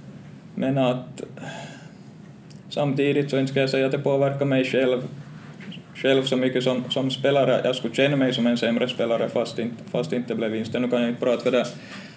men 0.54 0.78
att 0.78 1.22
samtidigt 2.68 3.30
så 3.30 3.38
inte 3.38 3.50
ska 3.50 3.60
jag 3.60 3.70
säga 3.70 3.86
att 3.86 3.92
det 3.92 3.98
påverkar 3.98 4.44
mig 4.44 4.64
själv, 4.64 5.02
själv 5.94 6.22
så 6.22 6.36
mycket 6.36 6.64
som, 6.64 6.84
som 6.90 7.10
spelare. 7.10 7.60
Jag 7.64 7.76
skulle 7.76 7.94
känna 7.94 8.16
mig 8.16 8.34
som 8.34 8.46
en 8.46 8.56
sämre 8.56 8.88
spelare 8.88 9.28
fast 9.28 9.58
inte, 9.58 9.84
fast 9.90 10.12
inte 10.12 10.34
blev 10.34 10.50
vinsten. 10.50 10.82
Nu 10.82 10.88
kan 10.88 11.00
jag 11.00 11.10
inte 11.10 11.20
prata 11.20 11.42
för 11.42 11.50
det 11.50 11.66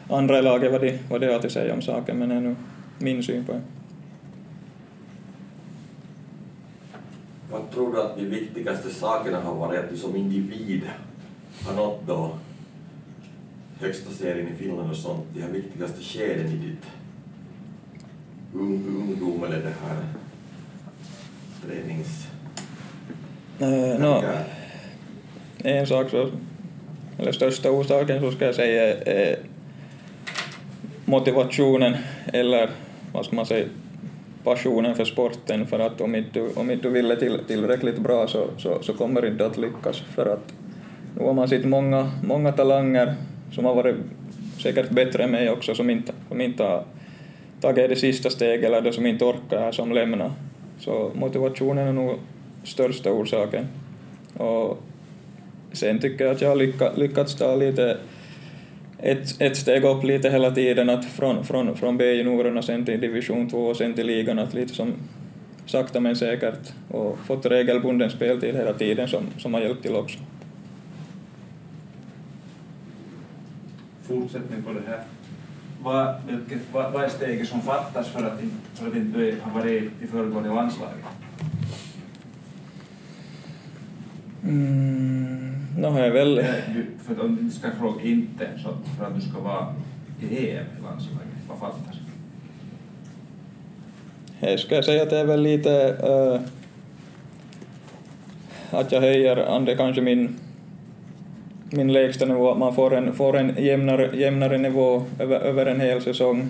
andra 0.10 0.39
i 0.39 0.41
laget 0.41 0.72
vad 0.72 0.82
de, 0.82 1.00
vad 1.10 1.22
de 1.22 1.28
har 1.28 1.36
att 1.36 1.52
säga 1.52 1.74
om 1.74 1.82
saken, 1.82 2.18
men 2.18 2.30
det 2.30 2.36
är 2.36 2.41
nu 2.41 2.56
min 3.00 3.24
syn 3.24 3.46
på 3.46 3.52
det. 3.52 3.62
Vad 7.54 7.72
tror 7.72 7.93
du 7.93 8.01
att 8.01 8.18
de 8.18 8.26
viktigaste 8.26 8.89
sakerna 8.89 9.41
har 9.41 9.56
varit 9.56 9.80
att 9.80 9.89
du 9.89 9.97
som 9.97 10.16
individ 10.16 10.82
har 11.66 11.76
nått 11.76 12.01
då 12.08 12.32
högsta 13.80 14.12
serien 14.12 14.47
i 14.47 14.56
Finland 14.56 14.91
och 14.91 14.97
sånt, 14.97 15.26
de 15.34 15.41
här 15.41 15.49
viktigaste 15.49 16.04
skeden 16.04 16.47
i 16.47 16.56
ditt 16.56 16.86
ung, 18.54 18.86
ungdom 18.88 19.43
eller 19.43 19.58
det 19.58 19.74
här 19.86 20.04
tränings... 21.66 22.28
Eh, 23.60 23.99
no, 23.99 24.24
en 25.58 25.88
sak 25.88 26.10
så, 26.10 26.30
eller 27.18 27.32
största 27.32 27.72
orsaken 27.72 28.22
så 28.22 28.32
ska 28.32 28.45
jag 28.45 28.56
säga 28.56 28.97
är 29.04 29.39
motivationen 31.06 31.95
eller 32.34 32.70
vad 33.12 33.26
ska 33.26 33.36
man 33.36 33.45
säga, 33.45 33.68
passionen 34.44 34.96
för 34.96 35.06
sporten 35.06 35.68
för 35.68 35.80
att 35.80 36.02
om 36.02 36.16
inte, 36.16 36.41
om 36.56 36.72
inte 36.72 36.88
du 36.88 36.94
vill 36.94 37.08
det 37.08 37.16
till, 37.16 37.39
tillräckligt 37.48 38.00
bra 38.00 38.28
så, 38.28 38.48
så, 38.58 38.78
så 38.82 38.94
kommer 38.94 39.22
du 39.22 39.28
inte 39.28 39.46
att 39.46 39.58
lyckas 39.58 40.00
för 40.16 40.26
att 40.26 40.54
nu 41.18 41.24
har 41.26 41.34
man 41.34 41.48
sett 41.48 41.66
många, 41.66 42.12
många 42.24 42.52
talanger 42.52 43.16
som 43.52 43.66
har 43.66 43.76
varit 43.76 43.96
säkert 44.60 44.89
bättre 44.89 45.24
än 45.24 45.32
mig 45.32 45.50
också 45.50 45.76
som 45.76 45.89
inte, 45.89 46.14
som 46.30 46.41
inte 46.41 46.64
har 46.64 46.84
tagit 47.62 47.89
det 47.89 47.96
sista 47.96 48.30
steget 48.30 48.66
eller 48.66 48.82
det 48.82 48.94
som 48.94 49.06
inte 49.06 49.26
orkar 49.26 49.72
som 49.72 49.91
lämnar. 49.91 50.32
Så 50.80 51.12
motivationen 51.16 51.88
är 51.88 51.94
nog 51.94 52.18
största 52.64 53.12
orsaken. 53.12 53.68
Och 54.38 54.84
sen 55.72 56.00
tycker 56.00 56.26
jag 56.26 56.36
att 56.36 56.41
jag 56.41 56.50
har 56.50 56.98
lyckats 57.00 57.36
ta 57.36 57.56
lite 57.56 57.98
ett, 59.04 59.41
ett 59.41 59.58
steg 59.58 59.84
upp 59.84 60.04
lite 60.04 60.30
hela 60.30 60.51
tiden, 60.51 60.89
att 60.89 61.06
från, 61.06 61.43
från, 61.43 61.76
från 61.76 61.97
B-juniorerna 61.97 62.62
sen 62.62 62.86
till 62.86 63.01
division 63.01 63.49
2 63.49 63.58
och 63.58 63.78
sen 63.78 63.93
till 63.93 64.08
ligan, 64.08 64.39
att 64.39 64.54
lite 64.54 64.74
som 64.74 64.93
sakta 65.66 65.99
men 65.99 66.16
säkert 66.16 66.74
och 66.89 67.20
fått 67.20 67.45
regelbunden 67.45 68.10
speltid 68.10 68.56
hela 68.56 68.74
tiden 68.74 69.08
som, 69.08 69.24
som 69.38 69.54
har 69.54 69.62
hjälpt 69.62 69.82
till 69.82 69.95
också. 69.95 70.20
fortsättning 74.08 74.64
på 74.64 74.74
det 74.74 74.82
här. 74.88 75.04
Vad, 75.84 76.16
vilket, 76.28 76.62
vad, 76.74 76.93
vad 76.93 77.04
är 77.04 77.10
steget 77.10 77.49
som 77.49 77.62
fattas 77.62 78.08
för 78.08 78.24
att, 78.24 78.39
för 78.74 78.88
att 78.88 78.95
inte 78.95 79.36
har 79.41 79.51
varit 79.51 79.91
i 80.01 80.08
föregående 80.08 80.49
landslaget? 80.49 81.06
Mm, 84.43 85.53
nu 85.78 85.88
har 85.88 86.00
jag 86.00 86.12
väl... 86.12 86.40
Eh, 86.40 86.46
du- 86.74 86.86
För 87.06 87.14
att 87.14 87.20
om 87.20 87.38
du 87.42 87.50
ska 87.52 87.68
fråga 87.80 88.04
inte, 88.04 88.48
så 88.64 88.70
för 88.98 89.06
att 89.06 89.16
du 89.16 89.22
ska 89.22 89.40
vara 89.40 89.66
EM 90.22 90.38
i 90.40 90.84
landslaget, 90.84 91.28
vad 91.50 91.60
fattas? 91.60 91.96
Jag 94.40 94.60
ska 94.60 94.84
säga 94.84 95.04
att 95.04 95.10
det 95.10 95.18
är 95.18 95.26
väl 95.26 95.42
lite 95.42 95.98
äh, 96.04 96.40
att 98.80 98.92
jag 98.92 99.02
höjer 99.02 99.38
ande 99.56 99.76
kanske 99.76 100.02
min, 100.02 100.36
min 101.70 101.94
lägsta 101.94 102.26
nivå, 102.26 102.52
att 102.52 102.58
man 102.58 102.76
får 102.76 102.96
en, 102.96 103.14
får 103.14 103.38
en 103.38 103.56
jämnare, 103.64 104.18
jämnare 104.18 104.58
nivå 104.58 105.04
över, 105.20 105.40
över 105.40 105.66
en 105.66 105.82
hel 105.82 106.02
säsong. 106.02 106.50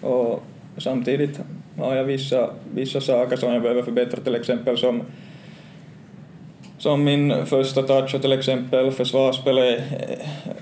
Och 0.00 0.42
samtidigt 0.78 1.40
har 1.78 1.94
jag 1.94 2.04
vissa, 2.04 2.50
vissa 2.74 3.00
saker 3.00 3.36
som 3.36 3.52
jag 3.52 3.62
behöver 3.62 3.82
förbättra, 3.82 4.20
till 4.20 4.34
exempel 4.34 4.78
som 4.78 5.02
som 6.82 7.04
min 7.04 7.46
första 7.46 7.82
touch 7.82 8.14
och 8.14 8.22
till 8.22 8.32
exempel 8.32 8.90
försvarsspel 8.90 9.58
är- 9.58 9.82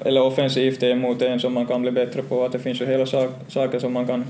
eller 0.04 0.22
offensivt 0.22 0.82
är 0.82 0.94
mot 0.94 1.22
en 1.22 1.40
som 1.40 1.54
man 1.54 1.66
kan 1.66 1.82
bli 1.82 1.90
bättre 1.90 2.22
på. 2.22 2.44
Att 2.44 2.52
det 2.52 2.58
finns 2.58 2.80
ju 2.80 2.86
hela 2.86 3.06
sak, 3.06 3.30
saker 3.48 3.78
som 3.78 3.92
man 3.92 4.06
kan 4.06 4.24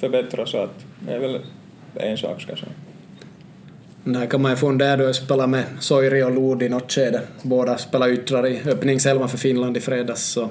förbättra 0.00 0.46
så 0.46 0.58
att 0.58 0.84
det 1.06 1.12
är 1.12 1.18
väl 1.18 1.38
en 1.94 2.16
sak 2.16 2.40
ska 2.40 2.52
jag 2.52 2.58
säga. 2.58 2.72
Där 4.04 4.26
kan 4.26 4.42
man 4.42 4.50
ju 4.50 4.56
fundera 4.56 5.02
jag 5.02 5.14
spelar 5.14 5.46
med 5.46 5.64
Soiri 5.80 6.22
och 6.22 6.34
Lod 6.34 6.62
i 6.62 6.68
något 6.68 6.92
skede. 6.92 7.20
Båda 7.42 7.78
spelar 7.78 8.08
yttrar 8.08 8.46
i 8.46 8.60
öppningselvan 8.66 9.28
för 9.28 9.38
Finland 9.38 9.76
i 9.76 9.80
fredags 9.80 10.22
så 10.22 10.48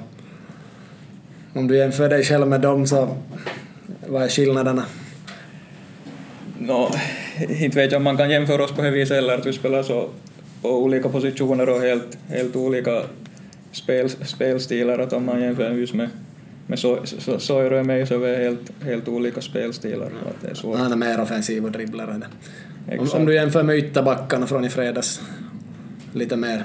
om 1.54 1.68
du 1.68 1.76
jämför 1.76 2.08
dig 2.08 2.24
själv 2.24 2.48
med 2.48 2.60
dem 2.60 2.86
så 2.86 3.08
vad 4.06 4.22
är 4.22 4.28
skillnaderna? 4.28 4.84
No, 6.58 6.88
inte 7.48 7.78
vet 7.78 7.92
jag 7.92 7.98
om 7.98 8.04
man 8.04 8.16
kan 8.16 8.30
jämföra 8.30 8.64
oss 8.64 8.72
på 8.72 8.82
det 8.82 8.90
viset 8.90 9.16
heller, 9.16 9.34
att 9.38 9.46
vi 9.46 9.52
spelar 9.52 9.82
så 9.82 10.08
på 10.62 10.68
olika 10.82 11.08
positioner 11.08 11.68
och 11.68 11.80
helt, 11.80 12.18
helt 12.28 12.56
olika 12.56 13.02
spel, 13.72 14.10
spelstilar, 14.10 14.98
att 14.98 15.12
om 15.12 15.24
man 15.26 15.40
jämför 15.40 15.70
just 15.70 15.94
med, 15.94 16.08
So- 16.68 17.38
Soiro 17.38 18.02
och 18.02 18.08
så 18.08 18.22
är 18.22 18.38
helt, 18.38 18.72
helt 18.84 19.08
olika 19.08 19.40
spelstilar. 19.40 20.06
och 20.22 20.30
Att 20.30 20.42
det 20.42 20.48
är 20.50 20.54
svårt. 20.54 20.78
Han 20.78 20.92
är 20.92 20.96
mer 20.96 21.20
offensiv 21.20 21.64
och 21.64 21.70
dribblar. 21.70 22.22
Om, 22.98 23.08
om 23.12 23.26
du 23.26 23.34
jämför 23.34 23.62
med 23.62 23.76
ytterbackarna 23.76 24.46
från 24.46 24.64
i 24.64 24.68
fredags, 24.68 25.20
lite 26.12 26.36
mer 26.36 26.64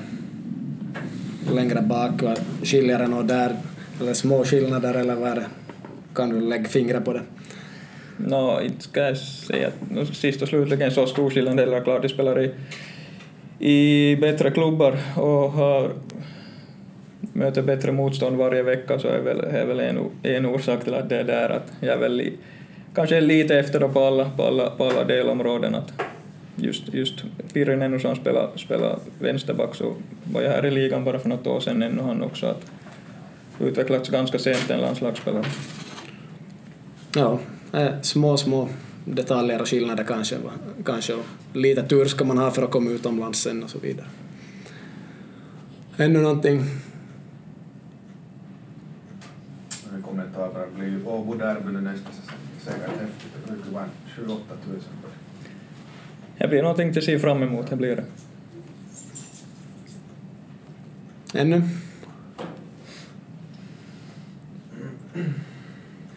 längre 1.53 1.81
bak. 1.81 2.37
Skiljer 2.63 2.99
det 2.99 3.07
något 3.07 3.27
där, 3.27 3.55
eller 4.01 4.13
små 4.13 4.43
skillnader 4.43 4.93
eller 4.93 5.15
vad? 5.15 5.43
Kan 6.15 6.29
du 6.29 6.41
lägga 6.41 6.67
fingret 6.69 7.05
på 7.05 7.13
det? 7.13 7.21
Nå, 8.17 8.61
inte 8.61 8.83
ska 8.83 9.01
jag 9.01 9.17
säga 9.17 9.69
no, 9.89 10.05
sist 10.05 10.41
och 10.41 10.47
slutligen 10.47 10.91
så 10.91 11.07
stor 11.07 11.29
skillnad 11.29 11.59
heller. 11.59 11.83
Klart 11.83 12.01
de 12.01 12.09
spelar 12.09 12.41
i, 12.43 12.51
i 13.59 14.15
bättre 14.15 14.51
klubbar 14.51 14.97
och 15.15 15.51
har 15.51 15.91
möter 17.33 17.61
bättre 17.61 17.91
motstånd 17.91 18.37
varje 18.37 18.63
vecka 18.63 18.99
så 18.99 19.07
är 19.07 19.19
väl, 19.19 19.39
är 19.39 19.65
väl 19.65 19.79
en, 19.79 19.99
en 20.23 20.45
orsak 20.45 20.83
till 20.83 20.93
att 20.93 21.09
det 21.09 21.19
är 21.19 21.23
där 21.23 21.49
att 21.49 21.71
jag 21.79 21.93
är 21.93 21.97
väl 21.97 22.15
li, 22.15 22.33
kanske 22.95 23.21
lite 23.21 23.59
efter 23.59 23.87
på 23.87 23.99
alla, 23.99 24.29
på 24.29 24.43
alla, 24.43 24.69
på 24.69 24.83
alla 24.83 25.03
delområden 25.03 25.75
att 25.75 25.93
just, 26.55 26.93
just 26.93 27.23
Pirri 27.53 27.75
Nennu 27.75 27.99
som 27.99 28.15
spelar, 28.15 28.49
spelar 28.55 28.99
vänsterback 29.19 29.75
så 29.75 29.93
var 30.33 30.41
jag 30.41 30.49
här 30.49 30.65
i 30.65 30.71
ligan 30.71 31.03
bara 31.03 31.19
för 31.19 31.29
något 31.29 31.47
år 31.47 31.59
sedan 31.59 31.83
ännu 31.83 32.01
han 32.01 32.21
också 32.21 32.45
att 32.45 32.71
utvecklats 33.59 34.09
ganska 34.09 34.39
sent 34.39 34.69
en 34.69 34.79
landslagsspelare. 34.79 35.45
Ja, 37.15 37.39
eh, 37.73 37.91
små, 38.01 38.37
små 38.37 38.69
detaljer 39.05 39.61
och 39.61 39.69
skillnader 39.69 40.03
kanske. 40.03 40.37
kanske 40.85 41.13
och 41.13 41.25
lite 41.53 41.83
tur 41.83 42.05
ska 42.05 42.25
man 42.25 42.37
ha 42.37 42.51
för 42.51 42.63
att 42.63 42.71
komma 42.71 42.91
utomlands 42.91 43.39
sen 43.39 43.63
och 43.63 43.69
så 43.69 43.79
vidare. 43.79 44.07
Ännu 45.97 46.21
någonting? 46.21 46.63
En 49.95 50.01
kommentar 50.01 50.67
blir 50.75 50.87
ju 50.87 51.05
Åbo-derby 51.05 51.71
nu 51.71 51.81
nästa 51.81 52.09
säsong. 52.11 52.37
Säkert 52.63 52.81
häftigt. 52.81 53.31
Det 53.45 53.51
brukar 53.51 53.71
vara 53.71 53.85
28 54.15 54.43
000 54.67 54.79
på 55.01 55.07
det. 56.37 56.47
Blir 56.47 56.61
någonting 56.61 56.93
till 56.93 57.05
se 57.05 57.19
fram 57.19 57.43
emot, 57.43 57.69
det 57.69 57.75
blir 57.75 57.95
det. 57.95 58.03
Ännu? 61.39 61.61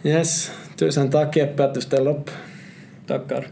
Yes, 0.03 0.53
tusen 0.77 1.11
tack 1.11 1.37
Jeppe 1.37 1.65
att 1.65 1.75
du 1.75 1.81
ställde 1.81 2.11
upp. 2.11 2.31
Tackar. 3.09 3.47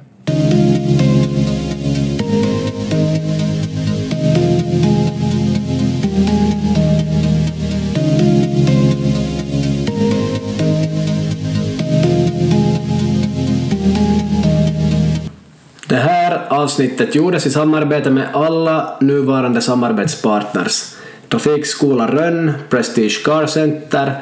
Det 15.88 15.94
här 15.94 16.46
avsnittet 16.48 17.14
gjordes 17.14 17.46
i 17.46 17.50
samarbete 17.50 18.10
med 18.10 18.28
alla 18.32 18.98
nuvarande 19.00 19.60
samarbetspartners. 19.60 20.94
Trafikskola 21.28 22.06
Rönn, 22.06 22.52
Prestige 22.68 23.24
Car 23.24 23.46
Center, 23.46 24.12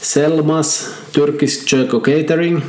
Selmas, 0.00 0.94
Turkisk 1.12 1.68
kök 1.68 1.94
och 1.94 2.04
catering, 2.04 2.62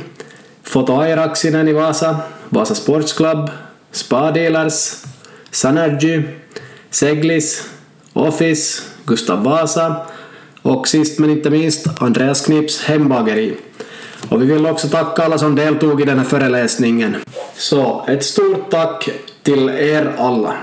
Foto 0.68 1.00
Airaksinen 1.00 1.68
i 1.68 1.72
Vasa, 1.72 2.16
Vasa 2.48 2.74
Sports 2.74 3.12
Club, 3.12 3.50
Spa 3.92 4.30
Dealers, 4.30 5.04
Sanergy, 5.50 6.22
Seglis, 6.90 7.70
Office, 8.12 8.82
Gustav 9.04 9.42
Vasa 9.44 9.96
och 10.62 10.88
sist 10.88 11.18
men 11.18 11.30
inte 11.30 11.50
minst 11.50 11.86
Andreas 11.98 12.44
Knips 12.44 12.82
hembageri. 12.84 13.56
Och 14.28 14.42
vi 14.42 14.46
vill 14.46 14.66
också 14.66 14.88
tacka 14.88 15.22
alla 15.22 15.38
som 15.38 15.54
deltog 15.54 16.00
i 16.00 16.04
den 16.04 16.18
här 16.18 16.24
föreläsningen. 16.24 17.16
Så 17.56 18.04
ett 18.08 18.24
stort 18.24 18.70
tack 18.70 19.08
till 19.42 19.68
er 19.68 20.14
alla. 20.18 20.54